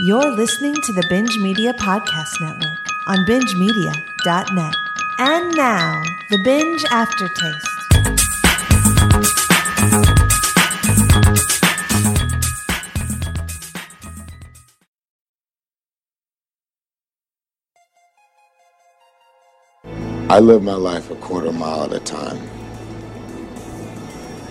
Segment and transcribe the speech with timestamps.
[0.00, 4.74] You're listening to the Binge Media Podcast Network on bingemedia.net.
[5.18, 6.00] And now,
[6.30, 7.66] the Binge Aftertaste.
[20.30, 22.38] I live my life a quarter mile at a time.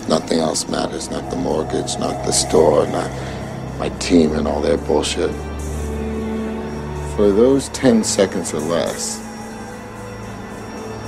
[0.10, 3.10] Nothing else matters, not the mortgage, not the store, not
[3.78, 5.32] my team and all that bullshit.
[7.16, 9.20] For those 10 seconds or less,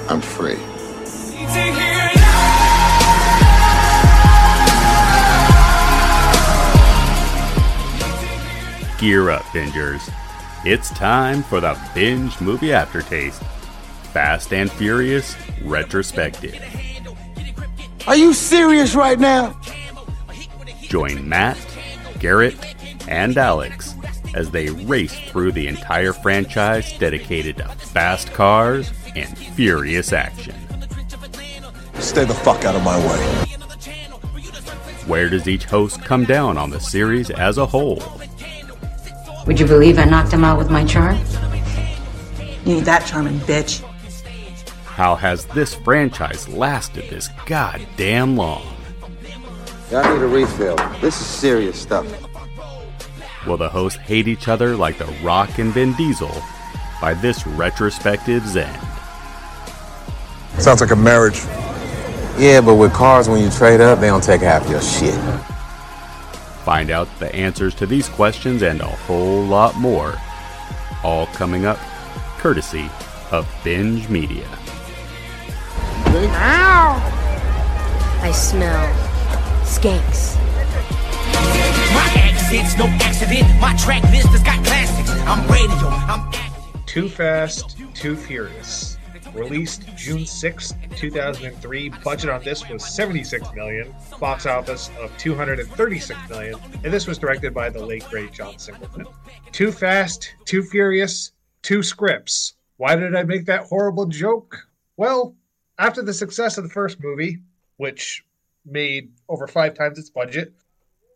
[0.09, 0.58] I'm free.
[9.00, 10.12] Gear up, bingers.
[10.66, 13.42] It's time for the Binge Movie Aftertaste
[14.12, 16.59] Fast and Furious Retrospective.
[18.08, 19.58] Are you serious right now?
[20.81, 21.58] Join Matt,
[22.20, 22.55] Garrett,
[23.08, 23.96] and Alyx
[24.36, 30.56] as they race through the entire franchise dedicated to fast cars and furious action.
[31.95, 33.45] Stay the fuck out of my way.
[35.08, 38.03] Where does each host come down on the series as a whole?
[39.47, 41.17] Would you believe I knocked him out with my charm?
[42.66, 43.84] You ain't that charming, bitch.
[44.86, 48.78] How has this franchise lasted this goddamn long?
[49.92, 50.76] I need a refill.
[51.02, 52.06] This is serious stuff.
[53.48, 56.31] Will the hosts hate each other like The Rock and Vin Diesel
[57.02, 58.81] by this retrospective's end?
[60.62, 61.40] Sounds like a marriage.
[62.38, 65.16] Yeah, but with cars, when you trade up, they don't take half your shit.
[66.64, 70.16] Find out the answers to these questions and a whole lot more.
[71.03, 71.80] All coming up
[72.38, 72.90] courtesy
[73.31, 74.48] of Binge Media.
[76.06, 77.02] Ow!
[78.22, 79.09] I smell
[79.70, 80.36] skanks.
[81.94, 83.48] My accent's no accident.
[83.62, 85.12] My track list has got classics.
[85.28, 85.88] I'm radio.
[86.09, 86.31] I'm
[86.88, 88.97] Too Fast, Too Furious.
[89.31, 91.90] Released June 6, 2003.
[92.03, 93.94] Budget on this was 76 million.
[94.19, 96.59] Box office of 236 million.
[96.84, 99.06] And this was directed by the late great John Singleton.
[99.51, 102.56] 2 Fast 2 Furious, two scripts.
[102.78, 104.57] Why did I make that horrible joke?
[104.97, 105.36] Well,
[105.78, 107.38] after the success of the first movie,
[107.78, 108.24] which
[108.69, 110.53] made over five times its budget,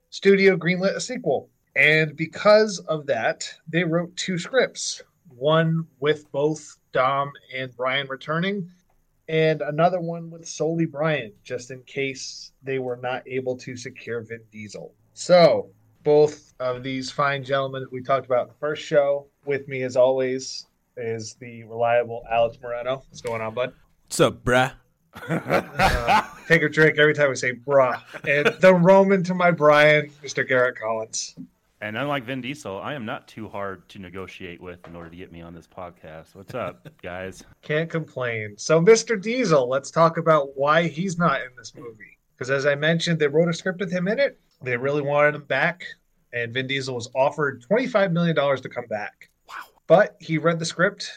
[0.09, 1.50] studio greenlit a sequel.
[1.75, 5.02] And because of that, they wrote two scripts
[5.36, 8.69] one with both Dom and Brian returning,
[9.28, 14.22] and another one with solely Brian, just in case they were not able to secure
[14.22, 14.94] Vin Diesel.
[15.14, 15.70] So,
[16.03, 19.96] both of these fine gentlemen we talked about in the first show, with me as
[19.96, 23.03] always is the reliable Alyx Moreno.
[23.09, 23.74] What's going on, bud?
[24.06, 24.74] What's up, bruh?
[25.16, 28.01] Uh, take a drink every time we say bruh.
[28.28, 30.47] And the Roman to my Brian, Mr.
[30.47, 31.35] Garrett Collins.
[31.81, 35.16] And unlike Vin Diesel, I am not too hard to negotiate with in order to
[35.18, 36.34] get me on this podcast.
[36.34, 37.44] What's up, guys?
[37.62, 38.56] Can't complain.
[38.57, 39.22] So, Mr.
[39.22, 42.18] Diesel, let's talk about why he's not in this movie.
[42.38, 44.40] Because as I mentioned, they wrote a script with him in it.
[44.62, 45.84] They really wanted him back,
[46.31, 49.29] and Vin Diesel was offered $25 million to come back.
[49.50, 49.66] Wow.
[49.88, 51.12] But he read the script,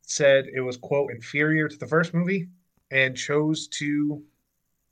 [0.00, 2.48] said it was, quote, inferior to the first movie,
[2.96, 4.22] and chose to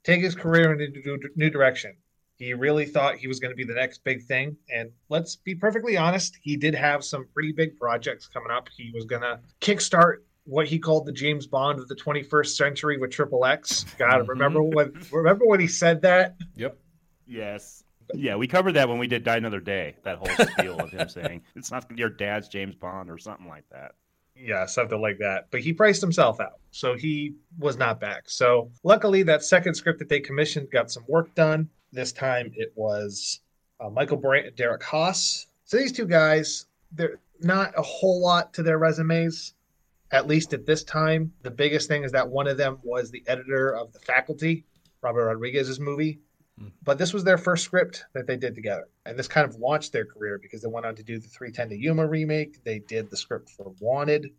[0.03, 1.97] take his career in a new- direction.
[2.37, 4.57] He really thought he was going to be the next big thing.
[4.71, 8.67] And let's be perfectly honest, he did have some pretty big projects coming up.
[8.75, 12.97] He was going to kickstart what he called the James Bond of the 21st century
[12.99, 13.85] with Triple X.
[13.97, 14.29] God, mm-hmm.
[14.29, 16.35] remember when remember when he said that?
[16.55, 16.77] Yep.
[17.25, 17.83] Yes.
[18.13, 19.95] Yeah, we covered that when we did Die Another Day.
[20.03, 23.63] That whole spiel of him saying it's not your dad's James Bond or something like
[23.71, 23.93] that.
[24.35, 25.47] Yeah, something like that.
[25.49, 26.59] But he priced himself out.
[26.71, 28.29] So he was not back.
[28.29, 31.69] So luckily, that second script that they commissioned got some work done.
[31.91, 33.39] This time it was
[33.79, 35.47] uh, Michael Brandt and Derek Haas.
[35.63, 39.53] So these two guys, they're not a whole lot to their resumes,
[40.11, 41.31] at least at this time.
[41.41, 44.65] The biggest thing is that one of them was the editor of The Faculty,
[45.01, 46.19] Robert Rodriguez's movie.
[46.83, 48.87] But this was their first script that they did together.
[49.05, 51.69] And this kind of launched their career because they went on to do the 3:10
[51.69, 52.63] to Yuma remake.
[52.63, 54.33] They did the script for Wanted.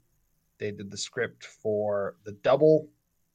[0.58, 2.88] They did the script for The Double,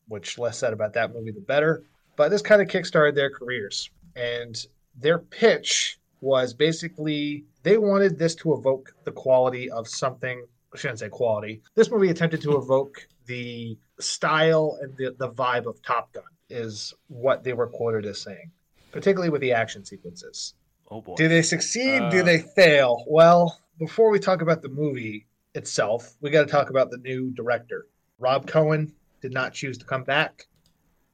[0.08, 1.84] which less said about that movie, the better.
[2.16, 3.90] But this kind of kickstarted their careers.
[4.16, 4.56] And
[4.96, 10.46] their pitch was basically they wanted this to evoke the quality of something.
[10.74, 11.62] I shouldn't say quality.
[11.76, 16.94] This movie attempted to evoke the style and the, the vibe of Top Gun, is
[17.08, 18.52] what they were quoted as saying,
[18.92, 20.54] particularly with the action sequences.
[20.90, 21.16] Oh boy.
[21.16, 22.10] Do they succeed?
[22.12, 23.04] Do Uh, they fail?
[23.08, 27.32] Well, before we talk about the movie itself, we got to talk about the new
[27.32, 27.88] director.
[28.20, 30.48] Rob Cohen did not choose to come back.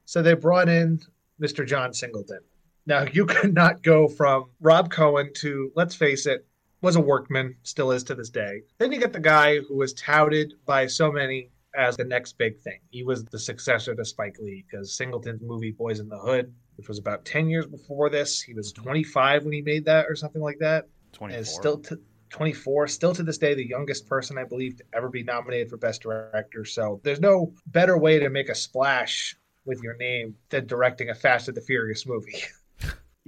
[0.04, 1.00] So they brought in
[1.40, 1.66] Mr.
[1.66, 2.40] John Singleton.
[2.86, 6.46] Now, you could not go from Rob Cohen to, let's face it,
[6.80, 8.62] was a workman, still is to this day.
[8.78, 12.58] Then you get the guy who was touted by so many as the next big
[12.60, 12.78] thing.
[12.90, 16.88] He was the successor to Spike Lee because Singleton's movie Boyz n the Hood, which
[16.88, 20.42] was about 10 years before this, he was 25 when he made that or something
[20.42, 20.86] like that.
[21.12, 21.38] 24.
[21.38, 21.98] And still to
[22.30, 25.76] 24, still to this day, the youngest person I believe to ever be nominated for
[25.76, 26.64] Best Director.
[26.64, 31.14] So there's no better way to make a splash with your name than directing a
[31.14, 32.42] Fast and the Furious movie.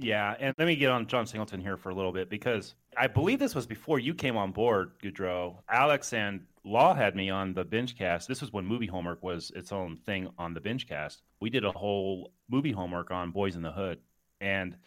[0.03, 3.05] Yeah, and let me get on John Singleton here for a little bit because I
[3.05, 5.57] believe this was before you came on board, Goudreau.
[5.71, 8.27] Alyx and Law had me on the binge cast.
[8.27, 11.23] This was when movie homework was its own thing on the binge cast.
[11.39, 13.99] We did a whole movie homework on Boyz n the Hood.
[14.39, 14.77] And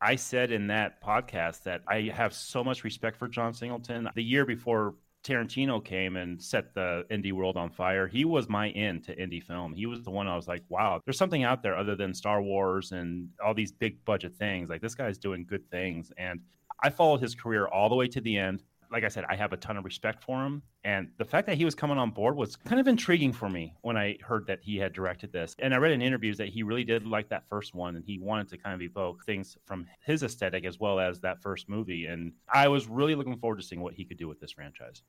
[0.00, 4.08] I said in that podcast that I have so much respect for John Singleton.
[4.16, 8.70] The year before Tarantino came and set the indie world on fire, he was my
[8.70, 9.72] in to indie film.
[9.72, 12.42] He was the one I was like, wow, there's something out there other than Star
[12.42, 14.68] Wars and all these big budget things.
[14.68, 16.10] Like this guy's doing good things.
[16.16, 16.40] And
[16.82, 18.64] I followed his career all the way to the end.
[18.92, 20.62] Like I said, I have a ton of respect for him.
[20.84, 23.74] And the fact that he was coming on board was kind of intriguing for me
[23.80, 25.56] when I heard that he had directed this.
[25.58, 28.18] And I read in interviews that he really did like that first one and he
[28.18, 32.06] wanted to kind of evoke things from his aesthetic as well as that first movie.
[32.06, 35.02] And I was really looking forward to seeing what he could do with this franchise.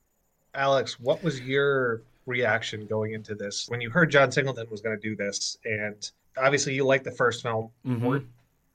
[0.56, 4.98] Alyx, what was your reaction going into this when you heard John Singleton was going
[4.98, 5.58] to do this?
[5.66, 7.70] And obviously, you liked the first film.
[7.86, 8.02] Mhm.
[8.02, 8.24] Were,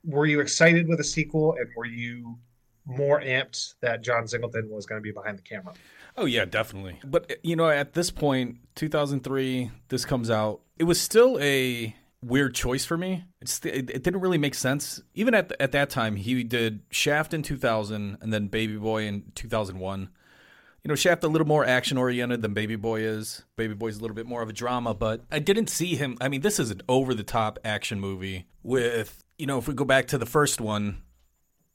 [0.05, 2.39] were you excited with a sequel, and were you
[2.89, 5.75] more amped that John Singleton was going to be behind the camera?
[6.17, 6.99] Oh yeah, definitely.
[7.05, 10.63] But you know, at this point, 2003, this comes out.
[10.79, 13.25] It was still a weird choice for me.
[13.41, 15.01] It's it, it didn't really make sense.
[15.15, 19.31] Even at at that time, he did Shaft in 2000 and then Baby Boy in
[19.35, 20.09] 2001.
[20.83, 23.45] You know, Shaft a little more action oriented than Baby Boy is.
[23.57, 26.17] Baby Boy's a little bit more of a drama, but I didn't see him.
[26.21, 29.75] I mean, this is an over the top action movie with, you know, if we
[29.75, 31.03] go back to the first one,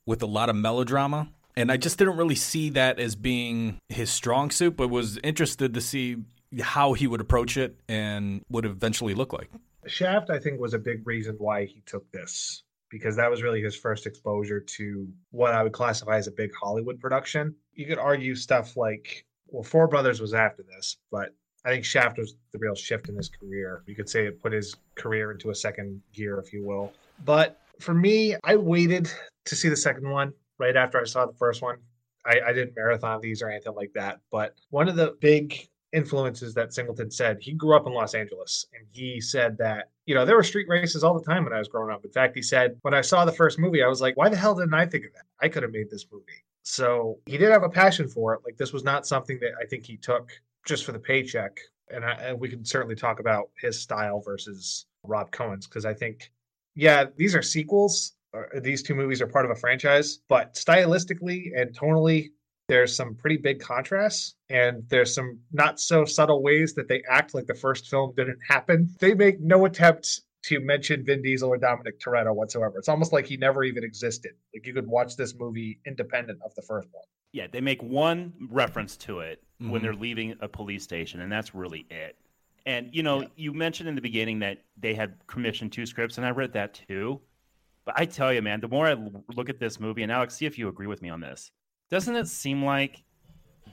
[0.05, 1.29] with a lot of melodrama.
[1.55, 5.73] And I just didn't really see that as being his strong suit, but was interested
[5.75, 6.17] to see
[6.61, 9.49] how he would approach it and would eventually look like.
[9.85, 13.61] Shaft, I think, was a big reason why he took this because that was really
[13.61, 17.55] his first exposure to what I would classify as a big Hollywood production.
[17.73, 21.33] You could argue stuff like, well, Four Brothers was after this, but
[21.65, 23.83] I think Shaft was the real shift in his career.
[23.87, 26.93] You could say it put his career into a second gear, if you will.
[27.25, 29.11] But for me, I waited
[29.45, 31.77] to see the second one right after I saw the first one.
[32.25, 34.19] I, I didn't marathon these or anything like that.
[34.31, 38.65] But one of the big influences that Singleton said, he grew up in Los Angeles
[38.73, 41.59] and he said that, you know, there were street races all the time when I
[41.59, 42.03] was growing up.
[42.03, 44.37] In fact, he said, when I saw the first movie, I was like, why the
[44.37, 45.25] hell didn't I think of that?
[45.41, 46.43] I could have made this movie.
[46.63, 48.41] So he did have a passion for it.
[48.45, 50.31] Like, this was not something that I think he took
[50.65, 51.59] just for the paycheck.
[51.89, 55.93] And, I, and we can certainly talk about his style versus Rob Cohen's because I
[55.93, 56.31] think,
[56.75, 58.13] yeah, these are sequels.
[58.35, 62.29] Uh, these two movies are part of a franchise, but stylistically and tonally,
[62.67, 67.33] there's some pretty big contrasts and there's some not so subtle ways that they act
[67.35, 68.89] like the first film didn't happen.
[68.99, 72.77] They make no attempt to mention Vin Diesel or Dominic Toretto whatsoever.
[72.77, 74.31] It's almost like he never even existed.
[74.53, 77.03] Like you could watch this movie independent of the first one.
[77.33, 79.81] Yeah, they make one reference to it when Mhm.
[79.81, 82.17] they're leaving a police station, and that's really it.
[82.65, 86.25] And you know, you mentioned in the beginning that they had commissioned two scripts, and
[86.25, 87.21] I read that too.
[87.85, 88.95] But I tell you, man, the more I
[89.35, 91.51] look at this movie, and Alyx, see if you agree with me on this.
[91.89, 93.03] Doesn't it seem like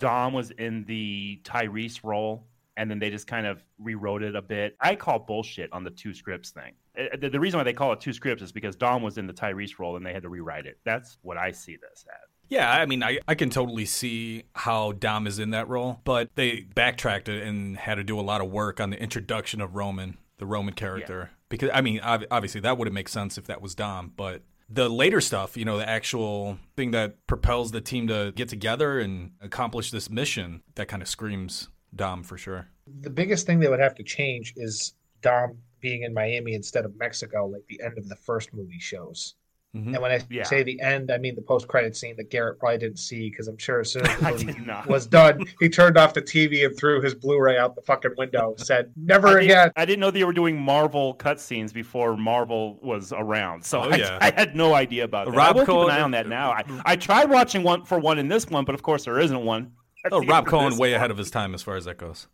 [0.00, 4.42] Dom was in the Tyrese role, and then they just kind of rewrote it a
[4.42, 4.76] bit?
[4.80, 6.72] I call bullshit on the two scripts thing.
[6.98, 9.28] Uh, The, the reason why they call it two scripts is because Dom was in
[9.28, 10.78] the Tyrese role, and they had to rewrite it.
[10.84, 12.29] That's what I see this as.
[12.50, 16.30] Yeah, I mean, I, I can totally see how Dom is in that role, but
[16.34, 19.76] they backtracked it and had to do a lot of work on the introduction of
[19.76, 21.30] Roman, the Roman character.
[21.48, 25.20] Because, I mean, obviously that wouldn't make sense if that was Dom, but the later
[25.20, 29.90] stuff, you know, the actual thing that propels the team to get together and accomplish
[29.90, 32.68] this mission, that kind of screams Dom for sure.
[33.00, 36.96] The biggest thing they would have to change is Dom being in Miami instead of
[36.98, 39.34] Mexico, like the end of the first movie shows.
[39.76, 39.94] Mhm.
[39.94, 40.42] And when I Yeah.
[40.42, 43.46] say the end, I mean the post credit scene that Garrett probably didn't see because
[43.46, 46.76] I'm sure as soon as the movie was done, he turned off the TV and
[46.76, 48.54] threw his Blu-ray out the fucking window.
[48.58, 52.80] Said, "Never I didn't- again." I didn't know they were doing Marvel cutscenes before Marvel
[52.82, 54.18] was around, so Oh, I, yeah.
[54.20, 55.36] I had no idea about that.
[55.36, 56.50] Rob I will keep an eye on that now.
[56.50, 59.44] I, I tried watching one for one in this one, but of course there isn't
[59.44, 59.70] one.
[60.10, 60.96] Oh, Rob Cohen way one.
[60.96, 62.26] ahead of his time as far as that goes.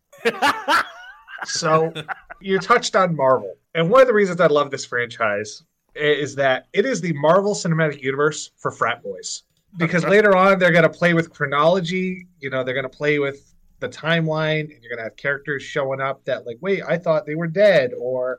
[1.45, 1.93] So
[2.41, 6.35] you touched on Marvel, and one of the reasons I love this franchise i- is
[6.37, 9.43] that it is the Marvel Cinematic Universe for frat boys.
[9.79, 12.27] Because later on, they're going to play with chronology.
[12.41, 15.63] You know, they're going to play with the timeline, and you're going to have characters
[15.63, 18.39] showing up that, like, wait, I thought they were dead, or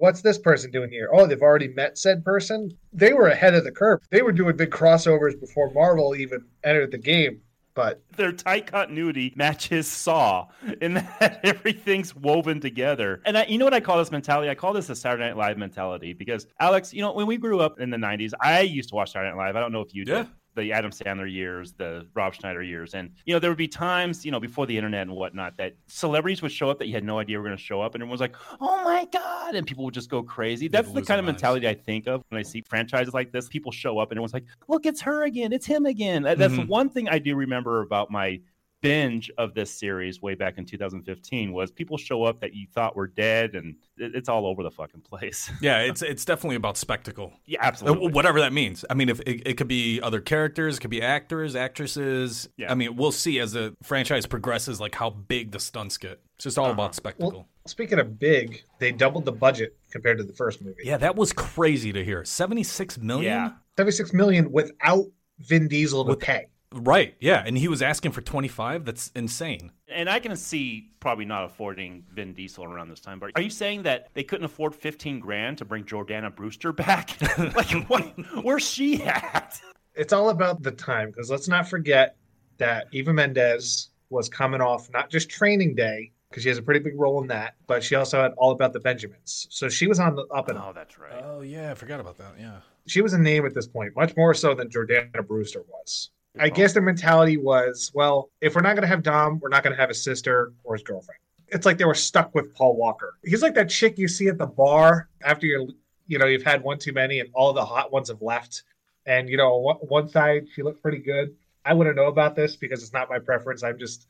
[0.00, 1.10] What's this person doing here?
[1.12, 2.70] Oh, they've already met said person.
[2.90, 4.00] They were ahead of the curve.
[4.08, 7.42] They were doing big crossovers before Marvel even entered the game.
[7.74, 10.48] But their tight continuity matches Saw
[10.80, 13.22] in that everything's woven together.
[13.24, 14.50] And I, you know what I call this mentality?
[14.50, 17.60] I call this a Saturday Night Live mentality because Alyx, you know, when we grew
[17.60, 19.56] up in the '90s, I used to watch Saturday Night Live.
[19.56, 20.12] I don't know if you did.
[20.12, 20.24] Yeah.
[20.56, 24.24] The Adam Sandler years, the Rob Schneider years, and you know there would be times,
[24.24, 27.04] you know, before the internet and whatnot, that celebrities would show up that you had
[27.04, 29.64] no idea were going to show up, and everyone was like, "Oh my god!" and
[29.64, 30.66] people would just go crazy.
[30.66, 33.48] That's the kind of mentality I think of when I see franchises like this.
[33.48, 35.52] People show up, and everyone's like, "Look, it's her again!
[35.52, 36.66] It's him again!" That- That's Mhm.
[36.66, 38.40] one thing I do remember about my
[38.80, 42.96] binge of this series way back in 2015 was people show up that you thought
[42.96, 45.50] were dead and it's all over the fucking place.
[45.60, 47.32] Yeah, it's it's definitely about spectacle.
[47.44, 48.12] Yeah, absolutely.
[48.12, 48.84] Whatever that means.
[48.88, 52.48] I mean, if it, it could be other characters, it could be actors, actresses.
[52.56, 52.70] Yeah.
[52.72, 56.20] I mean, we'll see as the franchise progresses, like how big the stunts get.
[56.36, 56.74] It's just all Uh-huh.
[56.74, 57.30] about spectacle.
[57.32, 60.82] well, speaking of big, they doubled the budget compared to the first movie.
[60.84, 62.24] yeah, that was crazy to hear.
[62.24, 63.24] Seventy six million.
[63.32, 63.50] Yeah.
[63.76, 65.06] 76 million without
[65.38, 66.46] Vin Diesel to With- pay.
[66.72, 67.14] Right.
[67.20, 68.84] Yeah, and he was asking for twenty five.
[68.84, 69.72] That's insane.
[69.88, 73.18] And I can see probably not affording Vin Diesel around this time.
[73.18, 77.16] But are you saying that they couldn't afford 15 grand to bring Jordana Brewster back?
[77.38, 78.04] like, what?
[78.44, 79.60] Where's she at?
[79.96, 82.16] It's all about the time because let's not forget
[82.58, 86.80] that Eva Mendes was coming off not just training day because she has a pretty
[86.80, 89.48] big role in that, but she also had All About the Benjamins.
[89.50, 90.66] So she was on the up and up.
[90.68, 91.20] Oh, that's right.
[91.24, 92.34] Oh yeah, I forgot about that.
[92.38, 92.58] Yeah.
[92.86, 96.10] She was a name at this point, much more so than Jordana Brewster was.
[96.38, 99.64] I guess their mentality was, well, if we're not going to have Dom, we're not
[99.64, 101.18] going to have his sister or his girlfriend.
[101.48, 103.14] It's like they were stuck with Paul Walker.
[103.24, 105.66] He's like that chick you see at the bar after you're,
[106.06, 108.62] you know, you've had one too many and all the hot ones have left.
[109.06, 111.34] And, you know, one, one side, she looked pretty good.
[111.64, 113.64] I wouldn't know about this because it's not my preference.
[113.64, 114.06] I'm just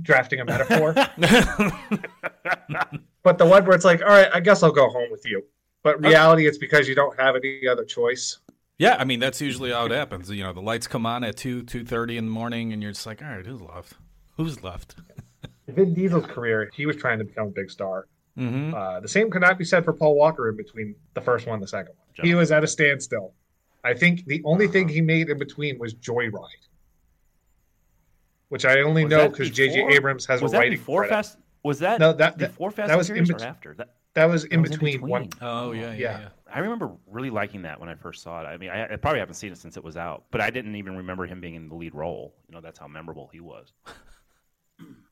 [0.00, 0.92] drafting a metaphor.
[3.22, 5.42] but the one where it's like, all right, I guess I'll go home with you.
[5.82, 8.38] But reality, it's because you don't have any other choice.
[8.78, 10.30] Yeah, I mean that's usually how it happens.
[10.30, 12.92] You know, the lights come on at two two thirty in the morning, and you're
[12.92, 13.94] just like, all right, who's left?
[14.36, 14.94] Who's left?
[15.68, 18.06] Vin Diesel's career, he was trying to become a big star.
[18.38, 18.72] Mm-hmm.
[18.72, 21.54] Uh, the same could not be said for Paul Walker in between the first one
[21.54, 22.26] and the second one.
[22.26, 23.34] He was at a standstill.
[23.84, 26.32] I think the only thing he made in between was Joyride,
[28.48, 29.88] which I only Was know because J.J.
[29.94, 31.14] Abrams has was a that writing before credit.
[31.14, 31.38] Fast?
[31.64, 33.74] Was that No, that- that- before Fast that and was in Furious or bet- after?
[33.74, 35.28] That, That was in that was between, one.
[35.40, 36.20] Oh yeah, yeah, Yeah.
[36.20, 36.28] yeah.
[36.52, 38.46] I remember really liking that when I first saw it.
[38.46, 40.74] I mean, I, I probably haven't seen it since it was out, but I didn't
[40.74, 42.34] even remember him being in the lead role.
[42.48, 43.72] You know, that's how memorable he was.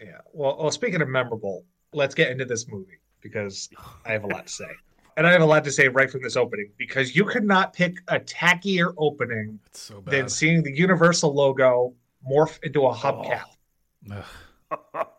[0.00, 0.18] Yeah.
[0.32, 3.68] Well, well, speaking of memorable, let's get into this movie because
[4.04, 4.68] I have a lot to say.
[5.16, 7.72] And I have a lot to say right from this opening because you could not
[7.72, 11.94] pick a tackier opening so than seeing the Universal logo
[12.30, 13.42] morph into a hubcap.
[14.12, 14.22] Oh.
[14.70, 15.06] Ugh.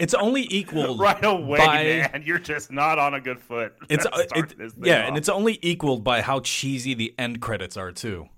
[0.00, 2.22] It's only equaled right away, by, man.
[2.26, 3.74] You're just not on a good foot.
[3.88, 5.08] It's it, yeah, off.
[5.08, 8.28] and it's only equaled by how cheesy the end credits are too.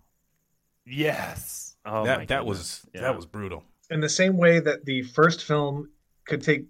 [0.84, 1.76] yes.
[1.88, 3.02] Oh that that was Yeah.
[3.02, 3.62] that was brutal.
[3.90, 5.88] In the same way that the first film
[6.26, 6.64] could take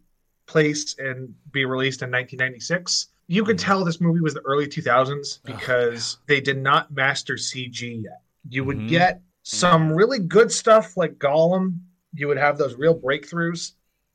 [0.46, 5.40] place and be released in 1996, you could tell this movie was the early 2000s
[5.44, 8.20] because they did not master CG yet.
[8.48, 8.88] You would Mhm.
[8.88, 11.78] get some really good stuff like Gollum,
[12.12, 13.72] you would have those real breakthroughs,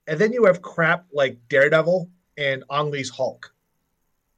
[0.08, 3.54] and then you have crap like Daredevil and Ang Lee's Hulk.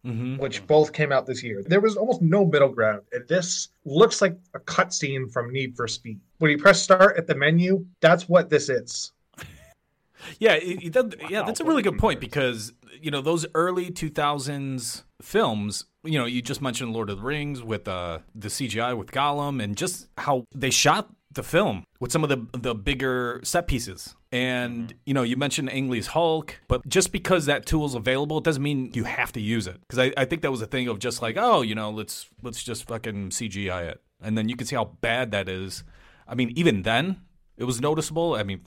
[0.06, 0.36] Mm-hmm.
[0.36, 1.64] which both came out this year.
[1.66, 5.88] There was almost no middle ground, and this looks like a cutscene from Need for
[5.88, 6.20] Speed.
[6.40, 9.14] When you press start at the menu, that's what this is.
[10.40, 13.92] Yeah, it, it does- yeah, that's a really good point because you know those early
[13.92, 15.86] 2000s films.
[16.04, 19.64] You know, you just mentioned Lord of the Rings with uh, the CGI with Gollum
[19.64, 24.16] and just how they shot the film with some of the the bigger set pieces.
[24.34, 24.98] And mm-hmm.
[25.06, 28.64] you know, you mentioned Ang Lee's Hulk, but just because that tool's available, it doesn't
[28.64, 29.80] mean you have to use it.
[29.82, 32.28] Because I, I think that was a thing of just like, oh, you know, let's
[32.42, 35.84] let's just fucking CGI it, and then you can see how bad that is.
[36.28, 37.22] I mean, even then,
[37.58, 38.34] it was noticeable.
[38.34, 38.62] I mean,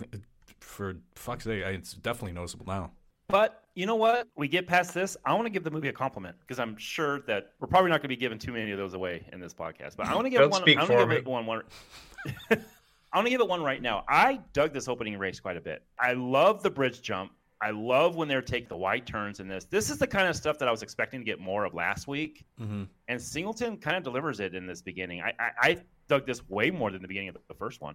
[0.60, 2.92] for fuck's sake, it's definitely noticeable now.
[3.26, 4.28] But you know what?
[4.36, 5.16] We get past this.
[5.24, 7.94] I want to give the movie a compliment because I'm sure that we're probably not
[7.94, 9.96] going to be giving too many of those away in this podcast.
[9.96, 10.62] But I want to give Don't one.
[10.62, 11.16] speak I want to for give me.
[11.16, 11.44] it one.
[11.44, 11.62] one
[13.12, 14.04] I want to give it one right now.
[14.08, 15.82] I dug this opening race quite a bit.
[15.98, 17.32] I love the bridge jump.
[17.62, 19.64] I love when they're take the wide turns in this.
[19.64, 22.06] This is the kind of stuff that I was expecting to get more of last
[22.06, 22.84] week, Mm-hmm.
[23.08, 25.22] and Singleton kind of delivers it in this beginning.
[25.22, 25.76] I, I, I
[26.08, 27.94] dug this way more than the beginning of the first one.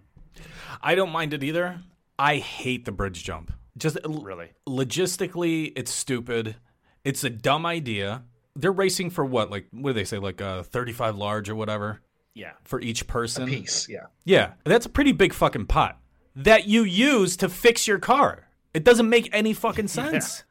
[0.82, 1.80] I don't mind it either.
[2.18, 3.52] I hate the bridge jump.
[3.78, 6.56] Just Really, logistically, it's stupid.
[7.04, 8.24] It's a dumb idea.
[8.54, 9.50] They're racing for what?
[9.50, 10.18] Like, what do they say?
[10.18, 12.00] Like uh, 35 large or whatever
[12.34, 12.52] yeah.
[12.64, 13.46] for each person?
[13.46, 14.06] Piece, yeah.
[14.24, 15.98] Yeah, that's a pretty big fucking pot
[16.34, 18.48] that you use to fix your car.
[18.74, 20.44] It doesn't make any fucking sense.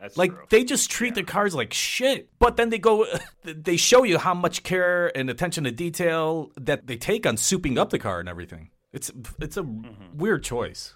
[0.00, 0.44] That's like true.
[0.50, 2.28] they just treat the cars like shit.
[2.38, 3.06] But then they go,
[3.44, 7.78] they show you how much care and attention to detail that they take on souping
[7.78, 8.70] up the car and everything.
[8.92, 9.10] It's
[9.40, 10.18] it's a Mm-hmm.
[10.18, 10.94] weird choice.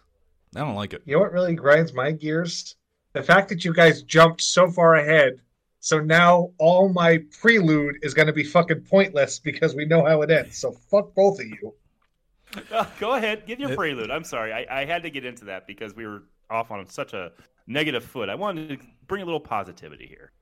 [0.54, 1.02] I don't like it.
[1.06, 2.76] You know what really grinds my gears?
[3.12, 5.40] The fact that you guys jumped so far ahead.
[5.86, 10.20] So now all my prelude is going to be fucking pointless because we know how
[10.22, 10.58] it ends.
[10.58, 11.74] So fuck both of you.
[12.72, 14.10] Uh, go ahead, give your prelude.
[14.10, 17.12] I'm sorry, I, I had to get into that because we were off on such
[17.12, 17.30] a
[17.68, 18.28] negative foot.
[18.28, 20.32] I wanted to bring a little positivity here.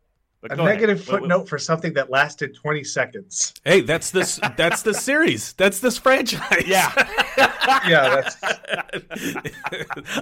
[0.44, 0.74] But A go ahead.
[0.74, 3.54] negative What- what- footnote for something that lasted 20 seconds.
[3.64, 5.54] Hey, that's this that's the series.
[5.54, 6.64] That's this franchise.
[6.66, 6.92] Yeah.
[7.88, 8.36] yeah, that's.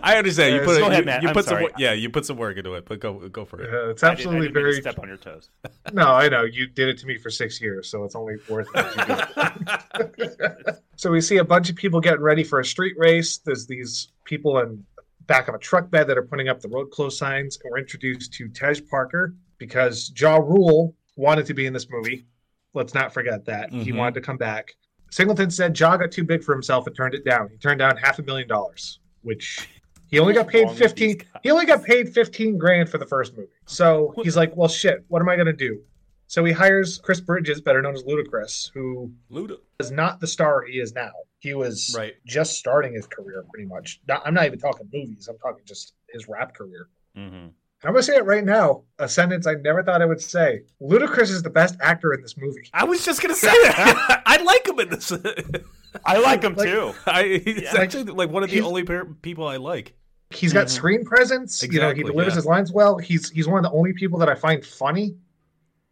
[0.01, 0.55] I understand.
[0.55, 1.23] You Uh, put go you, ahead, Matt.
[1.23, 1.65] you I'm put some sorry.
[1.65, 3.75] wo- yeah, you put some work into it, but go go for it.
[3.75, 4.81] Uh, it's I didn't- I absolutely didn't mean to very.
[4.81, 5.51] step on your toes.
[5.93, 8.69] No, I know you did it to me for six years, so it's only worth
[8.75, 10.77] it.
[10.97, 13.39] so we see a bunch of people getting ready for a street race.
[13.39, 14.85] There's these people in
[15.27, 17.79] back of a truck bed that are putting up the road close signs, and we're
[17.79, 19.35] introduced to Tej Parker
[19.67, 22.27] because Ja Rule wanted to be in this movie.
[22.75, 23.97] Let's not forget that he Mhm.
[23.97, 24.75] wanted to come back.
[25.13, 27.49] Singleton said Ja got too big for himself and turned it down.
[27.49, 29.69] He turned down half a million dollars, which
[30.09, 31.21] he only got paid wrong with these fifteen.
[31.45, 33.51] He only got paid fifteen grand for the first movie.
[33.67, 35.05] So he's like, "Well, shit.
[35.09, 35.81] What am I gonna do?"
[36.27, 39.59] So he hires Chris Bridges, better known as Ludacris, who Luda.
[39.79, 41.13] is not the star he is now.
[41.39, 42.15] He was Right.
[42.27, 44.01] just starting his career, pretty much.
[44.09, 45.29] Not, I'm not even talking movies.
[45.29, 46.89] I'm talking just his rap career.
[47.17, 47.53] Mhm.
[47.83, 50.63] And I'm gonna say it right now, a sentence I never thought I would say.
[50.81, 52.69] Ludacris is the best actor in this movie.
[52.73, 54.23] I was just gonna say that.
[54.27, 55.13] I like him in this.
[56.05, 56.95] I like him Like- too.
[57.07, 57.77] I, he's Yeah.
[57.81, 58.85] actually like one of the He's- only
[59.23, 59.95] people I like.
[60.31, 60.71] He's got Mhm.
[60.71, 61.63] screen presence.
[61.63, 62.37] you know, he delivers yeah.
[62.37, 62.97] his lines well.
[62.99, 65.15] He's he's one of the only people that I find funny.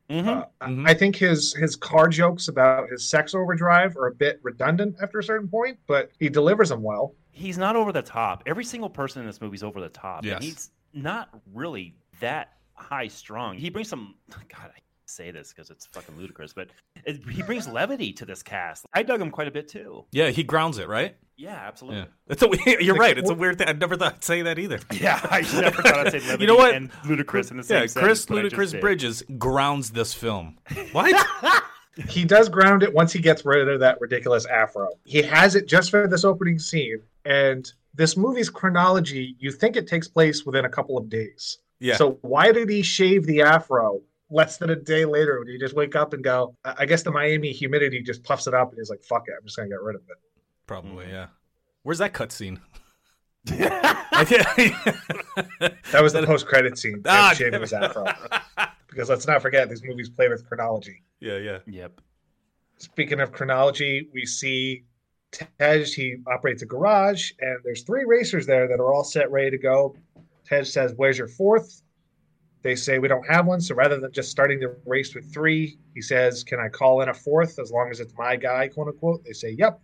[0.09, 0.27] Mhm.
[0.61, 0.89] Uh, Mhm.
[0.89, 5.19] I think his his car jokes about his sex overdrive are a bit redundant after
[5.19, 7.15] a certain point, but he delivers them well.
[7.33, 8.43] He's not over the top.
[8.47, 10.25] Every single person in this movie is over the top.
[10.25, 10.71] Yes.
[10.93, 13.57] And he's not really that high strung.
[13.57, 14.15] He brings some.
[14.31, 16.69] God, I say this because it's fucking ludicrous, but
[17.05, 18.87] it, he brings levity to this cast.
[18.95, 20.05] I dug him quite a bit too.
[20.13, 21.17] Yeah, he grounds it, right?
[21.37, 22.01] Yeah, absolutely.
[22.01, 23.17] Yeah, that's a, you're right.
[23.19, 23.69] It's a weird thing.
[23.69, 24.79] I never thought I'd say that either.
[24.93, 26.75] Yeah, I never thought I'd say levity You know what?
[26.75, 28.81] and ludicrous in the same Yeah, Chris but I just Ludacris did.
[28.81, 30.59] Bridges grounds this film.
[30.93, 31.27] What?
[32.09, 34.89] He does ground it once he gets rid of that ridiculous afro.
[35.05, 39.87] He has it just for this opening scene, and this movie's chronology, you think it
[39.87, 41.59] takes place within a couple of days.
[41.81, 41.97] Yeah.
[41.97, 44.01] So why did he shave the afro
[44.31, 45.39] less than a day later?
[45.39, 46.55] Would he just wake up and go?
[46.65, 49.35] I I guess the Miami humidity just puffs it up, and he's like, "Fuck it,
[49.39, 50.19] I'm just gonna get rid of it."
[50.67, 51.27] Probably, yeah.
[51.83, 52.61] Where's that cutscene?
[53.49, 57.03] I can't- That was the post-credit scene.
[57.07, 58.05] Ah, him shaving his afro.
[58.89, 61.03] Because let's not forget, these movies play with chronology.
[61.21, 61.59] yeah, yeah.
[61.67, 62.01] Yep.
[62.77, 64.85] Speaking of chronology, we see
[65.33, 65.85] Tej.
[65.85, 69.59] He operates a garage, and there's three racers there that are all set, ready to
[69.59, 69.97] go.
[70.45, 71.83] Tej says, "Where's your fourth?
[72.63, 75.79] They say we don't have one, so rather than just starting the race with three,
[75.95, 78.89] he says, "Can I call in a fourth as long as it's my guy?" "Quote
[78.89, 79.81] unquote." They say, "Yep."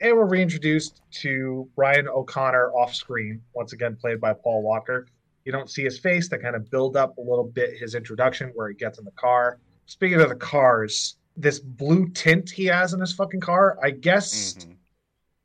[0.00, 5.06] And we're reintroduced to Brian O'Connor off screen, once again played by Paul Walker.
[5.44, 6.28] You don't see his face.
[6.28, 9.10] They kind of build up a little bit his introduction where he gets in the
[9.12, 9.58] car.
[9.86, 14.54] Speaking of the cars, this blue tint he has in his fucking car, I guess
[14.54, 14.75] Mhm.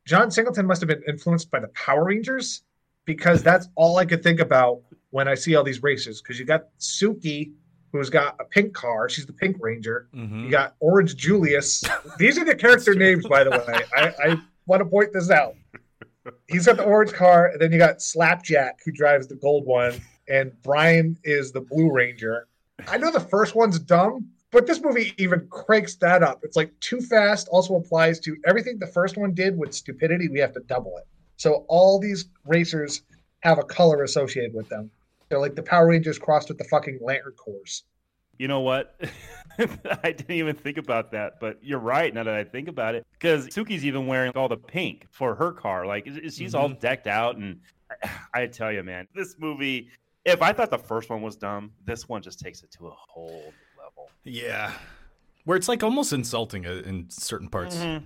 [0.04, 2.62] John Singleton must have been influenced by the Power Rangers
[3.04, 6.20] because that's all I could think about when I see all these races.
[6.20, 7.52] Because you got Suki,
[7.92, 9.08] who's got a pink car.
[9.08, 10.08] She's the Pink Ranger.
[10.14, 10.44] Mhm.
[10.44, 11.84] You got Orange Julius.
[12.18, 13.80] These are the character names, by the way.
[13.94, 14.36] I, I
[14.66, 15.54] want to point this out.
[16.48, 20.00] He's got the orange car, and then you got Slapjack, who drives the gold one,
[20.28, 22.46] and Brian is the Blue Ranger.
[22.86, 26.40] I know the first one's dumb, but this movie even cranks that up.
[26.44, 30.28] It's like too fast also applies to everything the first one did with stupidity.
[30.28, 31.06] We have to double it.
[31.38, 33.02] So all these racers
[33.40, 34.90] have a color associated with them.
[35.28, 37.82] They're like the Power Rangers crossed with the fucking Lantern Corps.
[38.38, 39.00] You know what?
[39.58, 43.06] I didn't even think about that, but you're right now that I think about it.
[43.12, 45.86] Because Suki's even wearing all the pink for her car.
[45.86, 46.80] Like she's all mm-hmm.
[46.80, 47.60] decked out, and
[48.02, 48.10] I,
[48.42, 49.88] I tell you, man, this movie.
[50.24, 52.94] If I thought the first one was dumb, this one just takes it to a
[52.94, 53.52] whole new
[53.96, 54.10] level.
[54.24, 54.72] Yeah.
[55.44, 57.76] Where it's like almost insulting uh, in certain parts.
[57.76, 58.02] Mhm.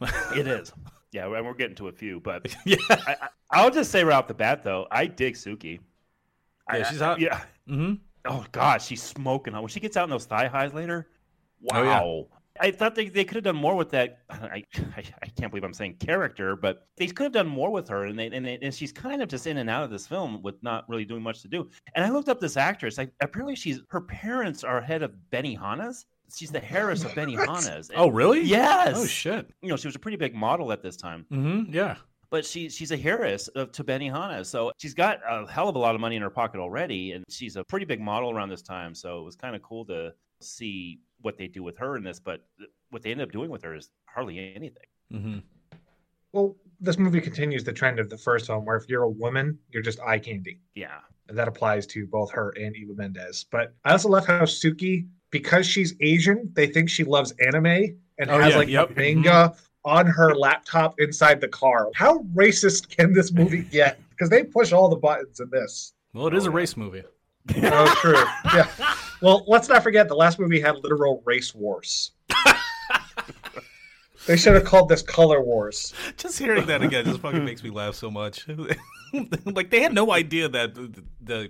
[0.36, 0.72] it is.
[1.12, 2.76] Yeah, and we're getting to a few, but Yeah.
[2.90, 5.78] I, I, I'll just say right off the bat, though, I dig Suki.
[6.72, 7.20] Yeah, I- she's I- hot.
[7.20, 7.40] Yeah.
[7.68, 7.94] Mm-hmm.
[8.26, 9.62] Oh God, she's smoking hot.
[9.62, 11.08] When she gets out in those thigh highs later,
[11.72, 12.00] Oh, yeah.
[12.60, 14.18] I thought they, they could have done more with that.
[14.30, 14.64] I,
[14.96, 18.06] I I can't believe I'm saying character, but they could have done more with her,
[18.06, 20.42] and they, and, they, and she's kind of just in and out of this film
[20.42, 21.68] with not really doing much to do.
[21.94, 22.98] And I looked up this actress.
[22.98, 26.06] Like apparently, she's her parents are head of Benihana's.
[26.34, 27.90] She's the Harris of Benihana's.
[27.94, 28.42] Oh, really?
[28.42, 28.94] Yes.
[28.96, 29.50] Oh, shit.
[29.62, 31.26] You know, she was a pretty big model at this time.
[31.32, 31.72] Mm-hmm.
[31.74, 31.96] Yeah.
[32.30, 35.78] but she she's a heiress of, to Benihana, so she's got a hell of a
[35.78, 38.62] lot of money in her pocket already, and she's a pretty big model around this
[38.62, 38.94] time.
[38.94, 42.20] So it was kind of cool to see what they do with her in this,
[42.20, 42.44] but
[42.90, 44.86] what they end up doing with her is hardly anything.
[45.12, 45.38] Mm-hmm.
[46.32, 49.58] Well, this movie continues the trend of the first film, where if you're a woman,
[49.70, 50.60] you're just eye candy.
[50.74, 50.98] Yeah.
[51.28, 53.44] And that applies to both her and Eva Mendes.
[53.50, 58.30] But I also love how Suki, because she's Asian, they think she loves anime and
[58.30, 58.90] Oh, has yeah, like yep.
[58.90, 61.90] a manga on her laptop inside the car.
[61.94, 63.98] How racist can this movie get?
[64.10, 65.92] Because they push all the buttons in this.
[66.12, 67.02] Well, it is a race movie.
[67.56, 68.22] Oh, true.
[68.52, 68.68] Yeah.
[69.24, 72.12] Well, let's not forget the last movie had literal race wars.
[74.26, 75.94] they should have called this Color Wars.
[76.18, 78.46] Just hearing that again just fucking makes me laugh so much.
[79.46, 81.48] like they had no idea that the, the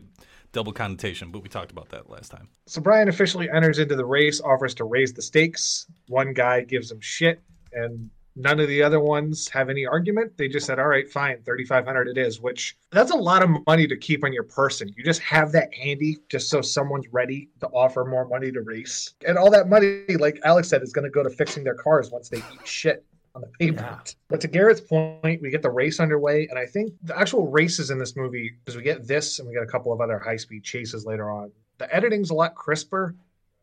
[0.53, 2.47] double connotation, but we talked about that last time.
[2.67, 5.87] So Brian officially enters into the race, offers to raise the stakes.
[6.07, 10.37] One guy gives him shit, and none of the other ones have any argument.
[10.37, 13.51] They just said, "All right, fine, thirty-five hundred it is." Which that's a lot of
[13.66, 14.92] money to keep on your person.
[14.97, 19.14] You just have that handy, just so someone's ready to offer more money to race.
[19.27, 22.11] And all that money, like Alyx said, is going to go to fixing their cars
[22.11, 24.16] once they eat shit on the pavement.
[24.29, 27.90] But to Garrett's point, we get the race underway, and I think the actual races
[27.90, 30.62] in this movie, because we get this and we get a couple of other high-speed
[30.62, 31.51] chases later on.
[31.79, 33.16] The editing's a lot crisper.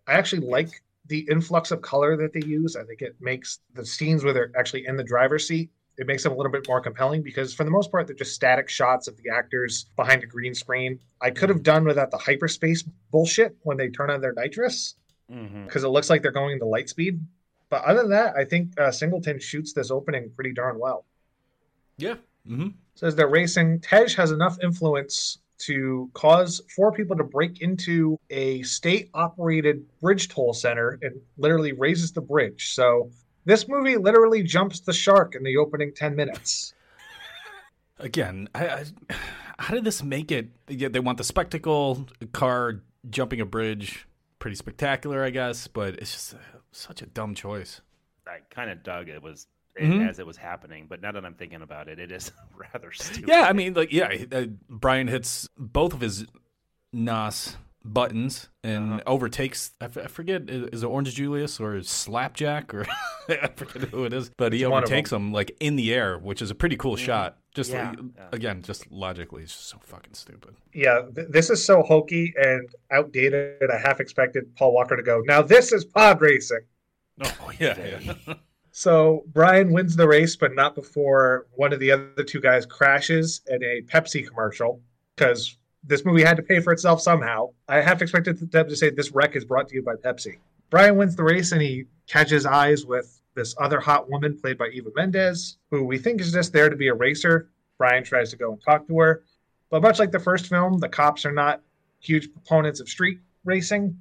[0.08, 0.82] I actually like
[1.12, 2.76] the influx of color that they use.
[2.76, 5.70] I think it makes the scenes where they're actually in the driver's seat.
[5.98, 8.34] It makes them a little bit more compelling because, for the most part, they're just
[8.34, 11.00] static shots of the actors behind a green screen.
[11.22, 14.96] I could have done without the hyperspace bullshit when they turn on their nitrous
[15.32, 15.64] Mm-hmm.
[15.64, 17.22] because it looks like they're going into light speed.
[17.70, 21.06] But other than that, I think uh, Singleton shoots this opening pretty darn well.
[21.98, 22.16] Yeah.
[22.46, 22.70] Mm-hmm.
[22.96, 23.80] Says they're racing.
[23.80, 30.28] Tej has enough influence to cause four people to break into a state operated bridge
[30.28, 32.74] toll center and literally raises the bridge.
[32.74, 33.12] So
[33.46, 36.74] this movie literally jumps the shark in the opening 10 minutes.
[38.00, 38.86] Again, I, I,
[39.60, 40.50] how did this make it?
[40.68, 44.08] Yeah, they want the spectacle, car jumping a bridge,
[44.40, 46.38] pretty spectacular, I guess, but it's just uh,
[46.72, 47.82] such a dumb choice.
[48.28, 49.48] I kind of dug it was
[49.80, 50.10] Mhm.
[50.10, 52.32] as it was happening, but now that I'm thinking about it, it is
[52.74, 53.30] rather stupid.
[53.30, 56.26] Yeah, I mean, like, yeah, uh, Brian hits both of his
[56.94, 59.02] NOS buttons and Uh-huh.
[59.08, 59.72] overtakes.
[59.82, 62.86] I, f- I forget is is it Orange Julius or Slapjack or
[63.30, 66.42] I forget who it is, but he It's overtakes him like in the air, which
[66.44, 67.38] is a pretty cool shot.
[67.56, 67.90] Just Yeah.
[67.90, 70.56] like, again, just logically, it's just so fucking stupid.
[70.74, 73.70] Yeah, th- this is so hokey and outdated.
[73.72, 76.62] I half expected Paul Walker to go, now this is pod racing.
[77.24, 78.34] Oh yeah, yeah.
[78.72, 83.42] So Brian wins the race, but not before one of the other two guys crashes
[83.48, 84.82] in a Pepsi commercial
[85.16, 87.50] because this movie had to pay for itself somehow.
[87.68, 90.38] I half expected them to say this wreck is brought to you by Pepsi.
[90.70, 94.68] Brian wins the race and he catches eyes with this other hot woman played by
[94.68, 97.50] Eva Mendes, who we think is just there to be a racer.
[97.78, 99.24] Brian tries to go and talk to her.
[99.70, 101.62] But much like the first film, the cops are not
[102.00, 103.98] huge proponents of street racing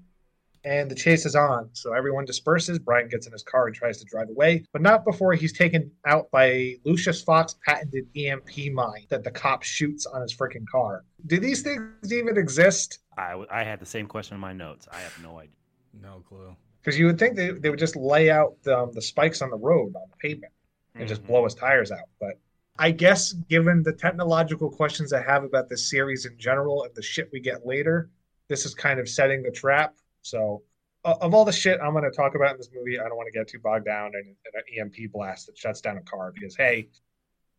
[0.64, 1.70] and the chase is on.
[1.72, 2.78] So everyone disperses.
[2.78, 5.90] Brian gets in his car and tries to drive away, but not before he's taken
[6.06, 10.66] out by a Lucius Fox patented EMP mine that the cop shoots on his freaking
[10.70, 11.04] car.
[11.26, 12.98] Do these things even exist?
[13.16, 14.88] I, I had the same question in my notes.
[14.92, 15.54] I have no idea.
[16.02, 16.54] No clue.
[16.82, 19.56] Because you would think they, they would just lay out um, the spikes on the
[19.56, 20.52] road on the pavement
[20.94, 22.08] and just blow his tires out.
[22.18, 22.38] But
[22.78, 27.02] I guess given the technological questions I have about this series in general and the
[27.02, 28.08] shit we get later,
[28.48, 29.94] this is kind of setting the trap.
[30.22, 30.62] So,
[31.04, 33.16] uh, of all the shit I'm going to talk about in this movie, I don't
[33.16, 36.02] want to get too bogged down in, in an EMP blast that shuts down a
[36.02, 36.88] car because, hey,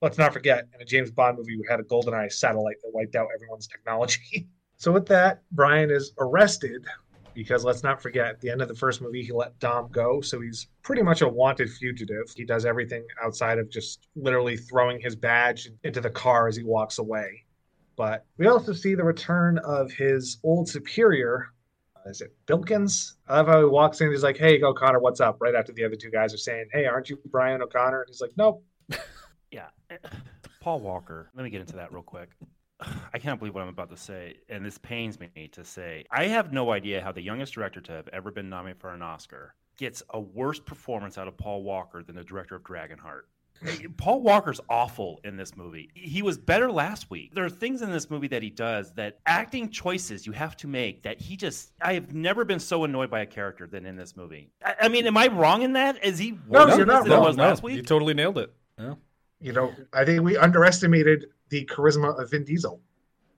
[0.02, 3.16] let's not forget, in a James Bond movie, we had a GoldenEye satellite that wiped
[3.16, 4.48] out everyone's technology.
[4.78, 6.86] so, with that, Brian is arrested
[7.34, 10.22] because let's not forget, at the end of the first movie, he let Dom go.
[10.22, 12.32] So, he's pretty much a wanted fugitive.
[12.36, 16.64] He does everything outside of just literally throwing his badge into the car as he
[16.64, 17.46] walks away.
[17.96, 21.50] But we also see the return of his old superior,
[22.06, 23.16] Uh, is it Bilkins?
[23.28, 24.12] I love how he walks in.
[24.12, 26.86] He's like, "Hey, O'Connor, what's up?" Right after the other two guys are saying, "Hey,
[26.86, 28.64] aren't you Brian O'Connor?" And he's like, "Nope."
[29.52, 29.68] Yeah.
[30.62, 31.30] Paul Walker.
[31.36, 32.30] Let me get into that real quick.
[33.14, 36.06] I can't believe what I'm about to say, and this pains me to say.
[36.10, 39.02] I have no idea how the youngest director to have ever been nominated for an
[39.02, 43.24] Oscar gets a worse performance out of Paul Walker than the director of Dragonheart.
[43.98, 45.90] Paul Walker's awful in this movie.
[45.94, 47.34] He was better last week.
[47.34, 50.68] There are things in this movie that he does that acting choices you have to
[50.68, 51.72] make that he just.
[51.82, 54.50] I have never been so annoyed by a character than in this movie.
[54.66, 56.04] I, I mean, am I wrong in that?
[56.04, 57.26] Is he No, worse you're not than he wrong.
[57.26, 58.54] was No, last you totally nailed it.
[58.80, 58.96] Yeah.
[59.40, 62.80] You know, I think we underestimated the charisma of Vin Diesel.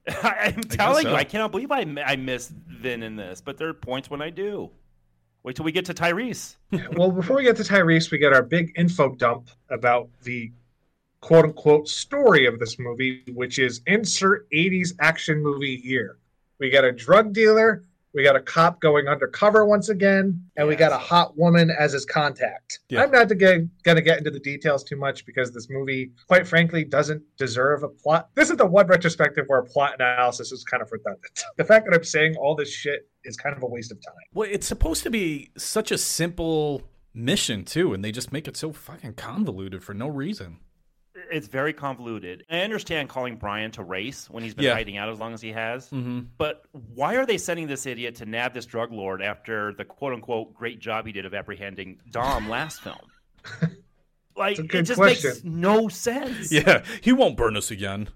[0.22, 1.10] I'm telling so.
[1.10, 4.20] you, I cannot believe I, I missed Vin in this, but there are points when
[4.20, 4.70] I do.
[5.44, 6.56] Wait till we get to Tyrese.
[6.96, 10.50] well, before we get to Tyrese, we get our big info dump about the
[11.20, 16.16] quote unquote story of this movie, which is insert 80s action movie here.
[16.58, 20.76] We got a drug dealer, we got a cop going undercover once again, and we
[20.76, 22.78] got a hot woman as his contact.
[22.88, 23.02] Yeah.
[23.02, 26.84] I'm not going to get into the details too much because this movie, quite frankly,
[26.84, 28.28] doesn't deserve a plot.
[28.34, 31.44] This is the one retrospective where plot analysis is kind of redundant.
[31.56, 34.14] The fact that I'm saying all this shit is kind of a waste of time.
[34.32, 36.82] Well, it's supposed to be such a simple
[37.14, 40.58] mission too, and they just make it so fucking convoluted for no reason.
[41.30, 42.44] It's very convoluted.
[42.50, 44.74] I understand calling Brian to race when he's been Yeah.
[44.74, 45.88] hiding out as long as he has.
[45.90, 46.26] Mhm.
[46.38, 50.12] But why are they sending this idiot to nab this drug lord after the quote
[50.14, 52.98] unquote great job he did of apprehending Dom last film?
[54.36, 55.30] Like, it just question.
[55.30, 56.50] makes no sense.
[56.50, 58.08] Yeah, he won't burn us again.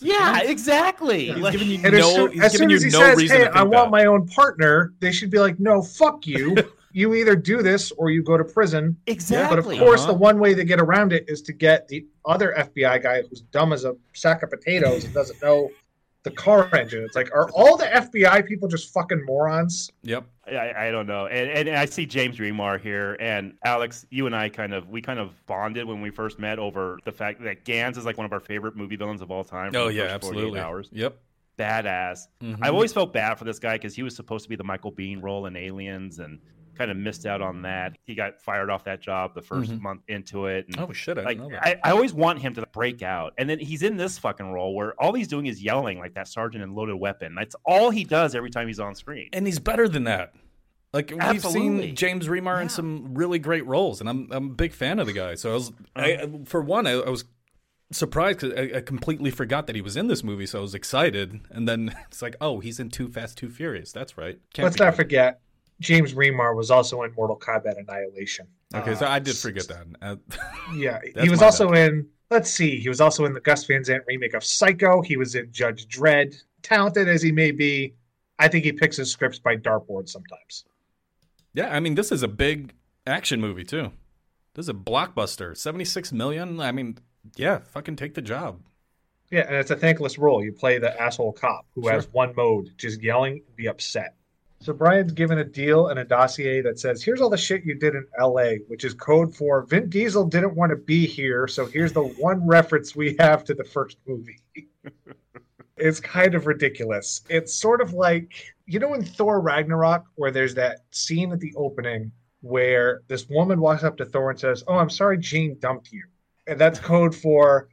[0.00, 1.26] Yeah, exactly.
[1.32, 3.36] He's Like- giving you And as no, soon, as, soon as he no says, reason
[3.38, 3.90] "Hey, I want that.
[3.90, 6.54] my own partner," they should be like, "No, fuck you.
[6.98, 9.56] you either do this or you go to prison." Exactly.
[9.56, 10.12] But of course, Uh-huh.
[10.12, 13.40] the one way to get around it is to get the other FBI guy who's
[13.40, 15.70] dumb as a sack of potatoes and doesn't know
[16.24, 17.02] the car engine.
[17.04, 19.90] It's like, are all the FBI people just fucking morons?
[20.02, 20.24] Yep.
[20.48, 24.06] I, I don't know, and, and I see James Remar here, and Alyx.
[24.10, 27.12] You and I kind of we kind of bonded when we first met over the
[27.12, 29.72] fact that Ganz is like one of our favorite movie villains of all time.
[29.76, 30.60] Oh yeah, 48 absolutely.
[30.60, 30.88] Hours.
[30.90, 31.18] Yep.
[31.58, 32.28] Badass.
[32.42, 32.58] Mhm.
[32.62, 34.92] I've always felt bad for this guy because he was supposed to be the Michael
[34.92, 36.38] Biehn role in Aliens, and
[36.78, 37.98] kind of missed out on that.
[38.04, 39.80] He got fired off that job the 1st Mhm.
[39.80, 40.66] month into it.
[40.68, 41.18] And Oh shit!
[41.18, 41.80] I like didn't know that.
[41.84, 44.74] I, I always want him to break out, and then he's in this fucking role
[44.74, 47.34] where all he's doing is yelling like that sergeant in Loaded Weapon.
[47.34, 49.28] That's all he does every time he's on screen.
[49.32, 50.32] and he's better than that.
[50.92, 51.88] Like we've Absolutely.
[51.88, 55.06] seen James Remar in some really great roles, and I'm I'm a big fan of
[55.06, 55.34] the guy.
[55.34, 57.24] So I was, I, for one, I, I was
[57.90, 60.46] surprised because I, I completely forgot that he was in this movie.
[60.46, 63.92] So I was excited, and then it's like, oh, he's in 2 Fast 2 Furious.
[63.92, 64.38] That's right.
[64.54, 64.96] Can't Let's not good.
[64.96, 65.40] forget,
[65.80, 68.46] James Remar was also in Mortal Kombat Annihilation.
[68.74, 69.86] Okay, Uh, so I did forget that.
[70.02, 70.16] Uh,
[70.76, 72.06] Yeah, he was also in.
[72.30, 75.00] Let's see, he was also in the Gus Van Sant remake of Psycho.
[75.00, 76.34] He was in Judge Dredd.
[76.62, 77.94] Talented as he may be,
[78.38, 80.64] I think he picks his scripts by dartboard sometimes.
[81.54, 82.74] yeah, I mean, this is a big
[83.06, 83.92] action movie too.
[84.54, 85.56] This is a blockbuster.
[85.56, 86.60] Seventy six million.
[86.60, 86.98] I mean,
[87.36, 88.60] yeah, fucking take the job.
[89.30, 90.42] Yeah, and it's a thankless role.
[90.44, 91.92] You play the asshole cop who Sure.
[91.92, 94.16] has one mode, just yelling and be upset.
[94.60, 97.74] So Brian's given a deal and a dossier that says, "Here's all the shit you
[97.74, 101.46] did in L.A., which is code for Vin Diesel didn't want to be here.
[101.46, 104.40] So here's the one reference we have to the first movie."
[105.76, 107.20] it's kind of ridiculous.
[107.28, 108.32] It's sort of like
[108.66, 113.60] you know in Thor Ragnarok where there's that scene at the opening where this woman
[113.60, 116.02] walks up to Thor and says, "Oh, I'm sorry, Jane dumped you,"
[116.48, 117.68] and that's code for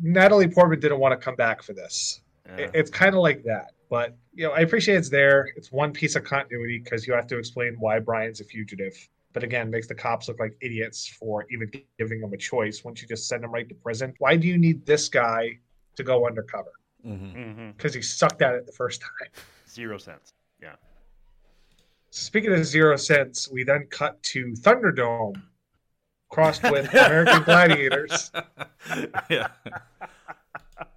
[0.00, 2.22] Natalie Portman didn't want to come back for this.
[2.58, 5.52] It- It's kind of like that, but you know, I appreciate it's there.
[5.54, 8.94] It's one piece of continuity because you have to explain why Brian's a fugitive.
[9.34, 12.84] But again, makes the cops look like idiots for even giving them a choice.
[12.84, 15.58] Once you just send them right to prison, why do you need this guy
[15.96, 16.72] to go undercover?
[17.06, 17.52] Mm-hmm.
[17.52, 19.28] hmm Because he sucked at it the first time.
[19.68, 20.32] Zero sense.
[20.62, 20.76] Yeah.
[22.08, 25.34] Speaking of zero sense, we then cut to Thunderdome
[26.30, 28.32] crossed with American Gladiators.
[29.28, 29.48] yeah.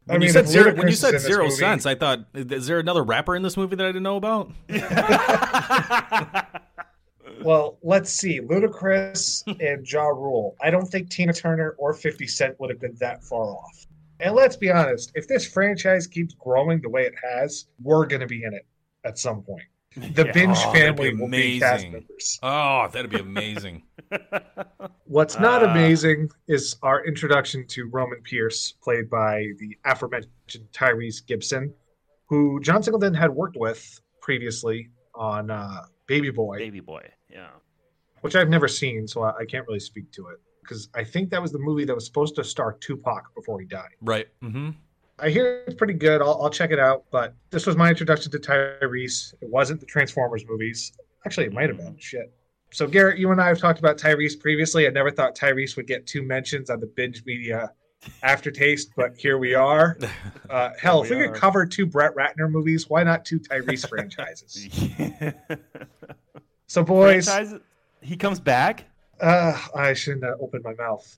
[0.07, 2.67] I When mean, you said zero, when you said zero movie- cents, I thought, is
[2.67, 4.51] there another rapper in this movie that I didn't know about?
[7.43, 8.39] Well, let's see.
[8.39, 10.55] Ludacris and Ja Rule.
[10.63, 13.85] I don't think Tina Turner or 50 Cent would have been that far off.
[14.19, 18.21] And let's be honest, if this franchise keeps growing the way it has, we're going
[18.21, 18.65] to be in it
[19.03, 19.61] at some point.
[19.95, 20.31] The Yeah.
[20.31, 21.91] Binge Oh, that'd family be will be cast amazing.
[21.93, 22.39] members.
[22.43, 23.83] Oh, that'd be amazing.
[25.05, 25.71] What's not Ah.
[25.71, 31.73] amazing is our introduction to Roman Pierce, played by the aforementioned Tyrese Gibson,
[32.27, 36.57] who John Singleton had worked with previously on uh, Baby Boy.
[36.57, 37.07] Baby boy.
[37.31, 37.47] Yeah.
[38.21, 41.29] which I've never seen, so I, I can't really speak to it because I think
[41.29, 43.89] that was the movie that was supposed to star Tupac before he died.
[44.01, 44.27] right.
[44.43, 44.71] Mm-hmm.
[45.19, 46.21] I hear it's pretty good.
[46.21, 47.05] I'll, I'll check it out.
[47.11, 49.33] But this was my introduction to Tyrese.
[49.41, 50.91] It wasn't the Transformers movies.
[51.25, 51.95] Actually, it might have been.
[51.99, 52.33] Shit.
[52.71, 54.85] So Garrett, you and I have talked about Tyrese previously.
[54.87, 57.71] I never thought Tyrese would get two mentions on the binge media
[58.21, 59.97] aftertaste, but here we are.
[60.47, 61.27] Uh, hell, if we we are.
[61.31, 64.67] could cover two Brett Ratner movies, why not two Tyrese franchises?
[66.67, 67.59] So, boys, Franchise-
[68.01, 68.85] he comes back.
[69.21, 71.17] uh, I shouldn't have opened my mouth.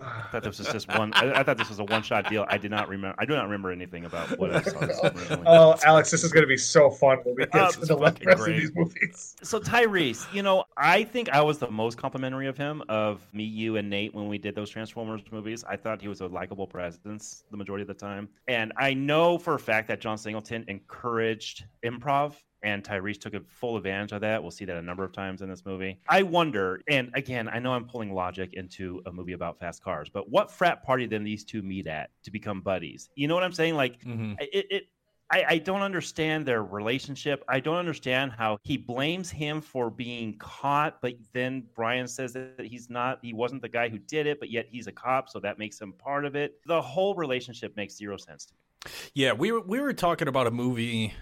[0.00, 1.12] Oh, I thought this was just one.
[1.14, 2.46] I, I thought this was a one-shot deal.
[2.48, 3.14] I did not remember.
[3.18, 5.42] I do not remember anything about what I saw this originally.
[5.46, 7.94] Oh, Alyx, this is going to be so fun when we Oh, get to the
[7.94, 9.36] is rest fucking of these movies.
[9.42, 13.44] So Tyrese, you know, I think I was the most complimentary of him of me,
[13.44, 15.64] you, and Nate when we did those Transformers movies.
[15.68, 19.38] I thought he was a likable presence the majority of the time, and I know
[19.38, 24.20] for a fact that John Singleton encouraged improv and Tyrese took a full advantage of
[24.22, 24.42] that.
[24.42, 26.00] We'll see that a number of times in this movie.
[26.08, 30.08] I wonder, and again, I know I'm pulling logic into a movie about fast cars,
[30.08, 33.10] but what frat party then these two meet at to become buddies?
[33.14, 33.74] You know what I'm saying?
[33.74, 34.36] Like, Mhm.
[34.40, 34.84] it, it
[35.30, 37.42] I, I don't understand their relationship.
[37.48, 42.60] I don't understand how he blames him for being caught, but then Brian says that
[42.60, 45.40] he's not, he wasn't the guy who did it, but yet he's a cop, so
[45.40, 46.60] that makes him part of it.
[46.66, 48.92] The whole relationship makes zero sense to me.
[49.14, 51.14] Yeah, we were we were talking about a movie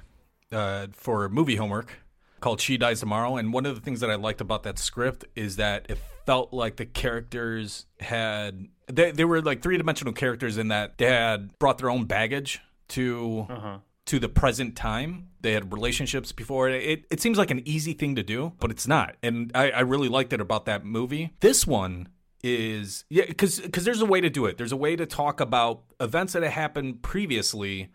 [0.53, 1.93] uh, for movie homework
[2.41, 5.25] called She Dies Tomorrow, and one of the things that I liked about that script
[5.37, 10.59] is that it felt like the characters had they they were like three dimensional characters
[10.59, 13.79] in that they had brought their own baggage to Uh-huh.
[14.07, 15.29] to the present time.
[15.41, 16.69] They had relationships before.
[16.69, 19.17] It it seems like an easy thing to do, but it's not.
[19.23, 21.33] And I, I really liked it about that movie.
[21.41, 22.09] This one
[22.45, 24.57] is yeah, because because there's a way to do it.
[24.59, 27.88] There's a way to talk about events that have happened previously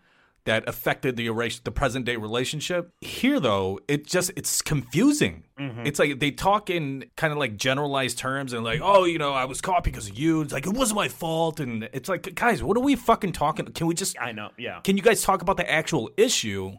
[0.44, 2.90] that affected the erase the present day relationship.
[3.00, 5.44] Here though, it just it's confusing.
[5.58, 5.86] Mhm.
[5.86, 9.32] It's like they talk in kind of like generalized terms and like, oh, you know,
[9.32, 10.40] I was caught because of you.
[10.40, 13.66] It's like it wasn't my fault, and it's like, guys, what are we fucking talking?
[13.66, 14.16] Can we just?
[14.20, 14.80] I know, yeah.
[14.84, 16.72] Can you guys talk about the actual issue?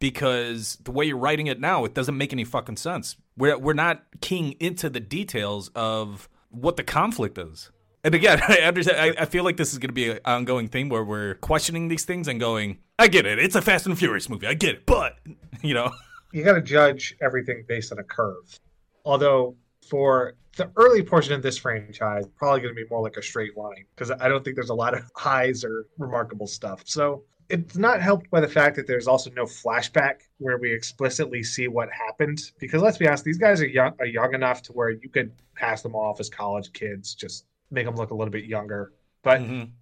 [0.00, 3.16] Because the way you're writing it now, it doesn't make any fucking sense.
[3.36, 7.72] We're we're not keying into the details of what the conflict is.
[8.04, 8.96] And again, I understand.
[9.18, 11.88] I, I feel like this is going to be an ongoing thing where we're questioning
[11.88, 13.38] these things and going, "I get it.
[13.38, 14.46] It's a Fast and Furious movie.
[14.46, 15.18] I get it." But
[15.62, 15.90] you know,
[16.32, 18.58] you got to judge everything based on a curve.
[19.04, 19.56] Although
[19.88, 23.56] for the early portion of this franchise, probably going to be more like a straight
[23.56, 26.82] line because I don't think there's a lot of highs or remarkable stuff.
[26.84, 31.42] So it's not helped by the fact that there's also no flashback where we explicitly
[31.42, 32.40] see what happened.
[32.58, 35.32] Because let's be honest, these guys are young, are young enough to where you could
[35.54, 38.92] pass them off as college kids, just make them look a little bit younger.
[39.22, 39.40] But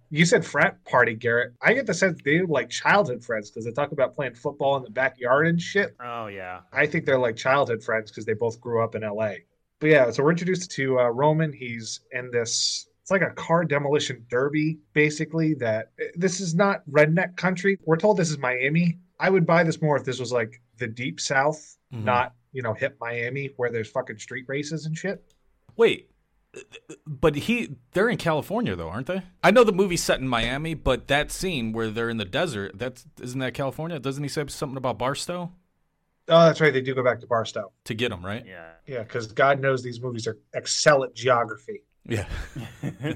[0.09, 1.53] you said frat party, Garrett.
[1.61, 4.83] I get the sense they're like childhood friends because they talk about playing football in
[4.83, 5.95] the backyard and shit.
[6.03, 6.61] Oh, yeah.
[6.73, 9.33] I think they're like childhood friends because they both grew up in LA.
[9.79, 11.53] But yeah, so we're introduced to uh, Roman.
[11.53, 12.87] He's in this.
[13.01, 15.53] It's like a car demolition derby, basically.
[15.53, 17.77] That this is not redneck country.
[17.85, 18.97] We're told this is Miami.
[19.19, 22.03] I would buy this more if this was like the deep South, Mhm.
[22.03, 25.23] not you know hip Miami where there's fucking street races and shit.
[25.75, 26.09] wait.
[27.05, 29.21] But he, they're in California though, aren't they?
[29.43, 32.77] I know the movie's set in Miami, but that scene where they're in the desert,
[32.79, 33.99] that's isn't that California?
[33.99, 35.51] Doesn't he say something about Barstow
[36.29, 36.73] Oh, that's right.
[36.73, 37.71] They do go back to Barstow.
[37.85, 38.45] to get him right?
[38.45, 38.71] Yeah.
[38.85, 41.83] Yeah, because God knows these movies are excel at geography.
[42.07, 42.25] Yeah.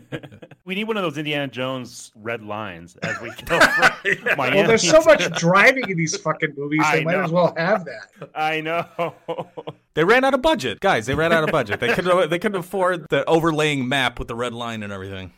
[0.66, 3.92] we need one of those Indiana Jones red lines as we go from
[4.38, 4.58] Miami.
[4.58, 6.82] Well, there's so much driving in these fucking movies.
[6.92, 7.24] They I might know.
[7.24, 8.30] as well have that.
[8.36, 9.14] I know.
[9.94, 11.06] They ran out of budget, guys.
[11.06, 11.80] They ran out of budget.
[11.80, 12.30] They couldn't.
[12.30, 15.32] They couldn't afford the overlaying map with the red line and everything.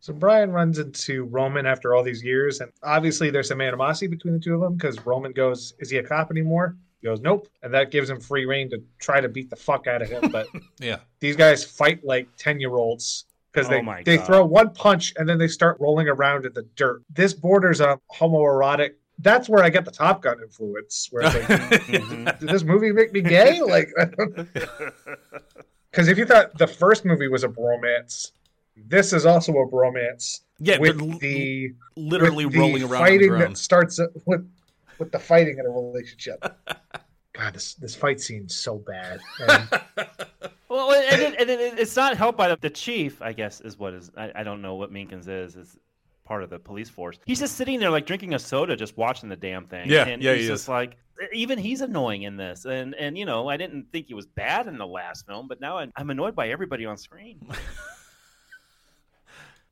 [0.00, 4.34] So Brian runs into Roman after all these years, and obviously there's some animosity between
[4.34, 7.48] the two of them because Roman goes, "Is he a cop anymore?" He goes, "Nope,"
[7.62, 10.30] and that gives him free reign to try to beat the fuck out of him.
[10.32, 10.46] But
[10.80, 11.00] Yeah.
[11.20, 14.24] these guys fight like ten year olds because Oh they my they God.
[14.26, 17.02] throw one punch and then they start rolling around in the dirt.
[17.10, 18.92] This borders on homoerotic.
[19.18, 21.08] That's where I get the Top Gun influence.
[21.10, 21.86] Where it's like,
[22.40, 23.60] did this movie make me gay?
[23.66, 23.90] Like,
[25.90, 28.32] because if you thought the first movie was a bromance,
[28.76, 30.40] this is also a bromance.
[30.58, 33.42] Yeah, with the literally with the rolling around on the fighting ground.
[33.54, 34.48] that starts with
[35.04, 36.42] with the fighting in a relationship.
[37.34, 39.20] God, this this fight scene's so bad.
[39.48, 39.68] And
[40.68, 43.22] Well, and, then, and then it's not helped by the, the chief.
[43.22, 44.10] I guess is what is.
[44.16, 45.54] I, I don't know what Minkins is.
[45.54, 45.78] Is
[46.24, 47.18] part of the police force.
[47.26, 49.88] He's just sitting there like drinking a soda, just watching the damn thing.
[49.88, 50.68] Yeah, and yeah, he's he just is.
[50.68, 50.96] like.
[51.32, 54.66] Even he's annoying in this, and and you know I didn't think he was bad
[54.66, 57.38] in the last film, but now I'm, I'm annoyed by everybody on screen.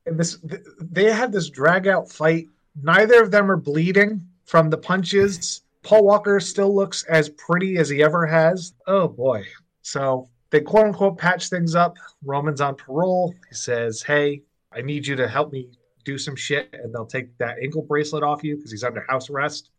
[0.07, 2.47] and this th- they had this drag out fight.
[2.81, 5.63] Neither of them are bleeding from the punches.
[5.83, 8.75] Paul Walker still looks as pretty as he ever has.
[8.87, 9.45] Oh boy.
[9.83, 11.97] So they quote unquote patch things up.
[12.25, 13.35] Roman's on parole.
[13.49, 15.69] He says, Hey, I need you to help me
[16.05, 19.31] do some shit, and they'll take that ankle bracelet off you because he's under house
[19.31, 19.71] arrest.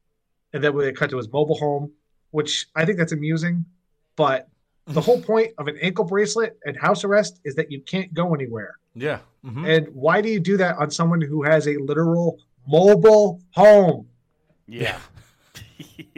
[0.54, 1.91] And then when they cut to his mobile home,
[2.32, 3.65] which I think that's amusing,
[4.15, 4.47] but
[4.88, 8.34] the whole point of an ankle bracelet and house arrest is that you can't go
[8.34, 8.76] anywhere.
[8.95, 9.19] Yeah.
[9.43, 9.67] mhm.
[9.67, 14.08] And why do you do that on someone who has a literal mobile home?
[14.74, 15.00] Yeah.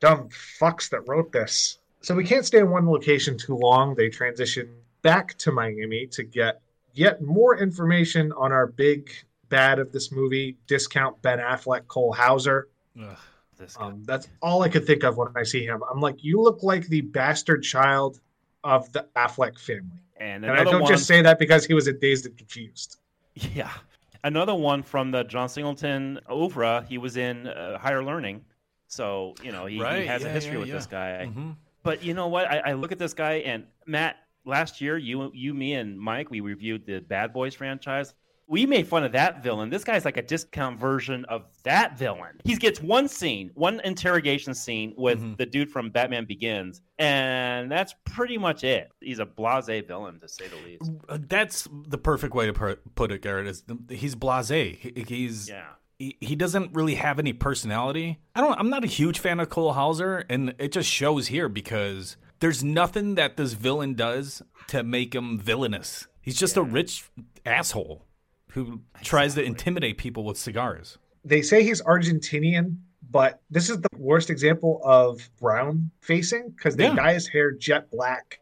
[0.00, 1.78] Dumb fucks that wrote this.
[2.00, 3.94] So we can't stay in one location too long.
[3.94, 4.68] They transition
[5.02, 6.60] back to Miami to get
[6.92, 9.10] yet more information on our big
[9.48, 12.68] bad of this movie, discount Ben Affleck, Cole Hauser.
[13.00, 13.16] Ugh.
[13.78, 15.82] Um, that's all I could think of when I see him.
[15.90, 18.20] I'm like, you look like the bastard child
[18.64, 20.00] of the Affleck family.
[20.16, 22.98] and And I don't one, just say that because he was in Dazed and Confused.
[23.34, 23.70] Yeah.
[24.24, 26.84] Another one from the John Singleton oeuvre.
[26.88, 28.42] He was in uh, Higher Learning,
[28.88, 30.74] so you know he, Right, he has yeah, a history yeah, with yeah.
[30.74, 31.30] this guy.
[31.30, 31.56] Mhm.
[31.82, 32.50] But you know what?
[32.50, 34.16] I, I look at this guy and Matt.
[34.46, 38.12] Last year, you, you, me, and Mike, we reviewed the Bad Boys franchise.
[38.46, 39.70] We made fun of that villain.
[39.70, 42.40] This guy's like a discount version of that villain.
[42.44, 45.34] He gets one scene, one interrogation scene with Mm-hmm.
[45.36, 48.90] the dude from Batman Begins, and that's pretty much it.
[49.00, 50.90] He's a blasé villain, to say the least.
[51.08, 53.46] Uh, That's the perfect way to put it, Garrett.
[53.46, 55.06] Is he's blasé.
[55.08, 55.64] He's Yeah.
[55.98, 58.18] he, he doesn't really have any personality.
[58.34, 58.58] I don't.
[58.58, 62.62] I'm not a huge fan of Cole Hauser, and it just shows here because there's
[62.62, 66.06] nothing that this villain does to make him villainous.
[66.20, 67.04] He's just a rich
[67.46, 68.04] asshole
[68.54, 70.98] who tries to intimidate people with cigars.
[71.24, 72.78] They say he's Argentinian,
[73.10, 76.94] but this is the worst example of brown facing because they Yeah.
[76.94, 78.38] dye his hair jet black.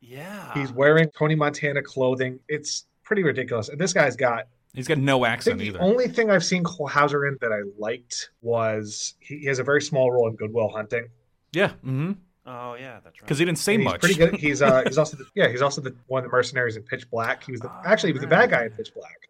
[0.00, 0.52] Yeah.
[0.54, 2.40] He's wearing Tony Montana clothing.
[2.48, 3.68] It's pretty ridiculous.
[3.68, 5.82] And this guy's got He's got no I think accent the either.
[5.82, 9.64] only thing I've seen Cole Hauser in that I liked was he, he has a
[9.64, 11.08] very small role in Good Will Hunting.
[11.52, 12.12] yeah, mm-hmm.
[12.46, 13.20] Oh yeah, that's right.
[13.20, 14.00] because he didn't say And he's much.
[14.00, 14.34] pretty good.
[14.36, 17.10] He's uh he's also the, yeah he's also the one of the mercenaries in Pitch
[17.10, 17.42] Black.
[17.44, 19.28] He was the actually he was the bad guy in Pitch Black.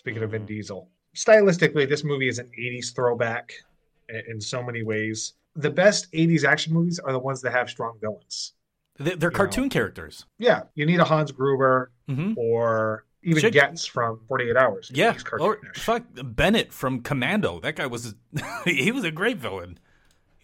[0.00, 3.52] Speaking of Vin Diesel, stylistically, this movie is an '80s throwback
[4.08, 5.34] in, in so many ways.
[5.56, 8.52] The best '80s action movies are the ones that have strong villains.
[8.98, 10.24] They- They're cartoon characters.
[10.38, 12.36] Yeah, you need a Hans Gruber Mhm.
[12.36, 13.52] or even Shit.
[13.52, 14.90] Ganz from 48 Hours.
[14.94, 17.60] Yeah, He's or fuck Bennett from Commando.
[17.60, 18.14] That guy was
[18.64, 19.78] he was a great villain.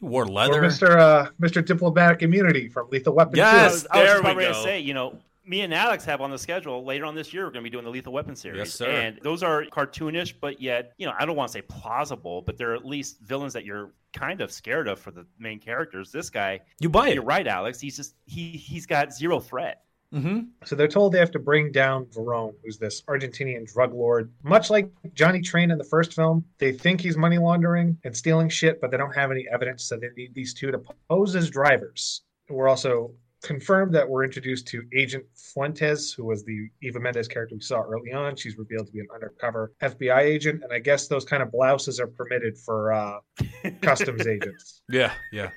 [0.01, 0.61] He wore Or leather.
[0.61, 0.97] Mr.
[0.99, 1.65] Uh, Mr.
[1.65, 3.37] Diplomatic Immunity from Lethal Weapon.
[3.37, 3.41] 2.
[3.43, 4.59] I Yes, was, I was there just about we ready go.
[4.59, 7.45] to say, you know, me and Alyx have on the schedule later on this year.
[7.45, 8.91] We're going to be doing the Lethal Weapon series, Yes, sir.
[8.91, 12.57] and those are cartoonish, but yet, you know, I don't want to say plausible, but
[12.57, 16.11] they're at least villains that you're kind of scared of for the main characters.
[16.13, 17.15] This guy, You buy it.
[17.15, 17.81] You're right, Alyx.
[17.81, 19.83] He's just he he's got zero threat.
[20.15, 20.41] Mm-hmm.
[20.65, 24.33] So they're told they have to bring down Verone, who's this Argentinian drug lord.
[24.45, 28.49] Much like Johnny Train in the first film, they think he's money laundering and stealing
[28.49, 30.81] shit, but they don't have any evidence, so they need these two to
[31.11, 32.23] pose as drivers.
[32.49, 33.11] We're also
[33.45, 37.83] confirmed that we're introduced to Agent Fuentes, who was the Eva Mendes character we saw
[37.83, 38.35] early on.
[38.35, 42.01] She's revealed to be an undercover FBI agent, and I guess those kind of blouses
[42.01, 43.19] are permitted for uh,
[43.83, 44.83] customs agents.
[44.89, 45.51] Yeah, yeah.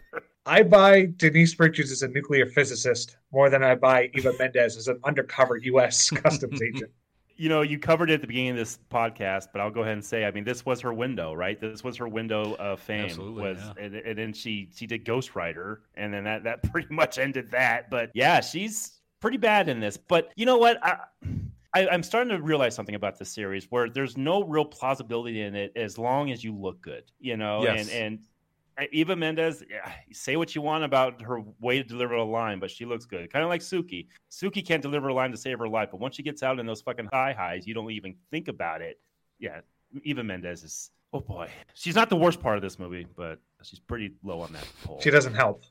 [0.45, 4.87] I buy Denise Richards as a nuclear physicist more than I buy Eva Mendes as
[4.87, 6.09] an undercover U.S.
[6.23, 6.91] customs agent.
[7.37, 9.93] You know, you covered it at the beginning of this podcast, but I'll go ahead
[9.93, 11.59] and say, I mean, this was her window, right?
[11.59, 13.05] This was her window of fame.
[13.05, 13.83] Absolutely, was yeah.
[13.83, 17.51] and, and then she she did Ghost Rider, and then that that pretty much ended
[17.51, 17.89] that.
[17.89, 19.97] But yeah, she's pretty bad in this.
[19.97, 20.83] But you know what?
[20.83, 20.97] I,
[21.73, 25.55] I, I'm starting to realize something about this series where there's no real plausibility in
[25.55, 27.63] it as long as you look good, you know.
[27.63, 27.89] Yes.
[27.89, 28.19] And and
[28.91, 32.69] Eva Mendes, yeah, say what you want about her way to deliver a line, but
[32.69, 33.31] she looks good.
[33.31, 34.07] Kind of like Suki.
[34.31, 36.65] Suki can't deliver a line to save her life, but once she gets out in
[36.65, 38.99] those fucking high highs, you don't even think about it.
[39.39, 39.61] Yeah,
[40.03, 40.91] Eva Mendes is.
[41.13, 44.51] Oh boy, she's not the worst part of this movie, but she's pretty low on
[44.53, 44.99] that pole.
[45.01, 45.63] She doesn't help.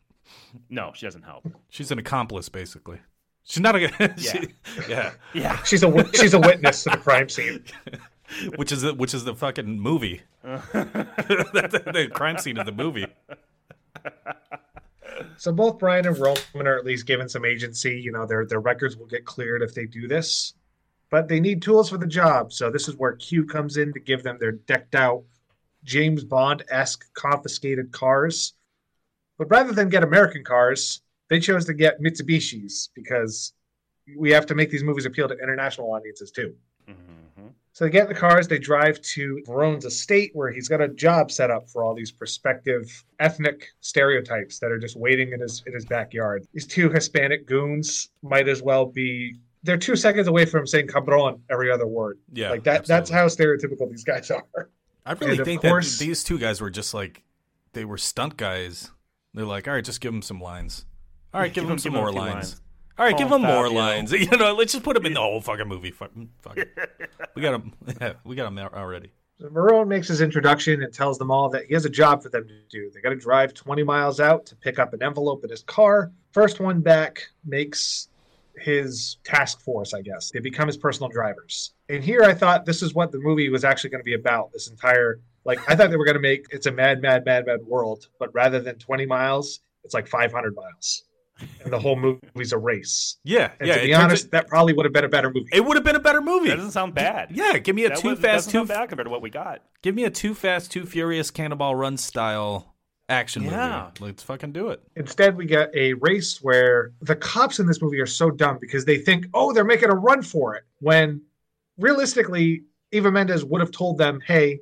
[0.70, 1.46] No, she doesn't help.
[1.68, 2.98] She's an accomplice, basically.
[3.44, 4.14] She's not a.
[4.18, 4.48] she-
[4.88, 5.12] yeah.
[5.34, 5.62] Yeah.
[5.62, 7.62] She's a she's a witness to the crime scene.
[8.56, 10.22] which is the, which is the fucking movie.
[10.42, 13.06] the, the crime scene of the movie.
[15.38, 18.00] So both Brian and Roman are at least given some agency.
[18.00, 20.54] You know, their their records will get cleared if they do this,
[21.10, 22.52] but they need tools for the job.
[22.52, 25.24] So this is where Q comes in to give them their decked out
[25.84, 28.54] James Bond esque confiscated cars.
[29.38, 33.52] But rather than get American cars, they chose to get Mitsubishis because
[34.16, 36.54] we have to make these movies appeal to international audiences too.
[36.88, 37.25] Mm-hmm.
[37.76, 40.88] So they get in the cars, they drive to Verone's estate where he's got a
[40.88, 45.62] job set up for all these prospective ethnic stereotypes that are just waiting in his
[45.66, 46.46] in his backyard.
[46.54, 51.38] These two Hispanic goons might as well be they're two seconds away from saying cabron
[51.50, 52.18] every other word.
[52.32, 54.70] Yeah, Like that that's how stereotypical these guys are.
[55.04, 57.24] I really And think course- that these two guys were just like
[57.74, 58.90] they were stunt guys.
[59.34, 60.86] They're like, all right, just give them some lines.
[61.34, 62.34] All right, give, Give them 'em- some give 'em more few lines.
[62.52, 62.62] lines.
[62.98, 64.12] All right, Call give oh, him them more lines.
[64.16, 65.90] You know, let's just put them in the whole fucking movie.
[65.90, 66.70] Fuck, fuck it.
[67.34, 67.72] We got them.
[68.00, 69.12] Yeah, we got them already.
[69.38, 72.30] So Marone makes his introduction and tells them all that he has a job for
[72.30, 72.90] them to do.
[72.94, 76.10] They got to drive 20 miles out to pick up an envelope in his car.
[76.32, 78.08] First one back makes
[78.56, 80.30] his task force, I guess.
[80.30, 81.74] They become his personal drivers.
[81.90, 84.52] And here I thought this is what the movie was actually going to be about.
[84.52, 87.44] This entire, like, I thought they were going to make it's a mad, mad, mad,
[87.46, 91.04] mad world, but rather than 20 miles, it's like 500 miles.
[91.62, 93.16] And the whole movie's a race.
[93.24, 93.76] Yeah, And yeah.
[93.76, 95.48] to be honest, it- that probably would have been a better movie.
[95.52, 96.48] it would have been a better movie.
[96.48, 97.30] That doesn't sound bad.
[97.30, 99.30] Yeah, give me a That too was- fast, too sound bad compared to what we
[99.30, 99.62] got.
[99.82, 102.74] give me a too fast, too furious cannonball run style
[103.08, 103.90] action Yeah.
[103.98, 104.10] movie.
[104.12, 104.80] Let's fucking do it.
[104.96, 108.84] Instead, we get a race where the cops in this movie are so dumb because
[108.84, 110.64] they think, oh, they're making a run for it.
[110.80, 111.20] When
[111.78, 114.60] realistically, Eva Mendes would have told them, "Hey,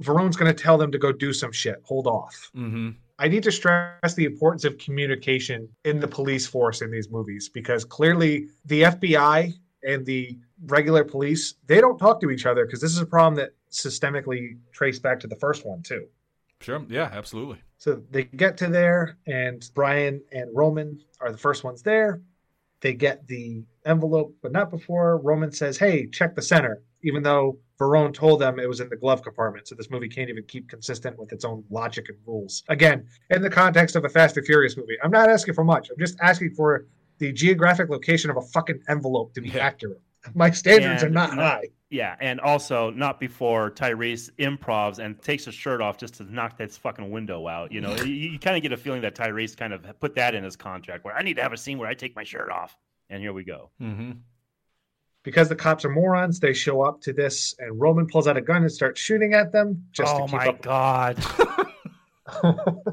[0.00, 1.80] Verone's going to tell them to go do some shit.
[1.84, 2.90] Hold off." Mm-hmm.
[3.18, 7.48] I need to stress the importance of communication in the police force in these movies
[7.48, 9.54] because clearly the FBI
[9.84, 13.34] and the regular police they don't talk to each other because this is a problem
[13.36, 16.06] that systemically traced back to the first one too.
[16.60, 16.82] Sure.
[16.88, 17.58] Yeah, absolutely.
[17.76, 22.22] So they get to there, and Brian and Roman are the first ones there.
[22.80, 27.58] They get the envelope, but not before Roman says, Hey, check the center, even though
[27.80, 29.66] Verone told them it was in the glove compartment.
[29.66, 32.62] So this movie can't even keep consistent with its own logic and rules.
[32.68, 35.90] Again, in the context of a Fast and Furious movie, I'm not asking for much.
[35.90, 36.86] I'm just asking for
[37.18, 40.00] the geographic location of a fucking envelope to be accurate.
[40.34, 41.64] My standards And are not not- high.
[41.90, 46.58] Yeah, and also not before Tyrese improvs and takes his shirt off just to knock
[46.58, 47.70] that fucking window out.
[47.70, 50.34] You know, you, you kind of get a feeling that Tyrese kind of put that
[50.34, 52.50] in his contract where I need to have a scene where I take my shirt
[52.50, 52.76] off.
[53.10, 53.70] And here we go.
[53.80, 54.12] Mm-hmm.
[55.24, 58.40] Because the cops are morons, they show up to this, and Roman pulls out a
[58.42, 59.82] gun and starts shooting at them.
[59.90, 60.62] Just oh to keep my up.
[60.62, 61.18] god,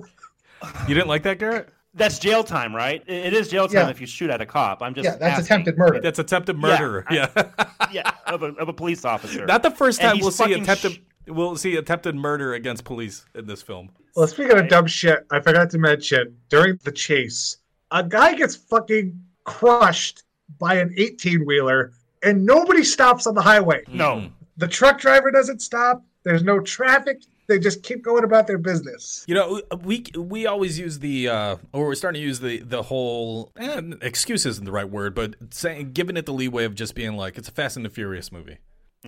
[0.87, 1.69] You didn't like that, Garrett?
[1.93, 3.03] that's jail time, right?
[3.05, 3.89] It it is jail time Yeah.
[3.89, 4.81] if you shoot at a cop.
[4.81, 5.45] I'm just Yeah, that's asking.
[5.45, 5.99] attempted murder.
[5.99, 7.05] That's attempted Yeah, murder.
[7.09, 7.27] I- Yeah.
[7.91, 9.45] yeah, of a, of a police officer.
[9.45, 10.93] Not the first time we'll see attempted.
[10.93, 13.89] sh- we'll see attempted murder against police in this film.
[14.15, 17.57] Well, speaking of dumb shit, I forgot to mention during the chase,
[17.91, 20.23] a guy gets fucking crushed
[20.59, 21.91] by an 18 wheeler
[22.23, 23.83] and nobody stops on the highway.
[23.87, 26.03] no, The truck driver doesn't stop.
[26.23, 27.23] There's no traffic.
[27.47, 29.25] They just keep going about their business.
[29.27, 32.83] You know, we we always use the, uh, or we're starting to use the the
[32.83, 36.95] whole eh, excuse isn't the right word, but saying giving it the leeway of just
[36.95, 38.59] being like it's a Fast and the Furious movie.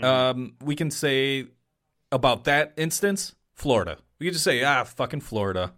[0.02, 1.46] Um, we can say
[2.12, 3.98] about that instance, Florida.
[4.20, 5.74] We can just say ah, fucking Florida.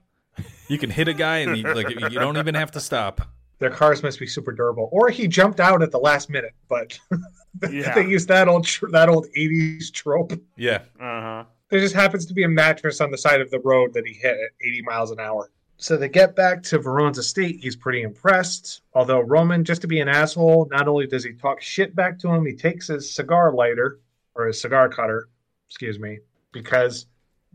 [0.68, 3.22] You can hit a guy and you, like you don't even have to stop.
[3.60, 4.90] Their cars must be super durable.
[4.92, 6.98] Or he jumped out at the last minute, but
[7.72, 7.94] Yeah.
[7.96, 10.34] they use that old tr- that old 80s trope.
[10.58, 11.44] Yeah, uh huh.
[11.70, 14.14] There just happens to be a mattress on the side of the road that he
[14.14, 15.50] hit at 80 miles an hour.
[15.78, 17.60] So they get back to Verone's estate.
[17.62, 18.82] He's pretty impressed.
[18.94, 22.30] Although Roman, just to be an asshole, not only does he talk shit back to
[22.30, 24.00] him, he takes his cigar lighter
[24.36, 25.28] or his cigar cutter,
[25.68, 26.20] excuse me,
[26.54, 27.08] because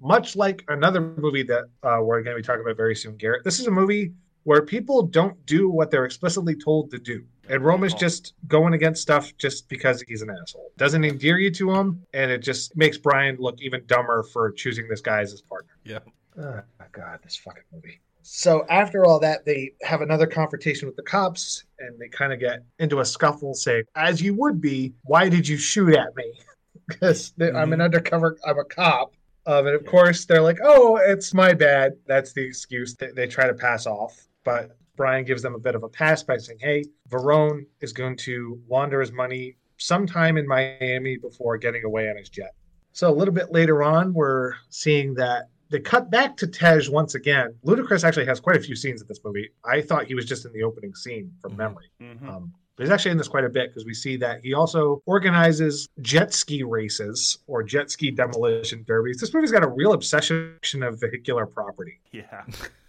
[0.03, 3.45] much like another movie that uh, we're going to be talking about very soon, Garrett,
[3.45, 4.13] this is a movie
[4.45, 7.25] where people don't do what they're explicitly told to do.
[7.49, 10.71] And Roman's just going against stuff just because he's an asshole.
[10.77, 14.87] Doesn't endear you to him, and it just makes Brian look even dumber for choosing
[14.89, 15.73] this guy as his partner.
[15.85, 15.99] yeah.
[16.39, 18.01] Oh my god, this fucking movie.
[18.23, 22.39] So after all that, they have another confrontation with the cops, and they kind of
[22.39, 26.33] get into a scuffle, saying, "As you would be, why did you shoot at me?
[26.87, 29.15] Because I'm an undercover, I'm a cop."
[29.47, 33.27] Um, and of course, they're like, "Oh, it's my bad." That's the excuse that they
[33.27, 36.59] try to pass off, but Brian gives them a bit of a pass by saying,
[36.61, 42.17] "Hey, Verone is going to launder his money sometime in Miami before getting away on
[42.17, 42.53] his jet."
[42.93, 47.15] So a little bit later on, we're seeing that they cut back to Tej once
[47.15, 47.55] again.
[47.65, 49.49] Ludacris actually has quite a few scenes in this movie.
[49.65, 51.87] I thought he was just in the opening scene from memory.
[52.03, 52.29] Mhm.
[52.29, 55.03] Um, but he's actually in this quite a bit because we see that he also
[55.07, 59.21] organizes jet ski races or jet ski demolition derbies.
[59.21, 62.01] This movie's got a real obsession of vehicular property.
[62.11, 62.43] Yeah.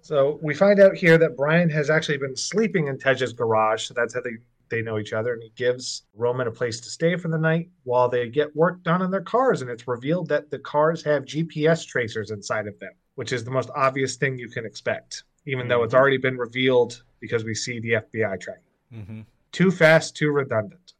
[0.00, 3.86] So we find out here that Brian has actually been sleeping in Tej's garage.
[3.86, 4.36] So that's how they,
[4.68, 5.32] they know each other.
[5.32, 8.82] And he gives Roman a place to stay for the night while they get work
[8.82, 9.62] done on their cars.
[9.62, 13.50] And it's revealed that the cars have GPS tracers inside of them, which is the
[13.50, 17.80] most obvious thing you can expect, even though it's already been revealed because we see
[17.80, 18.62] the FBI tracking.
[18.92, 19.20] Mm-hmm.
[19.52, 20.92] Too fast, too redundant.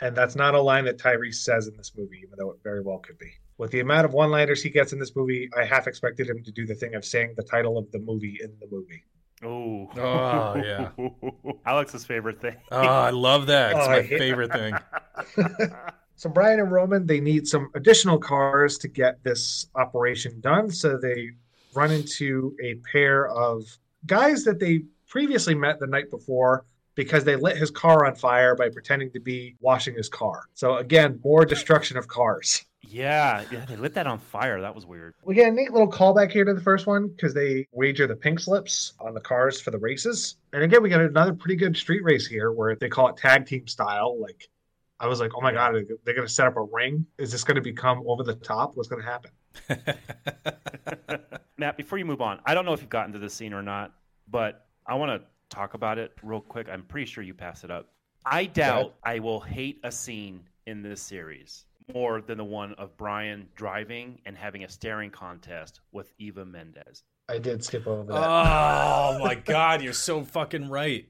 [0.00, 2.82] And that's not a line that Tyrese says in this movie, even though it very
[2.82, 3.30] well could be.
[3.58, 6.42] With the amount of one liners he gets in this movie, I half expected him
[6.44, 9.04] to do the thing of saying the title of the movie in the movie.
[9.44, 9.88] Oh.
[9.96, 10.90] Oh, yeah.
[11.66, 12.56] Alyx's favorite thing.
[12.72, 13.72] Oh, I love that.
[13.76, 14.74] It's Oh, my I hate- favorite thing.
[16.16, 20.70] So Brian and Roman, they need some additional cars to get this operation done.
[20.70, 21.30] So they
[21.74, 23.64] run into a pair of
[24.06, 28.54] guys that they previously met the night before because they lit his car on fire
[28.54, 30.42] by pretending to be washing his car.
[30.54, 32.64] So again, more destruction of cars.
[32.88, 34.60] Yeah, yeah, they lit that on fire.
[34.60, 35.14] That was weird.
[35.24, 38.16] We get a neat little callback here to the first one because they wager the
[38.16, 40.36] pink slips on the cars for the races.
[40.52, 43.46] And again, we got another pretty good street race here where they call it tag
[43.46, 44.20] team style.
[44.20, 44.48] Like,
[45.00, 45.74] I was like, oh my God,
[46.04, 47.06] they're going to set up a ring?
[47.18, 48.76] Is this going to become over the top?
[48.76, 49.30] What's going to happen?
[51.58, 53.62] Matt, before you move on, I don't know if you've gotten to this scene or
[53.62, 53.92] not,
[54.28, 56.68] but I want to talk about it real quick.
[56.68, 57.90] I'm pretty sure you passed it up.
[58.26, 62.96] I doubt I will hate a scene in this series more than the one of
[62.96, 67.02] Brian driving and having a staring contest with Eva Mendes.
[67.28, 68.14] I did skip over that.
[68.14, 71.06] Oh my god, you're so fucking right.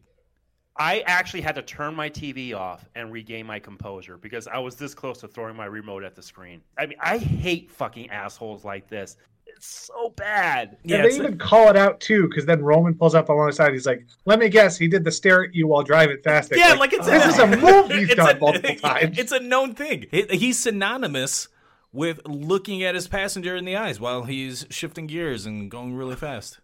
[0.77, 4.75] I actually had to turn my TV off and regain my composure because I was
[4.75, 6.63] this close to throwing my remote at the screen.
[6.77, 9.17] I mean, I hate fucking assholes like this.
[9.65, 10.77] It's so bad.
[10.85, 11.37] Yeah, and they even a...
[11.37, 13.73] call it out too, because then Roman pulls up alongside.
[13.73, 16.71] He's like, "Let me guess, he did the stare at you while driving fast." Yeah,
[16.73, 19.19] like, like it's this a, is a move he's done a, multiple times.
[19.19, 20.05] It's a known thing.
[20.11, 21.49] He's synonymous
[21.95, 26.17] with looking at his passenger in the eyes while he's shifting gears and going really
[26.17, 26.61] fast.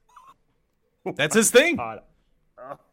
[1.17, 1.79] That's his thing.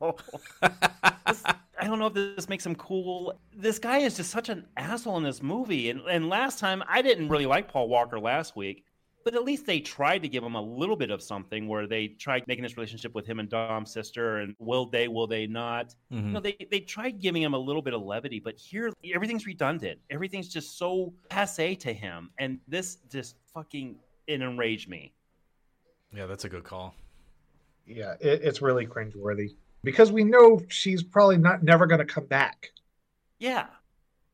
[0.02, 0.16] Oh.
[0.64, 3.38] I don't know if this makes him cool.
[3.56, 5.92] This guy is just such an asshole in this movie.
[5.92, 8.86] And, and last time, I didn't really like Paul Walker last week
[9.28, 12.08] but at least they tried to give him a little bit of something where they
[12.08, 15.94] tried making this relationship with him and Dom's sister and will they, will they not?
[16.14, 16.28] Mm-hmm.
[16.28, 19.46] You know, they, they tried giving him a little bit of levity, but here everything's
[19.46, 20.00] redundant.
[20.10, 22.30] Everything's just so passe to him.
[22.40, 23.98] And this just fucking
[24.28, 25.12] it enraged me.
[26.16, 26.96] Yeah, that's a good call.
[27.86, 32.28] Yeah, it, it's really cringeworthy because we know she's probably not never going to come
[32.28, 32.70] back.
[33.40, 33.66] Yeah.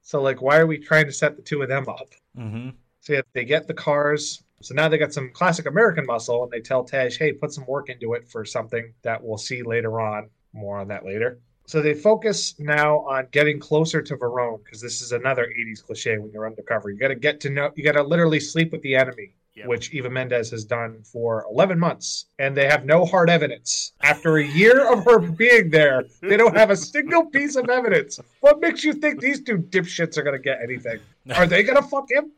[0.03, 2.09] So like, why are we trying to set the two of them up?
[2.37, 2.69] Mm-hmm.
[2.99, 4.43] So yeah, they get the cars.
[4.63, 7.65] So now they got some classic American muscle, and they tell Tej, hey, put some
[7.65, 10.29] work into it for something that we'll see later on.
[10.53, 11.39] More on that later.
[11.65, 16.17] So they focus now on getting closer to Verone because this is another 80s cliche
[16.17, 16.89] when you're undercover.
[16.89, 19.67] You got to get to know, you got to literally sleep with the enemy, yep.
[19.67, 22.27] which Eva Mendes has done for 11 months.
[22.37, 23.93] And they have no hard evidence.
[24.01, 28.19] After a year of her being there, they don't have a single piece of evidence.
[28.41, 30.99] What makes you think these two dipshits are going to get anything?
[31.35, 32.31] Are they going to fuck him?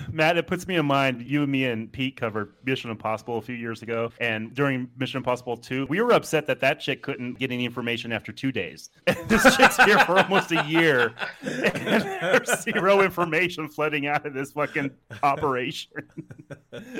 [0.12, 1.22] Matt, it puts me in mind.
[1.22, 5.18] You and me and Pete covered Mission Impossible a few years ago, and during Mission
[5.18, 8.90] Impossible Two, we were upset that that chick couldn't get any information after two days.
[9.28, 14.52] this chick's here for almost a year, and there's zero information flooding out of this
[14.52, 14.90] fucking
[15.22, 15.92] operation.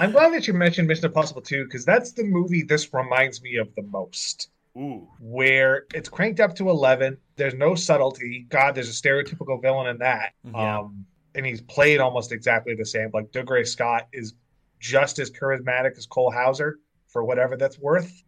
[0.00, 3.56] I'm glad that you mentioned Mission Impossible Two because that's the movie this reminds me
[3.56, 4.48] of the most.
[4.76, 5.06] Ooh.
[5.20, 7.18] Where it's cranked up to 11.
[7.36, 8.46] There's no subtlety.
[8.48, 10.32] God, there's a stereotypical villain in that.
[10.44, 10.78] Yeah.
[10.78, 11.04] Um,
[11.34, 13.10] and he's played almost exactly the same.
[13.12, 14.34] Like Dougray Scott is
[14.80, 16.78] just as charismatic as Cole Hauser
[17.08, 18.22] for whatever that's worth.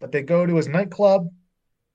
[0.00, 1.28] But they go to his nightclub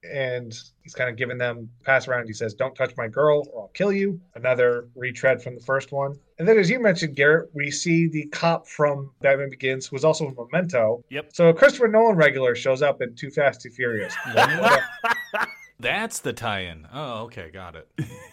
[0.09, 0.53] and
[0.83, 2.27] he's kind of giving them pass around.
[2.27, 4.21] He says, Don't touch my girl or I'll kill you.
[4.35, 6.17] Another retread from the first one.
[6.39, 10.05] And then, as you mentioned, Garrett, we see the cop from Batman Begins, who was
[10.05, 11.03] also in Memento.
[11.09, 11.31] Yep.
[11.33, 14.13] So a Christopher Nolan regular shows up in Too Fast, Too Furious.
[15.79, 16.87] That's the tie-in.
[16.91, 17.87] Oh, okay, got it.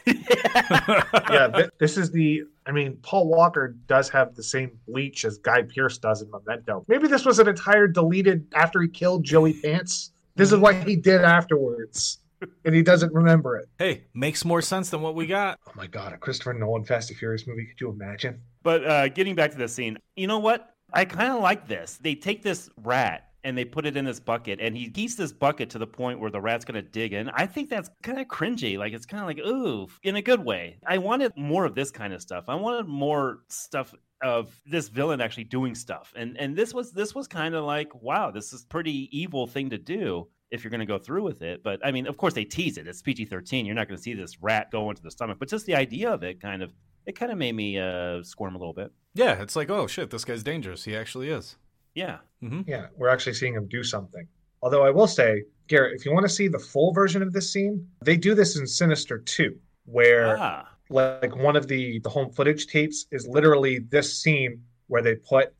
[1.30, 2.44] yeah, th- this is the.
[2.66, 6.84] I mean, Paul Walker does have the same bleach as Guy Pearce does in Memento.
[6.88, 10.12] Maybe this was an entire deleted after he killed Joey Pants.
[10.36, 12.18] This is what he did afterwards,
[12.64, 13.68] and he doesn't remember it.
[13.78, 15.60] Hey, makes more sense than what we got.
[15.68, 17.66] Oh my god, a Christopher Nolan Fast and Furious movie.
[17.66, 18.40] Could you imagine?
[18.62, 20.74] But uh, getting back to the scene, you know what?
[20.92, 21.98] I kind of like this.
[22.00, 25.32] They take this rat and they put it in this bucket and he heats this
[25.32, 27.28] bucket to the point where the rat's to dig in.
[27.30, 28.78] I think that's kind of cringy.
[28.78, 30.78] Like it's kind of like, ooh, in a good way.
[30.86, 32.44] I wanted more of this kind of stuff.
[32.48, 36.12] I wanted more stuff of this villain actually doing stuff.
[36.16, 39.70] And and this was this was kind of like, wow, this is pretty evil thing
[39.70, 41.62] to do if you're going to go through with it.
[41.62, 42.86] But I mean, of course they tease it.
[42.86, 43.66] It's PG-13.
[43.66, 46.10] You're not going to see this rat go into the stomach, but just the idea
[46.10, 46.72] of it kind of
[47.06, 48.90] it kind of made me uh, squirm a little bit.
[49.14, 50.84] Yeah, it's like, oh shit, this guy's dangerous.
[50.84, 51.56] He actually is.
[51.94, 52.18] Yeah.
[52.42, 52.62] Mm-hmm.
[52.66, 54.26] Yeah, we're actually seeing him do something.
[54.62, 57.52] Although I will say, Garrett, if you want to see the full version of this
[57.52, 60.68] scene, they do this in Sinister 2, where ah.
[60.90, 65.54] like one of the the home footage tapes is literally this scene where they put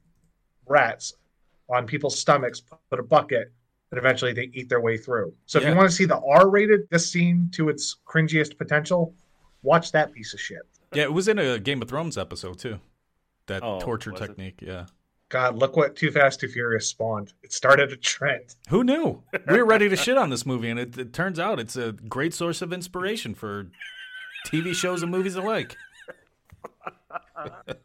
[0.67, 1.15] rats
[1.71, 3.53] on people's stomachs, put a bucket,
[3.91, 5.33] and eventually they eat their way through.
[5.47, 5.67] So yeah.
[5.67, 9.15] if you want to see the R-rated this scene to its cringiest potential,
[9.63, 10.63] watch that piece of shit.
[10.93, 12.81] Yeah, it was in a Game of Thrones episode too.
[13.47, 14.69] That oh, torture technique, it?
[14.69, 14.87] yeah.
[15.29, 17.33] God, look what Too Fast, Too Furious spawned.
[17.43, 18.55] It started a trend.
[18.69, 19.23] Who knew?
[19.49, 21.93] We were ready to shit on this movie, and it, it turns out it's a
[21.93, 23.69] great source of inspiration for
[24.47, 25.77] TV shows and movies alike.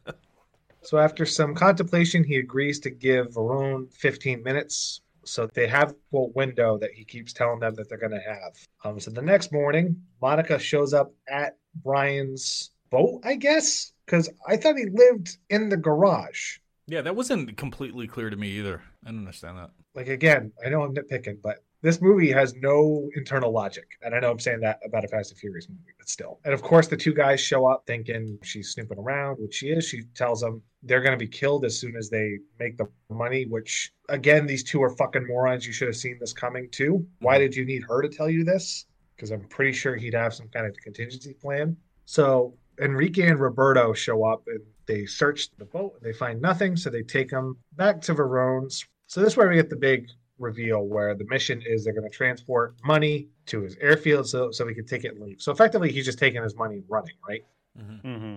[0.82, 5.00] so, after some contemplation, he agrees to give Verone 15 minutes.
[5.24, 8.56] So they have a window that he keeps telling them that they're going to have.
[8.84, 14.56] Um, so the next morning, Monica shows up at Brian's boat, I guess, because I
[14.56, 16.58] thought he lived in the garage.
[16.90, 18.82] Yeah, that wasn't completely clear to me either.
[19.06, 19.70] I don't understand that.
[19.94, 23.86] Like again, I know I'm nitpicking, but this movie has no internal logic.
[24.02, 26.40] And I know I'm saying that about a Fast and Furious movie, but still.
[26.44, 29.86] And of course, the two guys show up thinking she's snooping around, which she is.
[29.86, 33.46] She tells them they're going to be killed as soon as they make the money,
[33.46, 35.66] which, again, these two are fucking morons.
[35.68, 37.06] You should have seen this coming too.
[37.20, 37.42] Why mm-hmm.
[37.42, 38.86] did you need her to tell you this?
[39.14, 41.76] Because I'm pretty sure he'd have some kind of contingency plan.
[42.04, 46.76] So Enrique and Roberto show up and they search the boat and they find nothing,
[46.76, 48.84] so they take them back to Verone's.
[49.06, 50.08] So this is where we get the big
[50.38, 54.66] reveal where the mission is they're going to transport money to his airfield so so
[54.66, 55.40] he can take it and leave.
[55.40, 57.44] So effectively, he's just taking his money and running, right?
[57.78, 58.36] Mm-hmm.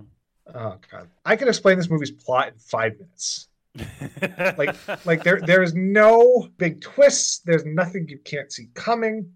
[0.54, 3.48] Oh god, I can explain this movie's plot in five minutes.
[4.58, 4.76] like
[5.06, 7.39] like there there is no big twists.
[7.39, 9.32] There's nothing you can't see coming.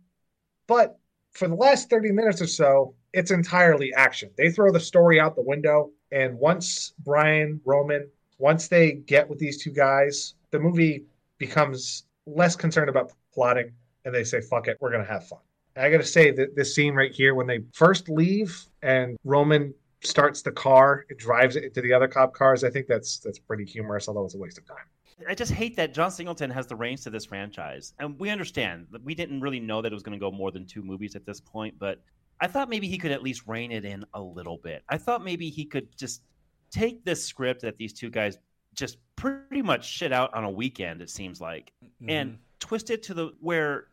[0.68, 1.00] But
[1.38, 4.32] for the last 30 minutes or so, it's entirely action.
[4.38, 8.10] They throw the story out the window, and once Brian Roman,
[8.40, 11.06] once they get with these two guys, the movie
[11.38, 13.72] becomes less concerned about plotting,
[14.04, 15.40] and they say, "Fuck it, we're gonna have fun."
[15.76, 20.42] I gotta say that this scene right here, when they first leave and Roman starts
[20.42, 22.64] the car, it drives it into the other cop cars.
[22.64, 24.88] I think that's that's pretty humorous, although it's a waste of time.
[25.28, 27.94] I just hate that John Singleton has the reins to this franchise.
[28.00, 30.52] And we understand that we didn't really know that it was going to go more
[30.52, 32.02] than two movies at this point, but
[32.40, 34.84] I thought maybe he could at least rein it in a little bit.
[34.90, 36.22] I thought maybe he could just
[36.70, 38.38] take this script that these two guys
[38.76, 42.10] just pretty much shit out on a weekend, it seems like, Mm-hmm.
[42.12, 43.88] and twist it to the where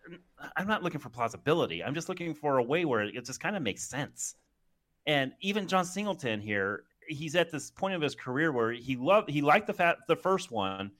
[0.57, 1.83] I'm not looking for plausibility.
[1.83, 4.35] I'm just looking for a way where it just kind of makes sense.
[5.07, 9.31] And even John Singleton here, he's at this point of his career where he loved
[9.31, 10.91] he liked the fat the first one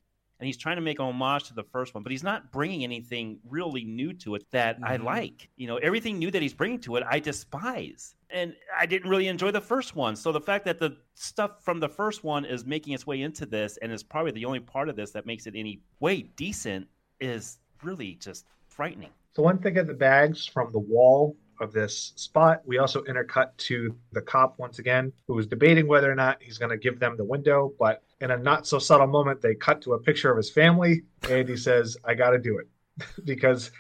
[0.41, 3.39] and he's trying to make homage to the first one, but he's not bringing anything
[3.49, 5.05] really new to it that I Mhm.
[5.05, 5.49] like.
[5.57, 8.15] You know, everything new that he's bringing to it, I despise.
[8.31, 10.17] And I didn't really enjoy the first one.
[10.17, 13.47] So the fact that the stuff from the first one is making its way into
[13.47, 16.89] this and is probably the only part of this that makes it any way decent
[17.21, 19.11] is really just frightening.
[19.35, 23.57] So one thing of the bags from the wall of this spot, we also intercut
[23.59, 26.99] to the cop once again, who is debating whether or not he's going to give
[26.99, 27.73] them the window.
[27.79, 31.03] But in a not so subtle moment, they cut to a picture of his family,
[31.29, 32.69] and he says, "I got to do it,"
[33.25, 33.71] because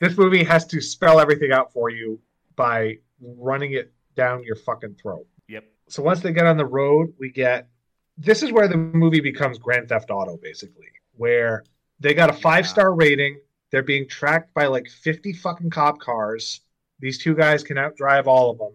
[0.00, 2.20] this movie has to spell everything out for you
[2.56, 5.26] by running it down your fucking throat.
[5.48, 5.64] Yep.
[5.88, 7.68] So once they get on the road, we get
[8.18, 10.86] this is where the movie becomes Grand Theft Auto, basically,
[11.16, 11.64] where
[12.00, 13.38] they got a five star rating.
[13.70, 16.60] They're being tracked by like 50 fucking cop cars.
[17.02, 18.72] These two guys can outdrive all of them,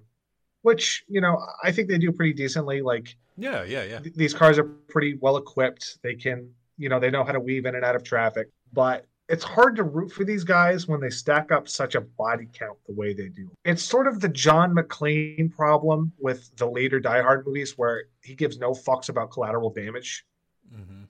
[0.61, 2.81] which, you know, I think they do pretty decently.
[2.81, 3.99] Like, Yeah, yeah, yeah.
[3.99, 5.97] th- these cars are pretty well equipped.
[6.03, 8.49] They can, you know, they know how to weave in and out of traffic.
[8.73, 12.47] But it's hard to root for these guys when they stack up such a body
[12.53, 13.49] count the way they do.
[13.65, 18.35] It's sort of the John McClane problem with the later Die Hard movies where he
[18.35, 20.25] gives no fucks about collateral damage,
[20.73, 21.03] Mm-hmm.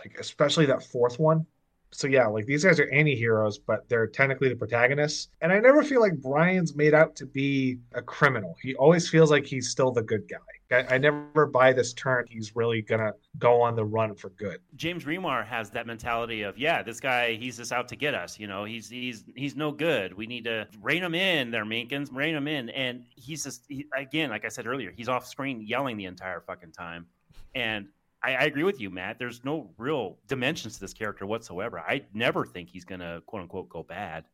[0.00, 1.46] like especially that fourth one.
[1.94, 5.28] So yeah, like these guys are anti-heroes, but they're technically the protagonists.
[5.40, 8.56] And I never feel like Brian's made out to be a criminal.
[8.60, 10.38] He always feels like he's still the good guy.
[10.72, 12.24] I, I never buy this turn.
[12.28, 14.58] He's really gonna go on the run for good.
[14.74, 18.40] James Remar has that mentality of, yeah, this guy, he's just out to get us.
[18.40, 20.12] You know, he's he's he's no good.
[20.12, 22.70] We need to rein him in, there, Minkins, rein him in.
[22.70, 26.40] And he's just he, again, like I said earlier, he's off screen yelling the entire
[26.40, 27.06] fucking time.
[27.54, 27.86] And
[28.24, 29.18] I, I agree with you, Matt.
[29.18, 31.80] There's no real dimensions to this character whatsoever.
[31.80, 34.24] I never think he's gonna quote unquote go bad.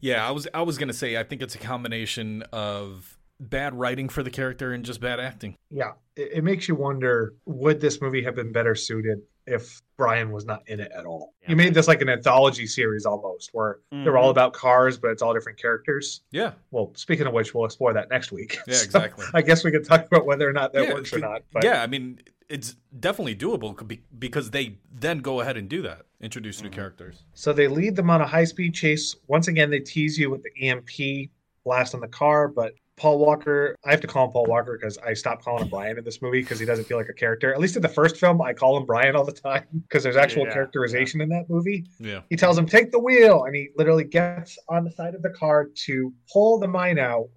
[0.00, 4.08] Yeah, I was I was gonna say I think it's a combination of bad writing
[4.08, 5.56] for the character and just bad acting.
[5.70, 10.30] Yeah, it, it makes you wonder: would this movie have been better suited if Brian
[10.32, 11.34] was not in it at all?
[11.46, 14.32] You made this like an anthology series almost, where they're all Mhm.
[14.32, 16.22] about cars, but it's all different characters.
[16.32, 16.52] Yeah.
[16.70, 18.58] Well, speaking of which, we'll explore that next week.
[18.66, 19.24] Yeah, So exactly.
[19.34, 21.42] I guess we could talk about whether or not that Yeah, works or not.
[21.52, 22.20] But yeah, I mean
[22.52, 26.66] it's definitely doable because they then go ahead and do that, introduce Mm-hmm.
[26.66, 27.24] new characters.
[27.34, 29.16] So they lead them on a high speed chase.
[29.26, 31.30] Once again, they tease you with the EMP
[31.64, 34.98] blast on the car, but Paul Walker, I have to call him Paul Walker because
[34.98, 37.52] I stopped calling him Brian in this movie because he doesn't feel like a character.
[37.54, 40.16] At least in the first film, I call him Brian all the time because there's
[40.16, 41.86] actual Yeah, characterization in that movie.
[41.98, 42.20] Yeah.
[42.28, 43.44] He tells him, take the wheel.
[43.44, 47.28] And he literally gets on the side of the car to pull the mine out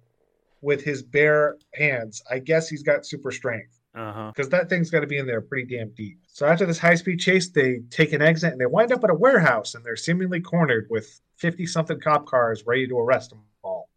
[0.60, 2.22] with his bare hands.
[2.30, 4.32] I guess he's got super strength Uh huh.
[4.34, 6.20] because that thing's got to be in there pretty damn deep.
[6.28, 9.08] So after this high speed chase, they take an exit and they wind up at
[9.08, 13.40] a warehouse and they're seemingly cornered with 50 something cop cars ready to arrest them
[13.62, 13.88] all.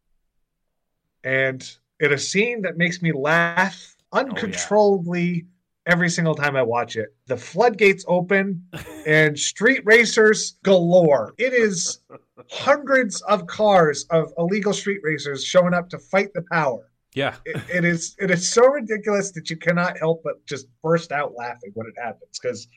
[1.25, 1.69] And
[1.99, 5.45] in a scene that makes me laugh uncontrollably
[5.85, 8.65] every single time I watch it, the floodgates open
[9.05, 11.33] and street racers galore.
[11.37, 11.99] It is
[12.49, 17.35] hundreds of cars of illegal street racers showing up to fight the power Yeah.
[17.45, 21.33] it, it is it is so ridiculous that you cannot help but just burst out
[21.35, 22.67] laughing when it happens because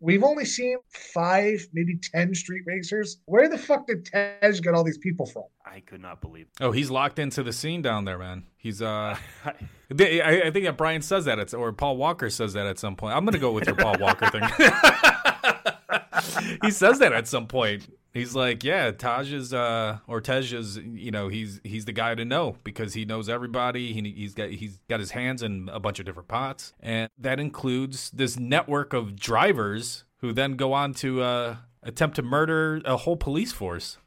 [0.00, 0.76] we've only seen
[1.14, 5.44] five maybe ten street racers where the fuck did tej get all these people from
[5.64, 6.46] I could not believe.
[6.60, 8.44] Oh, he's locked into the scene down there, man.
[8.56, 9.52] He's uh, I,
[9.90, 13.16] I think that Brian says that it's or Paul Walker says that at some point.
[13.16, 14.42] I'm gonna go with your Paul Walker thing.
[16.62, 17.92] he says that at some point.
[18.16, 22.14] He's like, yeah, Taj is uh, or Tej is, you know, he's he's the guy
[22.14, 23.92] to know because he knows everybody.
[23.92, 27.38] He, he's got he's got his hands in a bunch of different pots, and that
[27.38, 32.96] includes this network of drivers who then go on to uh, attempt to murder a
[32.96, 33.98] whole police force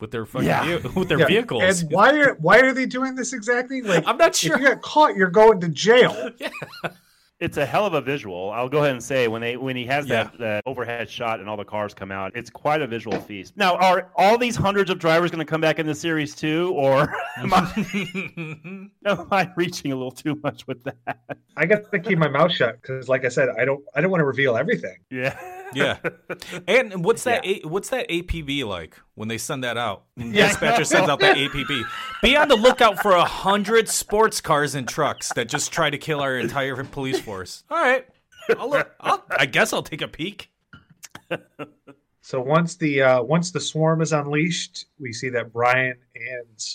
[0.00, 0.64] with their fucking Yeah.
[0.64, 1.26] vehi- with their Yeah.
[1.26, 1.82] vehicles.
[1.82, 3.82] And why are why are they doing this exactly?
[3.82, 4.54] Like I'm not sure.
[4.56, 6.30] If you get caught, you're going to jail.
[7.40, 8.50] It's a hell of a visual.
[8.50, 10.24] I'll go ahead and say when they when he has Yeah.
[10.24, 13.56] that, that overhead shot and all the cars come out, it's quite a visual feast.
[13.56, 16.72] Now, are all these hundreds of drivers going to come back in the series too,
[16.76, 21.18] or am I, am I reaching a little too much with that?
[21.56, 24.10] I guess to keep my mouth shut because, like I said, I don't I don't
[24.10, 24.96] want to reveal everything.
[25.10, 25.38] Yeah.
[25.74, 25.98] Yeah.
[26.66, 27.44] And what's that?
[27.44, 30.04] A, what's that APB like when they send that out?
[30.14, 30.48] When Yeah.
[30.48, 31.84] Dispatcher sends out that APB.
[32.22, 35.98] Be on the lookout for a hundred sports cars and trucks that just try to
[35.98, 37.64] kill our entire police force.
[37.70, 38.06] All right.
[38.58, 40.50] I'll look, I'll, I guess I'll take a peek.
[42.22, 46.66] So once the uh, once the swarm is unleashed, we see that Brian and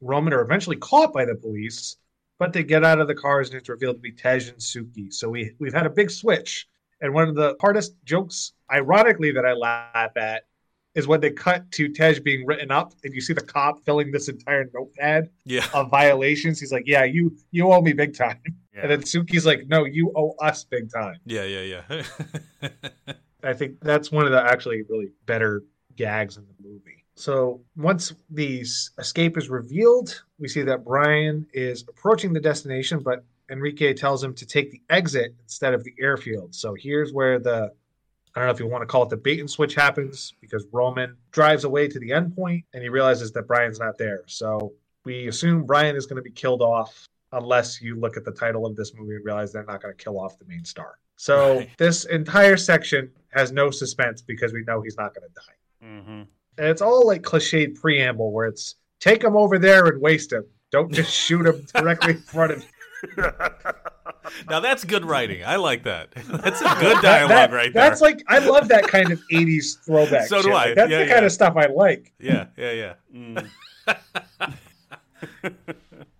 [0.00, 1.96] Roman are eventually caught by the police,
[2.38, 5.12] but they get out of the cars and it's revealed to be Tej and Suki.
[5.12, 6.66] So we we've had a big switch.
[7.00, 10.44] And one of the hardest jokes, ironically, that I laugh at
[10.94, 14.10] is when they cut to Tej being written up and you see the cop filling
[14.10, 15.64] this entire notepad Yeah.
[15.72, 16.58] of violations.
[16.58, 18.40] He's like, "Yeah, you you owe me big time,"
[18.74, 18.82] Yeah.
[18.82, 21.82] and then Suki's like, "No, you owe us big time." Yeah, yeah,
[22.62, 22.70] yeah.
[23.42, 25.62] I think that's one of the actually really better
[25.96, 27.04] gags in the movie.
[27.14, 28.60] So once the
[28.98, 34.34] escape is revealed, we see that Brian is approaching the destination, but Enrique tells him
[34.34, 36.54] to take the exit instead of the airfield.
[36.54, 37.72] So here's where the
[38.34, 40.64] I don't know if you want to call it the bait and switch happens because
[40.70, 44.22] Roman drives away to the end point and he realizes that Brian's not there.
[44.26, 44.72] So
[45.04, 48.66] we assume Brian is going to be killed off unless you look at the title
[48.66, 50.98] of this movie and realize they're not going to kill off the main star.
[51.16, 51.70] So Right.
[51.76, 55.86] this entire section has no suspense because we know he's not going to die.
[55.86, 56.20] hmm
[56.58, 60.44] And it's all like cliched preamble where it's take him over there and waste him.
[60.70, 62.68] Don't just shoot him directly in front of you.
[64.48, 65.44] Now that's good writing.
[65.44, 66.10] I like that.
[66.28, 67.88] That's a good dialogue that- right there.
[67.88, 70.28] That's like I love that kind of 80s throwback.
[70.28, 70.52] So do shit.
[70.52, 70.54] I.
[70.66, 71.12] Like, that's Yeah, the yeah.
[71.12, 72.12] kind of stuff I like.
[72.20, 72.94] yeah, yeah, yeah.
[73.14, 73.48] Mm.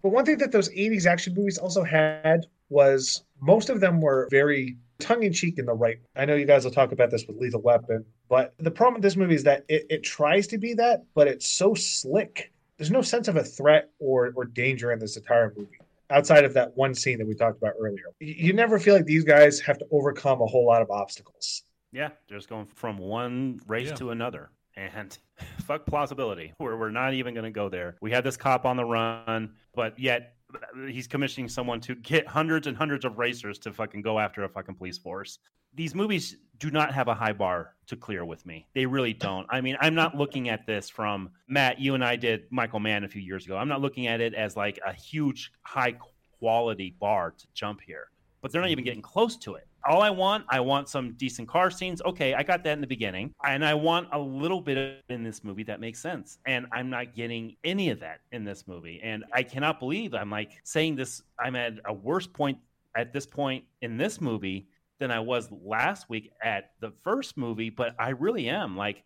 [0.03, 4.29] But one thing that those 80s action movies also had was most of them were
[4.31, 5.99] very tongue in cheek in the right.
[6.17, 9.03] I know you guys will talk about this with Lethal Weapon, but the problem with
[9.03, 12.51] this movie is that it, it tries to be that, but it's so slick.
[12.79, 15.77] There's no sense of a threat or, or danger in this entire movie
[16.11, 18.05] outside of that one scene that we talked about earlier.
[18.21, 21.63] You, you never feel like these guys have to overcome a whole lot of obstacles.
[21.93, 23.95] Yeah, They're just going from one race Yeah.
[23.97, 24.51] to another.
[24.77, 25.17] And
[25.63, 26.53] fuck plausibility.
[26.61, 27.97] We're, we're not even going to go there.
[28.01, 32.27] We had this cop on the run, but yet uh, he's commissioning someone to get
[32.27, 35.39] hundreds and hundreds of racers to fucking go after a fucking police force.
[35.75, 38.67] These movies do not have a high bar to clear with me.
[38.75, 39.47] They really don't.
[39.51, 43.05] I mean, I'm not looking at this from Matt, you and I did Michael Mann
[43.05, 43.57] a few years ago.
[43.57, 45.95] I'm not looking at it as like a huge, high
[46.39, 48.11] quality bar to jump here,
[48.43, 49.67] but they're not even getting close to it.
[49.89, 52.03] All I want, I want some decent car scenes.
[52.03, 53.33] Okay, I got that in the beginning.
[53.45, 56.39] And I want a little bit in this movie that makes sense.
[56.47, 59.01] And I'm not getting any of that in this movie.
[59.03, 62.59] And I cannot believe I'm like saying this, I'm at a worse point
[62.95, 64.67] at this point in this movie
[65.01, 67.71] than I was last week at the first movie.
[67.71, 69.03] But I really am like,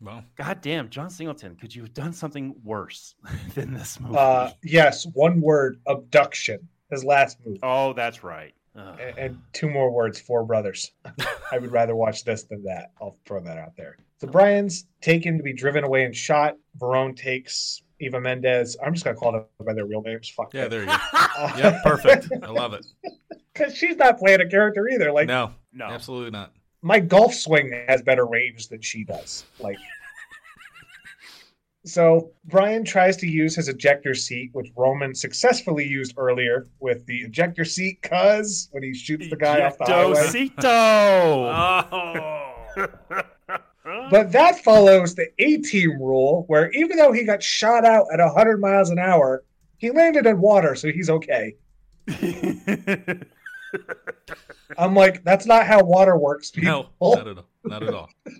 [0.00, 3.14] Well, God damn, John Singleton, could you have done something worse
[3.54, 4.16] than this movie?
[4.18, 7.60] Uh, yes, one word abduction, his last movie.
[7.62, 8.54] oh, that's right.
[8.76, 8.98] Ugh.
[9.00, 10.92] and, and two more words, Four Brothers.
[11.52, 12.92] I would rather watch this than that.
[13.00, 13.98] I'll throw that out there.
[14.20, 16.56] So Brian's taken to be driven away and shot.
[16.78, 18.76] Verone takes Eva Mendes.
[18.84, 20.28] I'm just gonna call them by their real names.
[20.28, 20.70] Fuck yeah, it.
[20.70, 20.96] there you go.
[21.58, 22.28] Yeah, perfect.
[22.42, 22.86] I love it.
[23.54, 25.10] Because she's not playing a character either.
[25.10, 25.86] Like No, No.
[25.86, 26.52] absolutely not.
[26.80, 29.46] my golf swing has better range than she does.
[29.58, 29.78] Like.
[31.84, 37.20] So Brian tries to use his ejector seat, which Roman successfully used earlier with the
[37.22, 40.14] ejector seat, cause when he shoots the guy off the highway.
[40.14, 41.84] Ejectocito.
[43.10, 43.22] Oh,
[44.10, 48.20] But that follows the A team rule, where even though he got shot out at
[48.20, 49.44] 100 miles an hour,
[49.76, 51.54] he landed in water, so he's okay.
[54.78, 56.90] I'm like, that's not how water works, people.
[57.00, 57.46] no, not at all.
[57.64, 58.08] Not at all.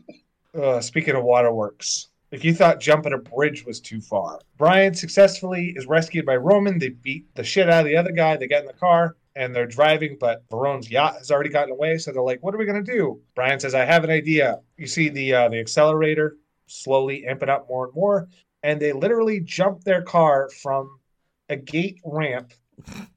[0.58, 5.72] Uh, speaking of waterworks, if you thought jumping a bridge was too far, Brian successfully
[5.76, 6.78] is rescued by Roman.
[6.78, 8.36] They beat the shit out of the other guy.
[8.36, 11.96] They get in the car and they're driving, but Verone's yacht has already gotten away.
[11.98, 14.86] So they're like, "What are we gonna do?" Brian says, "I have an idea." You
[14.86, 18.28] see the uh, the accelerator slowly amping up more and more,
[18.62, 20.98] and they literally jump their car from
[21.48, 22.52] a gate ramp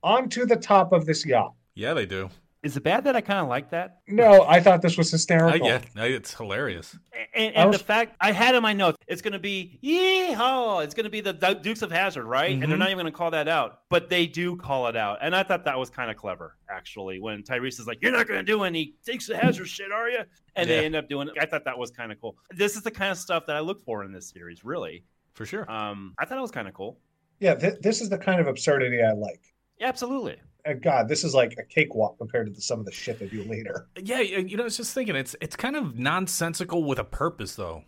[0.03, 1.53] onto the top of this yacht.
[1.75, 2.29] Yeah, they do.
[2.63, 4.01] Is it bad that I kind of like that?
[4.07, 5.67] No, I thought this was Uh, hysterical.
[5.67, 6.95] yeah, it's hilarious.
[7.33, 10.83] And, and was- the fact I had in my notes, it's going to be yeehaw.
[10.83, 12.51] It's going to be the Dukes of Hazzard, right?
[12.51, 12.79] And they're Mhm.
[12.79, 15.17] not even going to call that out, but they do call it out.
[15.23, 17.19] And I thought that was kind of clever, actually.
[17.19, 20.09] When Tyrese is like, "You're not going to do any Dukes of Hazzard shit, are
[20.09, 20.19] you?"
[20.55, 20.77] And Yeah.
[20.81, 21.33] they end up doing it.
[21.41, 22.37] I thought that was kind of cool.
[22.51, 25.03] This is the kind of stuff that I look for in this series, really.
[25.33, 25.69] For sure.
[25.71, 26.99] Um, I thought it was kind of cool.
[27.39, 29.41] Yeah, th- this is the kind of absurdity I like.
[29.79, 30.35] Yeah, absolutely.
[30.65, 33.27] And God, this is like a cakewalk compared to the, some of the shit they
[33.27, 33.87] do later.
[34.01, 37.55] Yeah, you know, I was just thinking it's it's kind of nonsensical with a purpose
[37.55, 37.83] though.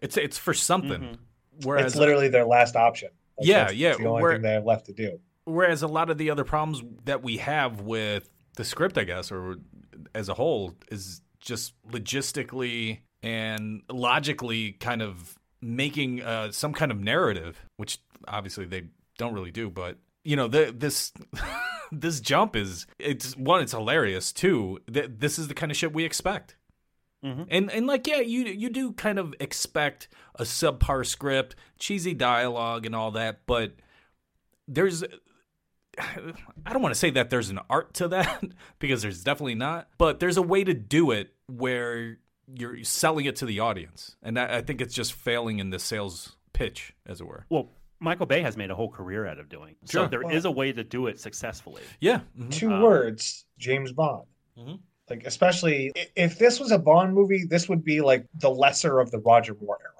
[0.00, 1.18] It's it's for something.
[1.64, 3.10] Whereas it's literally their last option.
[3.38, 5.18] That's- Yeah, that's yeah, the only where- thing they have left to do.
[5.44, 9.30] whereas a lot of the other problems that we have with the script, I guess,
[9.32, 9.56] or
[10.14, 17.00] as a whole, is just logistically and logically kind of making uh, some kind of
[17.00, 18.84] narrative, which obviously they
[19.18, 19.70] don't really do.
[19.70, 19.96] But
[20.28, 21.10] you know, the, this
[21.92, 24.30] this jump is it's one, it's hilarious.
[24.30, 26.54] Two, th- this is the kind of shit we expect.
[27.24, 27.44] Mm-hmm.
[27.50, 32.84] And and like yeah, you you do kind of expect a subpar script, cheesy dialogue,
[32.84, 33.76] and all that, but
[34.68, 35.02] there's
[35.98, 38.44] I don't want to say that there's an art to that
[38.78, 42.18] because there's definitely not, but there's a way to do it where
[42.54, 45.78] you're selling it to the audience, and I, I think it's just failing in the
[45.78, 47.46] sales pitch, as it were.
[47.48, 47.70] Well,
[48.00, 49.74] Michael Bay has made a whole career out of doing.
[49.84, 50.08] So Sure.
[50.08, 51.82] there is a way to do it successfully.
[52.00, 52.20] Yeah.
[52.50, 54.26] Two Um, words, James Bond.
[54.56, 54.80] Mhm.
[55.10, 59.10] Like especially if this was a Bond movie, this would be like the lesser of
[59.10, 59.92] the Roger Moore era.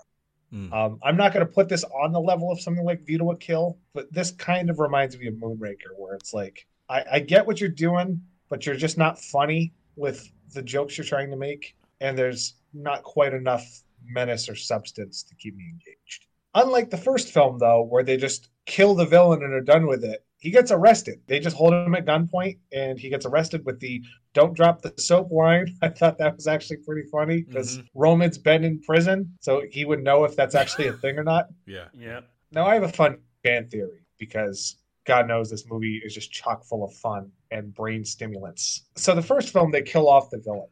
[0.53, 0.73] Mm.
[0.73, 3.31] Um, I'm not going to put this on the level of something like View to
[3.33, 7.21] a Kill, but this kind of reminds me of Moonraker, where it's like I, I
[7.21, 11.37] get what you're doing, but you're just not funny with the jokes you're trying to
[11.37, 16.28] make, and there's not quite enough menace or substance to keep me engaged.
[16.55, 20.05] Unlike the first film, though, where they just kill the villain and are done with
[20.05, 21.21] it, he gets arrested.
[21.27, 24.03] They just hold him at gunpoint, and he gets arrested with the
[24.35, 25.77] "Don't drop the soap" line.
[25.83, 27.87] I thought that was actually pretty funny because mm-hmm.
[27.95, 31.49] Roman's been in prison, so he would know if that's actually a thing or not.
[31.67, 31.89] Yeah.
[31.97, 32.21] Yeah.
[32.53, 36.65] Now I have a fun fan theory because God knows this movie is just chock
[36.65, 38.85] full of fun and brain stimulants.
[38.97, 40.69] So the first film they kill off the villain.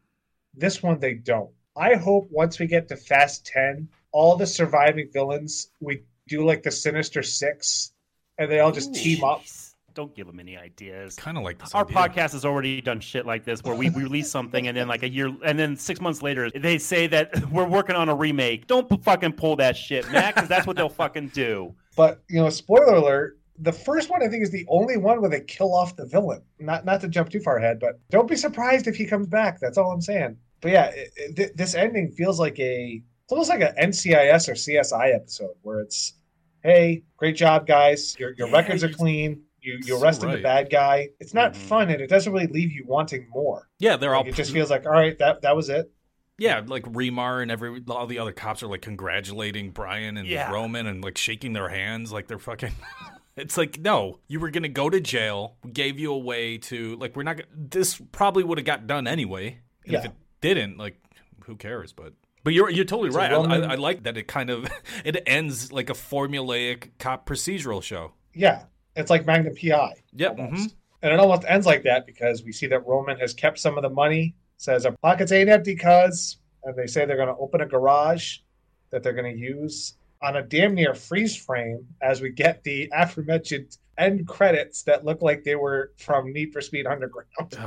[0.55, 1.51] This one they don't.
[1.77, 6.63] I hope once we get to Fast 10, all the surviving villains we do like
[6.63, 7.93] the Sinister 6
[8.39, 9.43] and they all just team up.
[9.93, 11.17] Don't give them any ideas.
[11.17, 11.97] Kind of like this Our idea.
[11.97, 15.09] podcast has already done shit like this where we release something and then like a
[15.09, 18.67] year and then six months later they say that we're working on a remake.
[18.67, 21.75] Don't p- fucking pull that shit, Matt, because that's what they'll fucking do.
[21.95, 25.31] But you know, spoiler alert, the first one I think is the only one where
[25.31, 26.41] they kill off the villain.
[26.59, 29.61] Not not to jump too far ahead, but don't be surprised if he comes back.
[29.61, 30.39] That's all I'm saying.
[30.63, 34.53] But yeah, it, it, this ending feels like a it's almost like a NCIS or
[34.53, 36.13] CSI episode where it's,
[36.63, 38.17] hey, great job, guys.
[38.21, 39.43] Your your records are clean.
[39.61, 41.09] You you So arrested the bad guy.
[41.19, 41.67] It's not mm-hmm.
[41.67, 43.69] fun, and it doesn't really leave you wanting more.
[43.81, 45.91] Yeah, they're Like, all it just feels like all right, that that was it.
[46.39, 50.53] Yeah, like Remar and every all the other cops are like congratulating Brian and Yeah.
[50.53, 52.73] Roman and like shaking their hands like they're fucking.
[53.37, 55.57] It's like no, you were gonna go to jail.
[55.63, 57.43] We gave you a way to like we're not.
[57.55, 59.59] This probably would have got done anyway.
[59.85, 60.07] And If Yeah.
[60.07, 60.97] it didn't, like
[61.45, 61.93] who cares?
[61.93, 62.15] But
[62.47, 63.33] but you're you're totally So right.
[63.33, 64.71] I, I, I like that it kind of
[65.05, 68.13] it ends like a formulaic cop procedural show.
[68.35, 69.95] Yeah, it's like Magnum PI.
[70.15, 70.39] Yep.
[70.39, 70.69] almost.
[70.69, 70.75] mhm.
[71.03, 73.83] And it almost ends like that because we see that Roman has kept some of
[73.83, 76.39] the money, says our pockets ain't empty, cuz.
[76.63, 78.39] And they say they're going to open a garage
[78.91, 82.89] that they're going to use on a damn near freeze frame as we get the
[82.95, 87.59] aforementioned end credits that look like they were from Need for Speed Underground.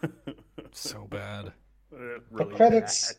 [0.72, 1.52] so bad.
[2.32, 3.14] the credits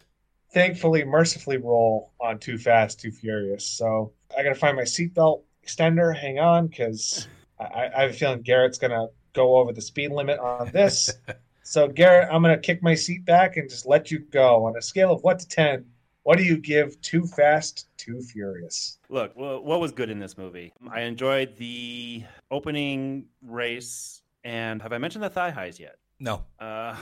[0.52, 3.66] thankfully mercifully roll on 2 Fast 2 Furious.
[3.66, 6.16] So I got to find my seatbelt extender.
[6.16, 7.28] Hang on, because
[7.60, 11.12] I, I have a feeling Garrett's going to go over the speed limit on this.
[11.64, 14.66] so, Garrett, I'm going to kick my seat back and just let you go.
[14.66, 15.86] On a scale of 1 to 10,
[16.24, 18.98] what do you give 2 Fast 2 Furious?
[19.10, 20.74] Look, wha- what was good in this movie?
[20.90, 25.98] I enjoyed the opening race, and have I mentioned the thigh highs yet?
[26.20, 26.44] No.
[26.60, 26.96] Uh,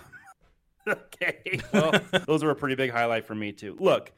[0.90, 1.94] okay, well,
[2.28, 3.76] those were a pretty big highlight for me too.
[3.80, 4.12] Look,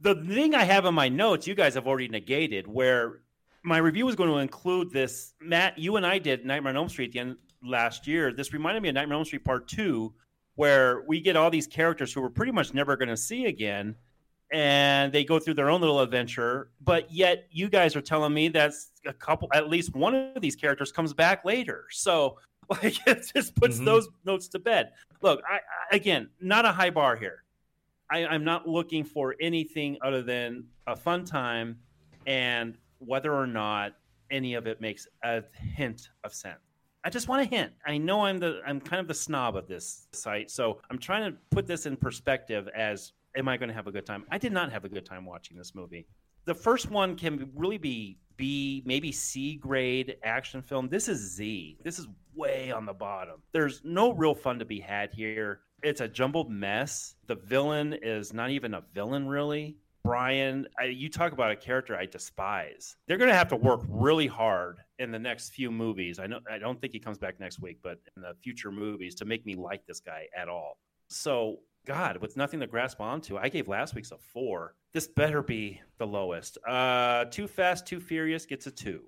[0.00, 2.66] the thing I have in my notes, you guys have already negated.
[2.66, 3.20] Where
[3.62, 5.78] my review was going to include this, Matt.
[5.78, 8.32] You and I did Nightmare on Elm Street the end last year.
[8.32, 10.14] This reminded me of Nightmare on Elm Street Part Two,
[10.54, 13.96] where we get all these characters who we're pretty much never going to see again
[14.54, 16.70] and they go through their own little adventure.
[16.80, 20.54] But yet, you guys are telling me that's a couple, at least one of these
[20.54, 21.86] characters comes back later.
[21.90, 22.38] So,
[22.82, 23.84] like, it just puts Mhm.
[23.84, 24.92] those notes to bed.
[25.22, 27.44] Look, I, I again, not a high bar here.
[28.10, 31.78] I, I'm not looking for anything other than a fun time,
[32.26, 33.94] and whether or not
[34.30, 35.42] any of it makes a
[35.76, 36.58] hint of sense.
[37.04, 37.72] I just want a hint.
[37.86, 41.30] I know I'm the I'm kind of the snob of this site, so I'm trying
[41.32, 44.24] to put this in perspective as am I going to have a good time?
[44.30, 46.06] I did not have a good time watching this movie.
[46.44, 50.88] The first one can really be B, maybe C grade action film.
[50.88, 51.78] This is Z.
[51.82, 53.42] This is way on the bottom.
[53.52, 55.60] There's no real fun to be had here.
[55.82, 57.14] It's a jumbled mess.
[57.26, 59.76] The villain is not even a villain, really.
[60.02, 62.96] Brian, I, you talk about a character I despise.
[63.06, 66.18] They're going to have to work really hard in the next few movies.
[66.18, 69.14] I know I don't think he comes back next week, but in the future movies
[69.16, 70.78] to make me like this guy at all.
[71.08, 74.74] So, God, with nothing to grasp onto, I gave last week's a four.
[74.92, 76.56] This better be the lowest.
[76.66, 79.02] Uh, 2 Fast 2 Furious gets a two,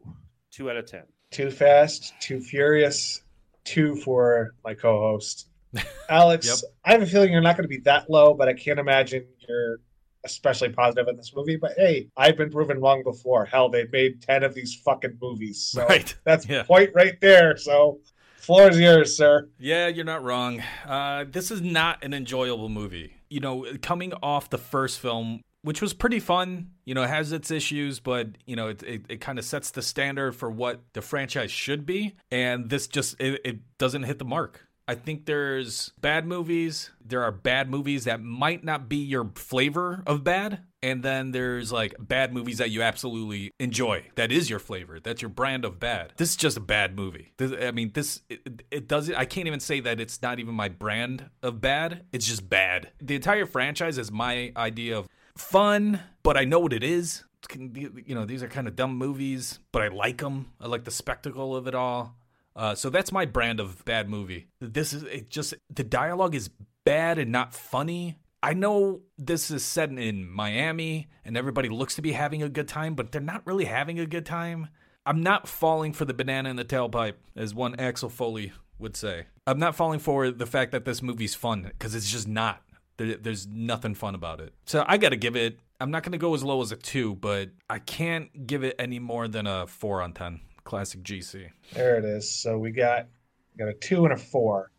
[0.51, 1.05] two out of ten.
[1.31, 3.23] Too fast, too furious,
[3.65, 5.49] two for my co-host.
[6.11, 6.57] Alyx, Yep.
[6.85, 9.27] I have a feeling you're not going to be that low, but I can't imagine
[9.49, 9.81] you're
[10.25, 11.57] especially positive in this movie.
[11.57, 13.45] But hey, I've been proven wrong before.
[13.45, 16.15] Hell, they've made ten of these fucking movies, so Right.
[16.25, 16.63] that's Yeah.
[16.63, 17.57] point right there.
[17.57, 18.01] So,
[18.39, 19.49] floor is yours, sir.
[19.59, 20.63] Yeah, you're not wrong.
[20.87, 23.15] Uh, this is not an enjoyable movie.
[23.29, 27.33] You know, coming off the first film, which was pretty fun, you know, it has
[27.33, 30.81] its issues, but, you know, it, it, it kind of sets the standard for what
[30.93, 32.15] the franchise should be.
[32.31, 34.66] And this just, it, it doesn't hit the mark.
[34.89, 36.91] I think there's bad movies.
[37.05, 40.61] There are bad movies that might not be your flavor of bad.
[40.83, 44.05] And then there's like bad movies that you absolutely enjoy.
[44.15, 45.01] That is your flavor.
[45.01, 46.13] That's your brand of bad.
[46.17, 47.33] This is just a bad movie.
[47.37, 49.17] This, I mean, this it, it doesn't.
[49.17, 52.05] I can't even say that it's not even my brand of bad.
[52.13, 52.93] It's just bad.
[53.03, 57.25] The entire franchise is my idea of fun, but I know what it is.
[57.53, 60.53] You know, these are kind of dumb movies, but I like them.
[60.61, 62.15] I like the spectacle of it all.
[62.57, 64.49] Uh, so that's my brand of bad movie.
[64.61, 65.29] This is it.
[65.29, 66.51] Just the dialogue is
[66.85, 68.17] bad and not funny.
[68.43, 72.69] I know this is set in Miami and everybody looks to be having a good
[72.69, 74.69] time, but they're not really having a good time.
[75.05, 79.27] I'm not falling for the banana in the tailpipe, as one Axel Foley would say.
[79.47, 82.63] I'm not falling for the fact that this movie's fun because it's just not.
[82.97, 84.55] There, there's nothing fun about it.
[84.65, 85.61] So I got to give it.
[85.81, 88.75] I'm not going to go as low as a two, but I can't give it
[88.79, 90.41] any more than a four on ten.
[90.67, 91.49] Classic GC.
[91.73, 92.31] There it is.
[92.31, 93.07] So we got
[93.55, 94.73] we got a two and a four.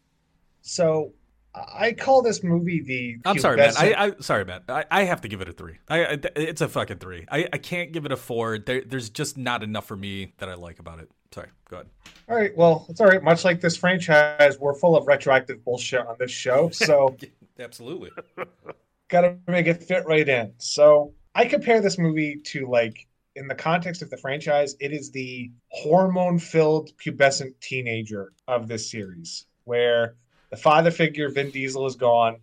[0.61, 1.13] So
[1.55, 3.17] I call this movie the.
[3.25, 3.73] I'm sorry, man.
[3.77, 4.61] I, I sorry, man.
[4.67, 5.77] I, I have to give it a three.
[5.87, 7.25] I, I it's a fucking three.
[7.31, 8.59] I, I can't give it a four.
[8.59, 11.09] There, there's just not enough for me that I like about it.
[11.33, 11.47] Sorry.
[11.69, 11.87] Go ahead.
[12.29, 12.55] All right.
[12.55, 13.23] Well, it's all right.
[13.23, 16.69] Much like this franchise, we're full of retroactive bullshit on this show.
[16.73, 17.17] So
[17.59, 18.11] Absolutely.
[19.07, 20.53] got to make it fit right in.
[20.57, 23.07] So I compare this movie to like
[23.37, 29.45] in the context of the franchise, it is the hormone-filled pubescent teenager of this series,
[29.63, 30.15] where
[30.49, 32.37] the father figure Vin Diesel is gone,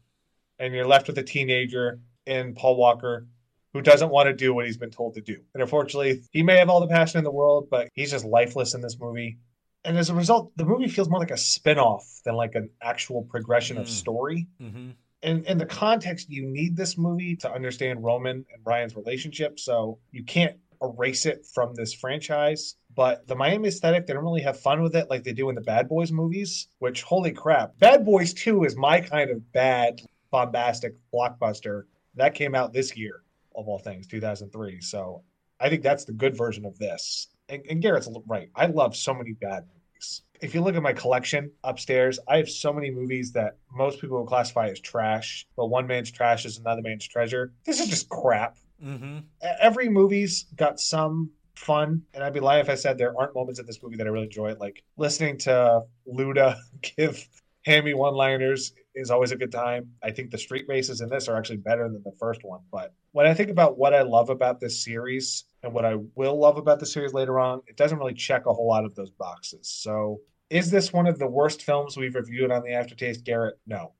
[0.59, 3.26] and you're left with a teenager in Paul Walker
[3.72, 5.36] who doesn't want to do what he's been told to do.
[5.53, 8.74] And unfortunately, he may have all the passion in the world, but he's just lifeless
[8.74, 9.38] in this movie.
[9.84, 13.22] And as a result, the movie feels more like a spin-off than like an actual
[13.22, 13.90] progression of Mm.
[13.90, 14.90] story Mm-hmm.
[15.22, 19.99] in in the context you need this movie to understand Roman and Ryan's relationship, so
[20.12, 22.77] you can't erase it from this franchise.
[22.95, 25.55] But the Miami aesthetic, they don't really have fun with it like they do in
[25.55, 27.79] the Bad Boys movies, which holy crap.
[27.79, 30.01] Bad Boys 2 is my kind of bad,
[30.31, 31.85] bombastic blockbuster.
[32.14, 33.22] That came out this year,
[33.57, 34.81] of all things, 2003.
[34.81, 35.22] So
[35.61, 37.29] I think that's the good version of this.
[37.49, 38.51] And, and Garrett's right.
[38.55, 40.22] I love so many bad movies.
[40.41, 44.18] If you look at my collection upstairs, I have so many movies that most people
[44.20, 47.53] would classify as trash, but one man's trash is another man's treasure.
[47.64, 48.57] This is just crap.
[48.83, 49.18] Mm-hmm.
[49.61, 53.61] Every movie's got some fun, and I'd be lying if I said there aren't moments
[53.61, 54.55] in this movie that I really enjoy.
[54.55, 56.57] Like listening to Luda
[56.97, 57.27] give
[57.64, 59.91] hammy one-liners is always a good time.
[60.03, 62.61] I think the street races in this are actually better than the first one.
[62.70, 66.39] But when I think about what I love about this series and what I will
[66.39, 69.11] love about the series later on, it doesn't really check a whole lot of those
[69.11, 69.68] boxes.
[69.68, 70.20] So,
[70.51, 73.59] is this one of the worst films we've reviewed on the Aftertaste, Garrett?
[73.66, 73.93] No,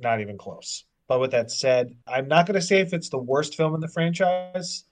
[0.00, 0.84] not even close.
[1.08, 3.80] But with that said, I'm not going to say if it's the worst film in
[3.80, 4.84] the franchise,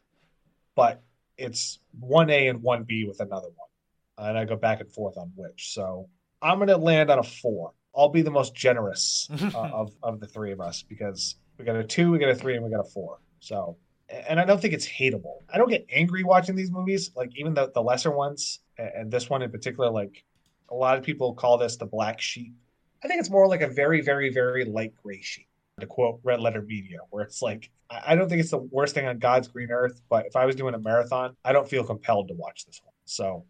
[0.74, 1.02] but
[1.36, 4.28] it's 1A and 1B with another one.
[4.28, 5.72] And I go back and forth on which.
[5.74, 6.08] So,
[6.42, 7.72] I'm going to land on a four.
[7.94, 11.76] I'll be the most generous uh, of of the three of us because we got
[11.76, 13.18] a two, we got a three, and we got a four.
[13.40, 13.78] So,
[14.08, 15.42] and I don't think it's hateable.
[15.52, 19.30] I don't get angry watching these movies, like even the the lesser ones, and this
[19.30, 19.90] one in particular.
[19.90, 20.24] Like
[20.70, 22.54] a lot of people call this the black sheep.
[23.02, 25.48] I think it's more like a very, very, very light gray sheep.
[25.80, 28.94] To quote Red Letter Media, where it's like, I I don't think it's the worst
[28.94, 31.84] thing on God's green earth, but if I was doing a marathon, I don't feel
[31.84, 32.94] compelled to watch this one.
[33.04, 33.44] So,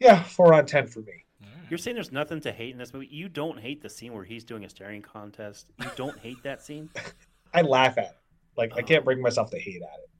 [0.00, 1.26] yeah, four on ten for me.
[1.68, 3.08] You're saying there's nothing to hate in this movie.
[3.10, 5.66] You don't hate the scene where he's doing a staring contest.
[5.78, 6.88] You don't hate that scene.
[7.54, 8.16] I laugh at it.
[8.56, 9.04] Like I can't oh.
[9.04, 10.10] bring myself to hate at it.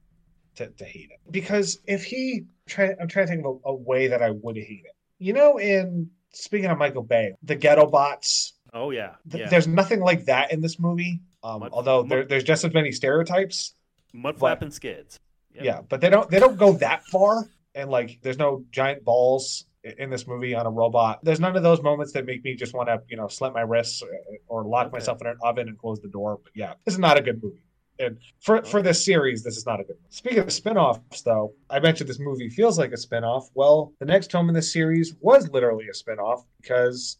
[0.55, 3.73] To, to hate it because if he try, I'm trying to think of a, a
[3.73, 4.95] way that I would hate it.
[5.17, 8.53] You know, in speaking of Michael Bay, the Ghetto Bots.
[8.73, 9.49] Oh yeah, th- yeah.
[9.49, 11.21] There's nothing like that in this movie.
[11.43, 13.73] Um, Mud- although there, there's just as many stereotypes.
[14.13, 15.19] Mud but- and skids.
[15.55, 15.63] Yep.
[15.63, 17.47] Yeah, but they don't they don't go that far.
[17.75, 19.65] And like, there's no giant balls
[19.97, 21.19] in this movie on a robot.
[21.23, 23.61] There's none of those moments that make me just want to you know slit my
[23.61, 24.09] wrists or,
[24.47, 24.93] or lock Okay.
[24.93, 26.39] myself in an oven and close the door.
[26.43, 27.63] But yeah, this is not a good movie.
[27.99, 30.11] And for for this series, this is not a good one.
[30.11, 33.49] Speaking of spin-offs, though, I mentioned this movie feels like a spin-off.
[33.55, 37.17] Well, the next film in this series was literally a spin-off because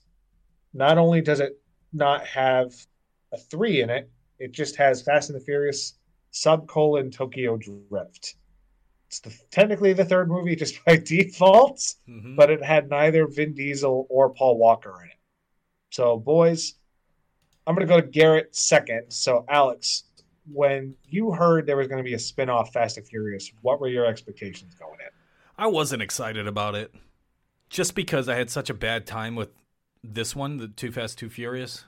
[0.74, 1.60] not only does it
[1.92, 2.72] not have
[3.32, 5.94] a three in it, it just has Fast and the Furious
[6.34, 8.36] subcolon Tokyo Drift.
[9.08, 11.78] It's the, technically the third movie just by default,
[12.08, 12.36] Mhm.
[12.36, 15.16] but it had neither Vin Diesel or Paul Walker in it.
[15.92, 16.76] So, boys,
[17.66, 19.12] I'm going to go to Garrett second.
[19.12, 20.04] So, Alyx,
[20.52, 23.80] when you heard there was going to be a spin off Fast and Furious, what
[23.80, 25.08] were your expectations going in?
[25.58, 26.94] I wasn't excited about it,
[27.70, 29.50] just because I had such a bad time with
[30.04, 31.84] this one, the 2 Fast 2 Furious.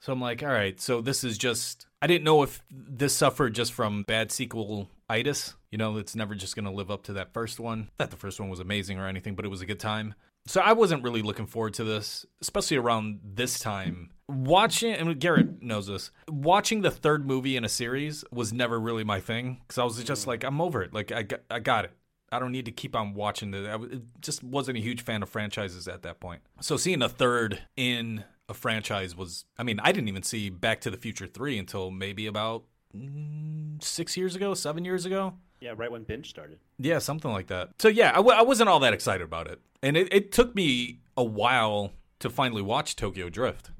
[0.00, 1.86] So I'm like, all right, so this is just.
[2.02, 5.54] I didn't know if this suffered just from bad sequel itis.
[5.70, 7.90] You know, it's never just going to live up to that first one.
[7.98, 10.14] That the first one was amazing or anything, but it was a good time.
[10.46, 14.10] So I wasn't really looking forward to this, especially around this time.
[14.26, 19.04] Watching, and Garrett knows this, watching the third movie in a series was never really
[19.04, 20.28] my thing because I was just mm.
[20.28, 20.94] like, I'm over it.
[20.94, 21.92] Like, I got, I got it.
[22.32, 23.68] I don't need to keep on watching the.
[23.68, 26.42] I just wasn't a huge fan of franchises at that point.
[26.60, 29.46] So seeing a third in a franchise was.
[29.56, 32.64] I mean, I didn't even see Back to the Future three until maybe about
[32.94, 35.34] mm, six years ago, seven years ago.
[35.60, 36.58] Yeah, right when binge started.
[36.78, 37.70] Yeah, something like that.
[37.78, 40.54] So yeah, I, w- I wasn't all that excited about it, and it, it took
[40.54, 43.70] me a while to finally watch Tokyo Drift,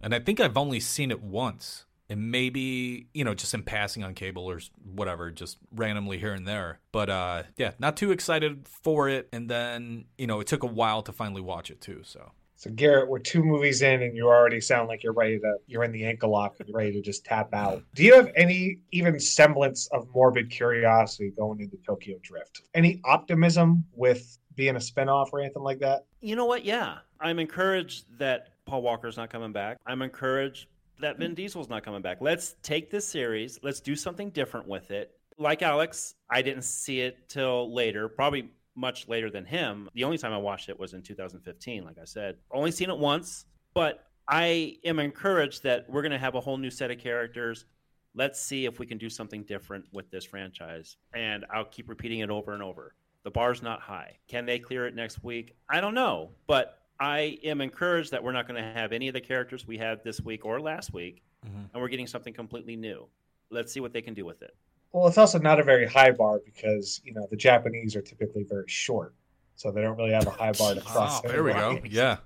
[0.00, 4.04] and I think I've only seen it once, and maybe you know just in passing
[4.04, 6.80] on cable or whatever, just randomly here and there.
[6.92, 10.66] But uh, yeah, not too excited for it, and then you know it took a
[10.66, 12.02] while to finally watch it too.
[12.04, 12.32] So
[12.62, 15.82] So, Garrett, we're two movies in, and you already sound like you're ready to, you're
[15.82, 17.82] in the ankle lock and you're ready to just tap out.
[17.96, 22.62] Do you have any even semblance of morbid curiosity going into Tokyo Drift?
[22.72, 26.04] Any optimism with being a spinoff or anything like that?
[26.20, 26.64] You know what?
[26.64, 29.78] Yeah, I'm encouraged that Paul Walker's not coming back.
[29.84, 30.68] I'm encouraged
[31.00, 32.18] that Vin Diesel's not coming back.
[32.20, 33.58] Let's take this series.
[33.64, 35.16] Let's do something different with it.
[35.36, 39.88] Like Alyx, I didn't see it till later, probably much later than him.
[39.94, 42.36] The only time I watched it was in 2015, like I said.
[42.50, 43.44] Only seen it once,
[43.74, 47.66] but I am encouraged that we're going to have a whole new set of characters.
[48.14, 50.96] Let's see if we can do something different with this franchise.
[51.14, 52.94] And I'll keep repeating it over and over.
[53.24, 54.18] The bar's not high.
[54.28, 55.54] Can they clear it next week?
[55.68, 56.30] I don't know.
[56.46, 59.78] But I am encouraged that we're not going to have any of the characters we
[59.78, 61.64] had this week or last week, mm-hmm.
[61.72, 63.08] and we're getting something completely new.
[63.50, 64.54] Let's see what they can do with it.
[64.92, 68.44] Well, it's also not a very high bar because, you know, the Japanese are typically
[68.44, 69.14] very short.
[69.54, 71.22] So they don't really have a high bar to cross.
[71.24, 71.80] oh, there we go.
[71.88, 72.18] Yeah,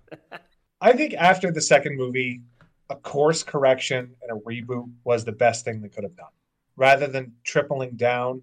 [0.81, 2.43] I think after the second movie,
[2.91, 6.31] a course correction and a reboot was the best thing they could have done.
[6.77, 8.43] Rather than tripling down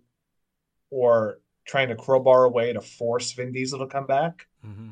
[0.89, 4.91] or trying to crowbar a way to force Vin Diesel to come back, hmm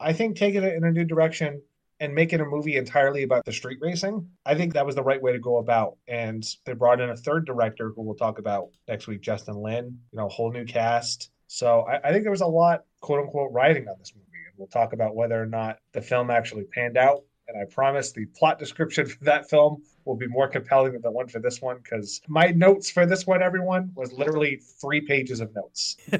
[0.00, 1.62] I think taking it in a new direction
[2.04, 5.20] and making a movie entirely about the street racing, I think that was the right
[5.20, 5.96] way to go about.
[6.06, 9.98] And they brought in a third director who we'll talk about next week, Justin Lin,
[10.12, 11.30] you know, whole new cast.
[11.46, 14.26] So I, I think there was a lot, quote unquote, writing on this movie.
[14.46, 17.22] And we'll talk about whether or not the film actually panned out.
[17.48, 21.10] And I promise the plot description for that film will be more compelling than the
[21.10, 25.40] one for this one because my notes for this one, everyone, was literally three pages
[25.40, 25.96] of notes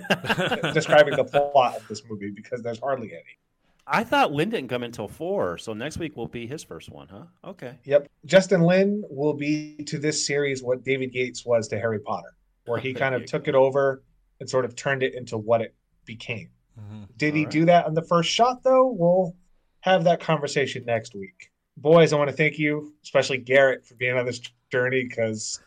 [0.72, 3.38] describing the plot of this movie because there's hardly any.
[3.86, 7.06] I thought Lin didn't come until four, so next week will be his first one,
[7.08, 7.24] huh?
[7.44, 7.78] Okay.
[7.84, 8.08] Yep.
[8.24, 12.34] Justin Lin will be to this series what David Yates was to Harry Potter,
[12.64, 13.50] where he kind of took go.
[13.50, 14.02] it over
[14.40, 15.74] and sort of turned it into what it
[16.06, 16.48] became.
[16.80, 17.06] Mhm.
[17.18, 17.52] Did he All right.
[17.52, 18.88] do that on the first shot, though?
[18.90, 19.36] We'll
[19.80, 21.50] have that conversation next week.
[21.76, 24.40] Boys, I want to thank you, especially Garrett, for being on this
[24.72, 25.60] journey because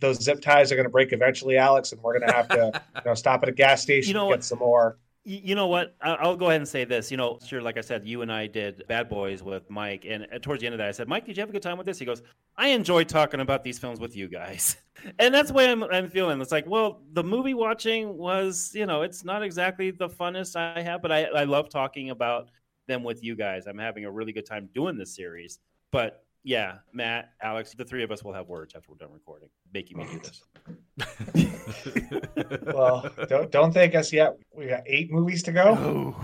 [0.00, 2.82] those zip ties are going to break eventually, Alyx, and we're going to have to
[2.94, 4.96] you know, stop at a gas station You know and get some more.
[5.30, 5.94] You know what?
[6.00, 7.10] I'll go ahead and say this.
[7.10, 10.26] You know, sure, like I said, you and I did Bad Boys with Mike, and
[10.32, 11.76] uh, towards the end of that, I said, "Mike, did you have a good time
[11.76, 12.22] with this?" He goes,
[12.56, 14.78] "I enjoy talking about these films with you guys,"
[15.18, 16.40] and that's the way I'm, I'm feeling.
[16.40, 20.80] It's like, well, the movie watching was, you know, it's not exactly the funnest I
[20.80, 22.48] have, but I, I love talking about
[22.86, 23.66] them with you guys.
[23.66, 25.58] I'm having a really good time doing this series.
[25.90, 29.50] But yeah, Matt, Alyx, the three of us will have words after we're done recording,
[29.74, 31.04] making me do oh.
[31.36, 32.64] this.
[32.74, 34.34] Well, don't, don't thank us yet.
[34.54, 36.14] We got eight movies to go.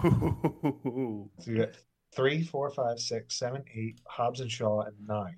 [1.40, 1.72] So you got
[2.16, 5.36] three, four, five, six, seven, eight, Hobbs and Shaw, and nine.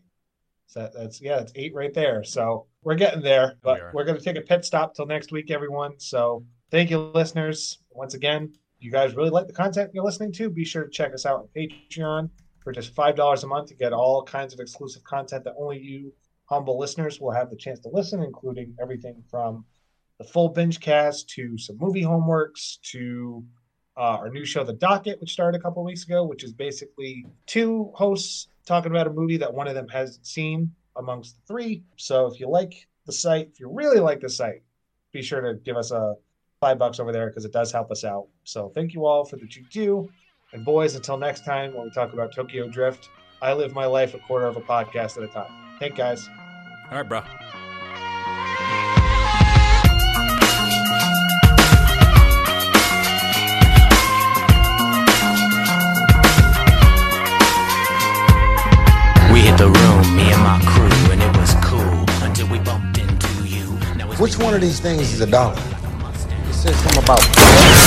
[0.69, 2.23] So that, that's yeah, that's eight right there.
[2.23, 5.07] So we're getting there, oh, but We we're going to take a pit stop till
[5.07, 5.99] next week, everyone.
[5.99, 7.79] So thank you, listeners.
[7.91, 11.13] Once again, you guys really like the content you're listening to, be sure to check
[11.13, 12.31] us out on Patreon
[12.67, 16.13] for just $5 a month to get all kinds of exclusive content that only you
[16.47, 19.65] humble listeners will have the chance to listen, including everything from
[20.19, 23.45] the full binge cast to some movie homeworks to
[23.97, 27.25] uh, our new show, The Docket, which started a couple weeks ago, which is basically
[27.47, 31.85] two hosts talking about a movie that one of them hasn't seen amongst the three.
[31.95, 32.75] So if you like
[33.05, 34.63] the site, if you really like the site,
[35.13, 36.15] be sure to give us a
[36.61, 38.27] five bucks over there because it does help us out.
[38.43, 40.09] So thank you all for that you do.
[40.57, 43.11] And boys, until next time when we talk about Tokyo Drift,
[43.43, 45.53] I live my life a quarter of a podcast at a time.
[45.79, 46.31] Thank guys.
[46.91, 47.21] All right, bro.
[59.31, 62.97] We hit the room, me and my crew, and it was cool until we bumped
[62.97, 63.79] into you.
[63.95, 65.53] Now Which one of these things is a dollar?
[65.53, 67.86] It says something about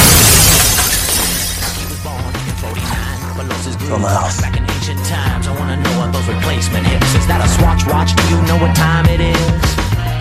[3.90, 4.40] from a house.
[4.40, 7.10] Back in ancient times, I wanna know what those replacement hips.
[7.16, 8.14] Is that a swatch watch?
[8.14, 9.50] Do you know what time it is?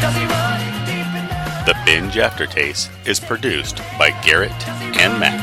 [0.01, 1.69] Does he run it deep enough?
[1.69, 4.57] The Binge Aftertaste is produced by Garrett
[4.97, 5.37] and Matt.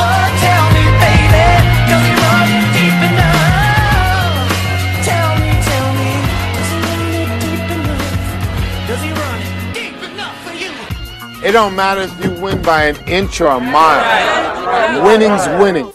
[0.00, 1.44] Oh, tell me, baby,
[1.92, 4.48] does he run it deep enough?
[5.04, 6.08] Tell me, tell me,
[6.56, 8.88] does he run it deep enough?
[8.88, 10.72] Does he run it deep enough for you?
[11.44, 15.04] It don't matter if you win by an inch or a mile.
[15.04, 15.92] Winning's winning.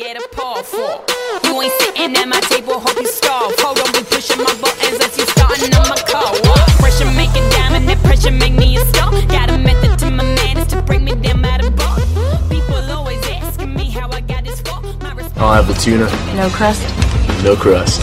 [0.00, 1.04] Get a paw for.
[1.44, 3.52] You ain't sitting at my table, hope you starve.
[3.60, 6.32] Hold on, be pushing my buttons as you starting on my car.
[6.48, 6.64] What?
[6.80, 9.12] Pressure make a diamond, that pressure make me a star.
[9.28, 11.98] Got a method to my madness to bring me down by the bar.
[12.48, 14.80] People always asking me how I got this far.
[14.80, 16.08] My I'll have the tuna.
[16.34, 16.82] No crust.
[17.44, 18.00] No crust.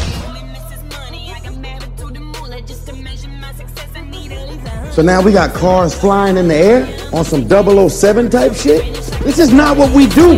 [4.93, 6.81] So now we got cars flying in the air
[7.13, 8.83] on some 007 type shit?
[9.23, 10.37] This is not what we do.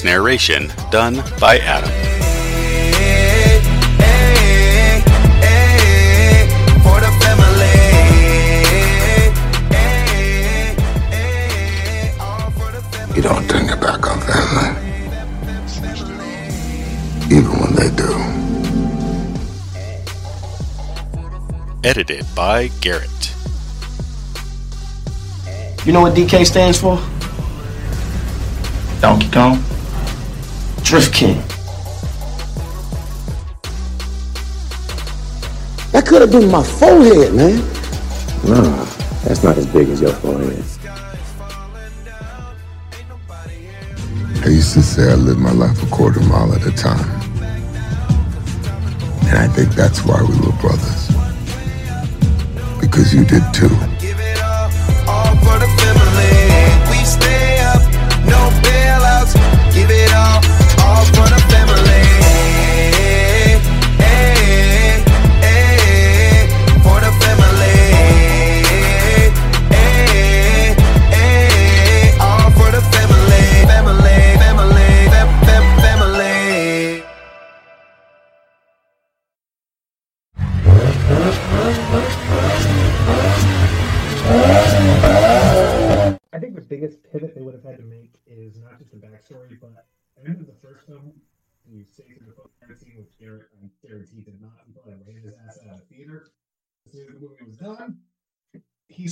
[0.00, 1.90] Voice narration done by Adam.
[1.90, 3.60] Hey,
[3.98, 5.02] hey,
[5.40, 6.48] hey,
[6.82, 7.76] for the family.
[9.68, 10.74] Hey,
[11.10, 13.16] hey, all for the family.
[13.16, 14.70] You don't turn your back on family.
[17.30, 18.10] Even when they do.
[21.84, 23.34] Edited by Garrett.
[25.84, 26.98] You know what DK stands for?
[29.02, 29.62] Donkey Kong.
[30.90, 31.36] Drift King.
[35.92, 37.58] That could have been my forehead, man.
[38.42, 38.84] Nah,
[39.22, 40.64] that's not as big as your forehead.
[44.42, 47.08] I used to say I lived my life a quarter mile at a time.
[49.28, 51.06] And I think that's why we were brothers.
[52.80, 53.89] Because you did too.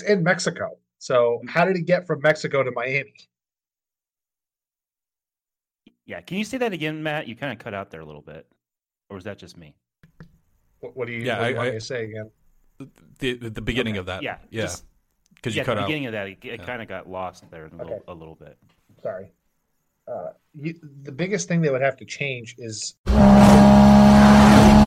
[0.09, 0.79] In Mexico.
[0.99, 3.15] So how did he get from Mexico to Miami?
[6.07, 7.29] Yeah, can you say that again, Matt?
[7.29, 8.47] You kind of cut out there a little bit,
[9.11, 9.75] or was that just me?
[10.81, 12.31] What, what do you, Yeah, what do you I- want I- me to say again?
[12.79, 14.23] The the, the beginning Okay, of that.
[14.23, 14.69] yeah, Yeah.
[15.35, 15.75] Because yeah, you cut out.
[15.77, 15.87] the out.
[15.89, 16.67] beginning of that, it, it Yeah.
[16.67, 18.03] kind of got lost there a little, Okay.
[18.09, 18.57] a little bit.
[19.03, 19.31] Sorry.
[20.07, 22.97] Uh, you, the biggest thing they would have to change is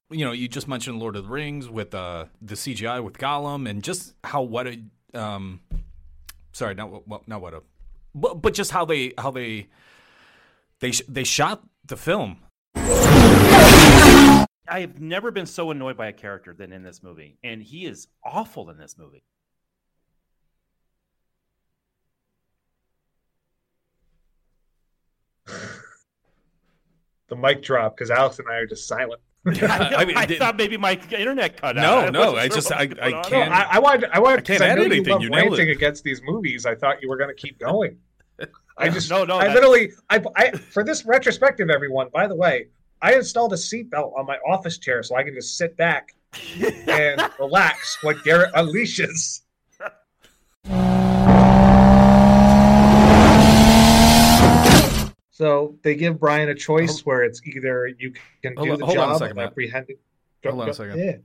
[0.09, 3.69] you know, you just mentioned Lord of the Rings with uh, the CGI with Gollum,
[3.69, 4.81] and just how what a
[5.13, 5.59] um,
[6.51, 7.63] sorry, not what- what, not what a,
[8.13, 9.67] but, but just how they how they
[10.79, 12.37] they sh- they shot the film.
[12.75, 14.45] I
[14.79, 18.07] have never been so annoyed by a character than in this movie, and he is
[18.23, 19.23] awful in this movie.
[27.27, 29.21] the mic drop because Alyx and I are just silent.
[29.45, 32.13] I, I mean, I did- thought maybe my internet cut No, out.
[32.13, 34.19] no, wasn't I sure just- what I- was I can't- No, I, I wanted, I
[34.19, 35.71] wanted, I can't 'cause add know you anything, love you nailed ranting it.
[35.71, 36.65] against these movies.
[36.65, 37.97] I thought you were going to keep going.
[38.77, 42.09] I just, No, no, I that- literally, I, I, for this retrospective, everyone.
[42.13, 42.67] By the way,
[43.01, 46.13] I installed a seatbelt on my office chair so I can just sit back
[46.87, 49.41] and relax when Garrett unleashes.
[55.41, 58.13] So they give Brian a choice where it's either you
[58.43, 59.95] can Hold do on- the hold on a job second, of apprehending.
[60.45, 60.99] Hold on a second.
[60.99, 61.15] Yeah.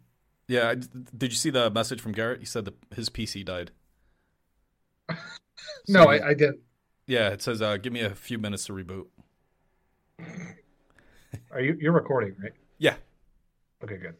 [0.49, 0.75] Yeah,
[1.15, 2.41] did you see the message from Garrett?
[2.41, 3.73] He said that his PC died.
[5.89, 6.61] No, I, I didn't.
[7.07, 9.07] Yeah, it says, uh, "Give me a few minutes to reboot."
[11.51, 11.77] Are you?
[11.81, 12.53] You're recording, right?
[12.79, 12.95] Yeah.
[13.85, 14.15] Okay, good.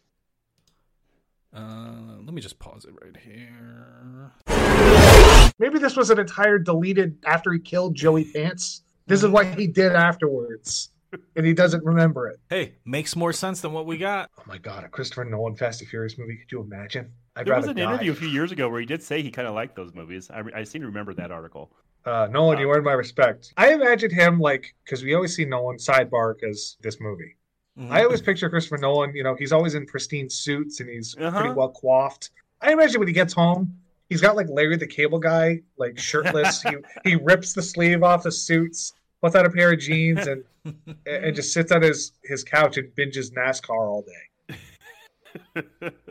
[1.55, 4.33] Uh, let me just pause it right here.
[5.59, 8.83] Maybe this was an entire deleted after he killed Joey Pants.
[9.07, 10.91] This is what he did afterwards,
[11.37, 12.41] and he doesn't remember it.
[12.51, 14.31] Hey, makes more sense than what we got.
[14.39, 16.37] Oh my god, a Christopher Nolan Fast and Furious movie.
[16.37, 17.13] Could you imagine?
[17.37, 17.83] I'd There was an die.
[17.83, 20.31] interview a few years ago where he did say he kind of liked those movies.
[20.31, 21.71] I, I seem to remember that article.
[22.05, 23.53] Uh, Nolan, you earned my respect.
[23.57, 27.37] I imagine him like because we always see Nolan sidebar as this movie.
[27.79, 27.93] Mm-hmm.
[27.93, 29.15] I always picture Christopher Nolan.
[29.15, 31.39] You know, he's always in pristine suits and he's Uh-huh.
[31.41, 32.31] pretty well coiffed.
[32.61, 33.77] I imagine when he gets home,
[34.09, 36.63] he's got like Larry the Cable Guy, like shirtless.
[36.63, 38.93] he he rips the sleeve off the suits,
[39.23, 40.45] puts on a pair of jeans, and
[41.07, 45.63] and just sits on his his couch and binges NASCAR all day.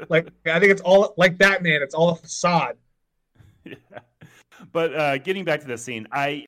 [0.10, 1.82] like I think it's all like Batman.
[1.82, 2.78] It's all a facade.
[4.72, 6.46] But uh, getting back to the scene, I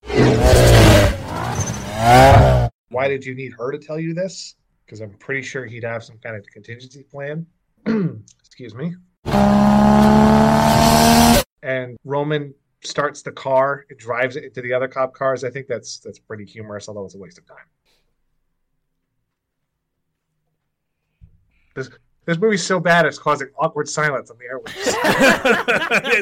[2.89, 4.55] Why did you need her to tell you this?
[4.85, 7.45] Because I'm pretty sure he'd have some kind of contingency plan.
[7.85, 8.95] Excuse me.
[11.67, 15.43] And Roman starts the car, it drives it into the other cop cars.
[15.43, 17.57] I think that's that's pretty humorous, although it's a waste of time.
[21.75, 21.89] This
[22.23, 24.71] this movie's so bad it's causing awkward silence on the airwaves.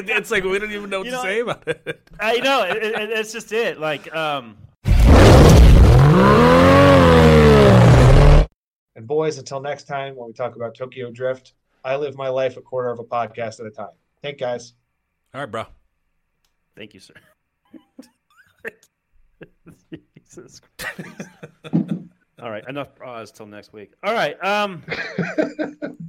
[0.18, 2.10] it's like we don't even know what You to know, say about it.
[2.18, 3.78] I know it, it, it's just it.
[3.78, 4.56] Like, um,
[8.96, 11.52] And boys, until next time when we talk about Tokyo Drift,
[11.84, 13.94] I live my life a quarter of a podcast at a time.
[14.22, 14.72] Thank guys.
[15.34, 15.64] All right, bro.
[16.76, 17.14] thank you, sir.
[20.24, 21.28] Jesus Christ.
[22.40, 23.92] All right, enough pause till next week.
[24.02, 24.82] All right, um,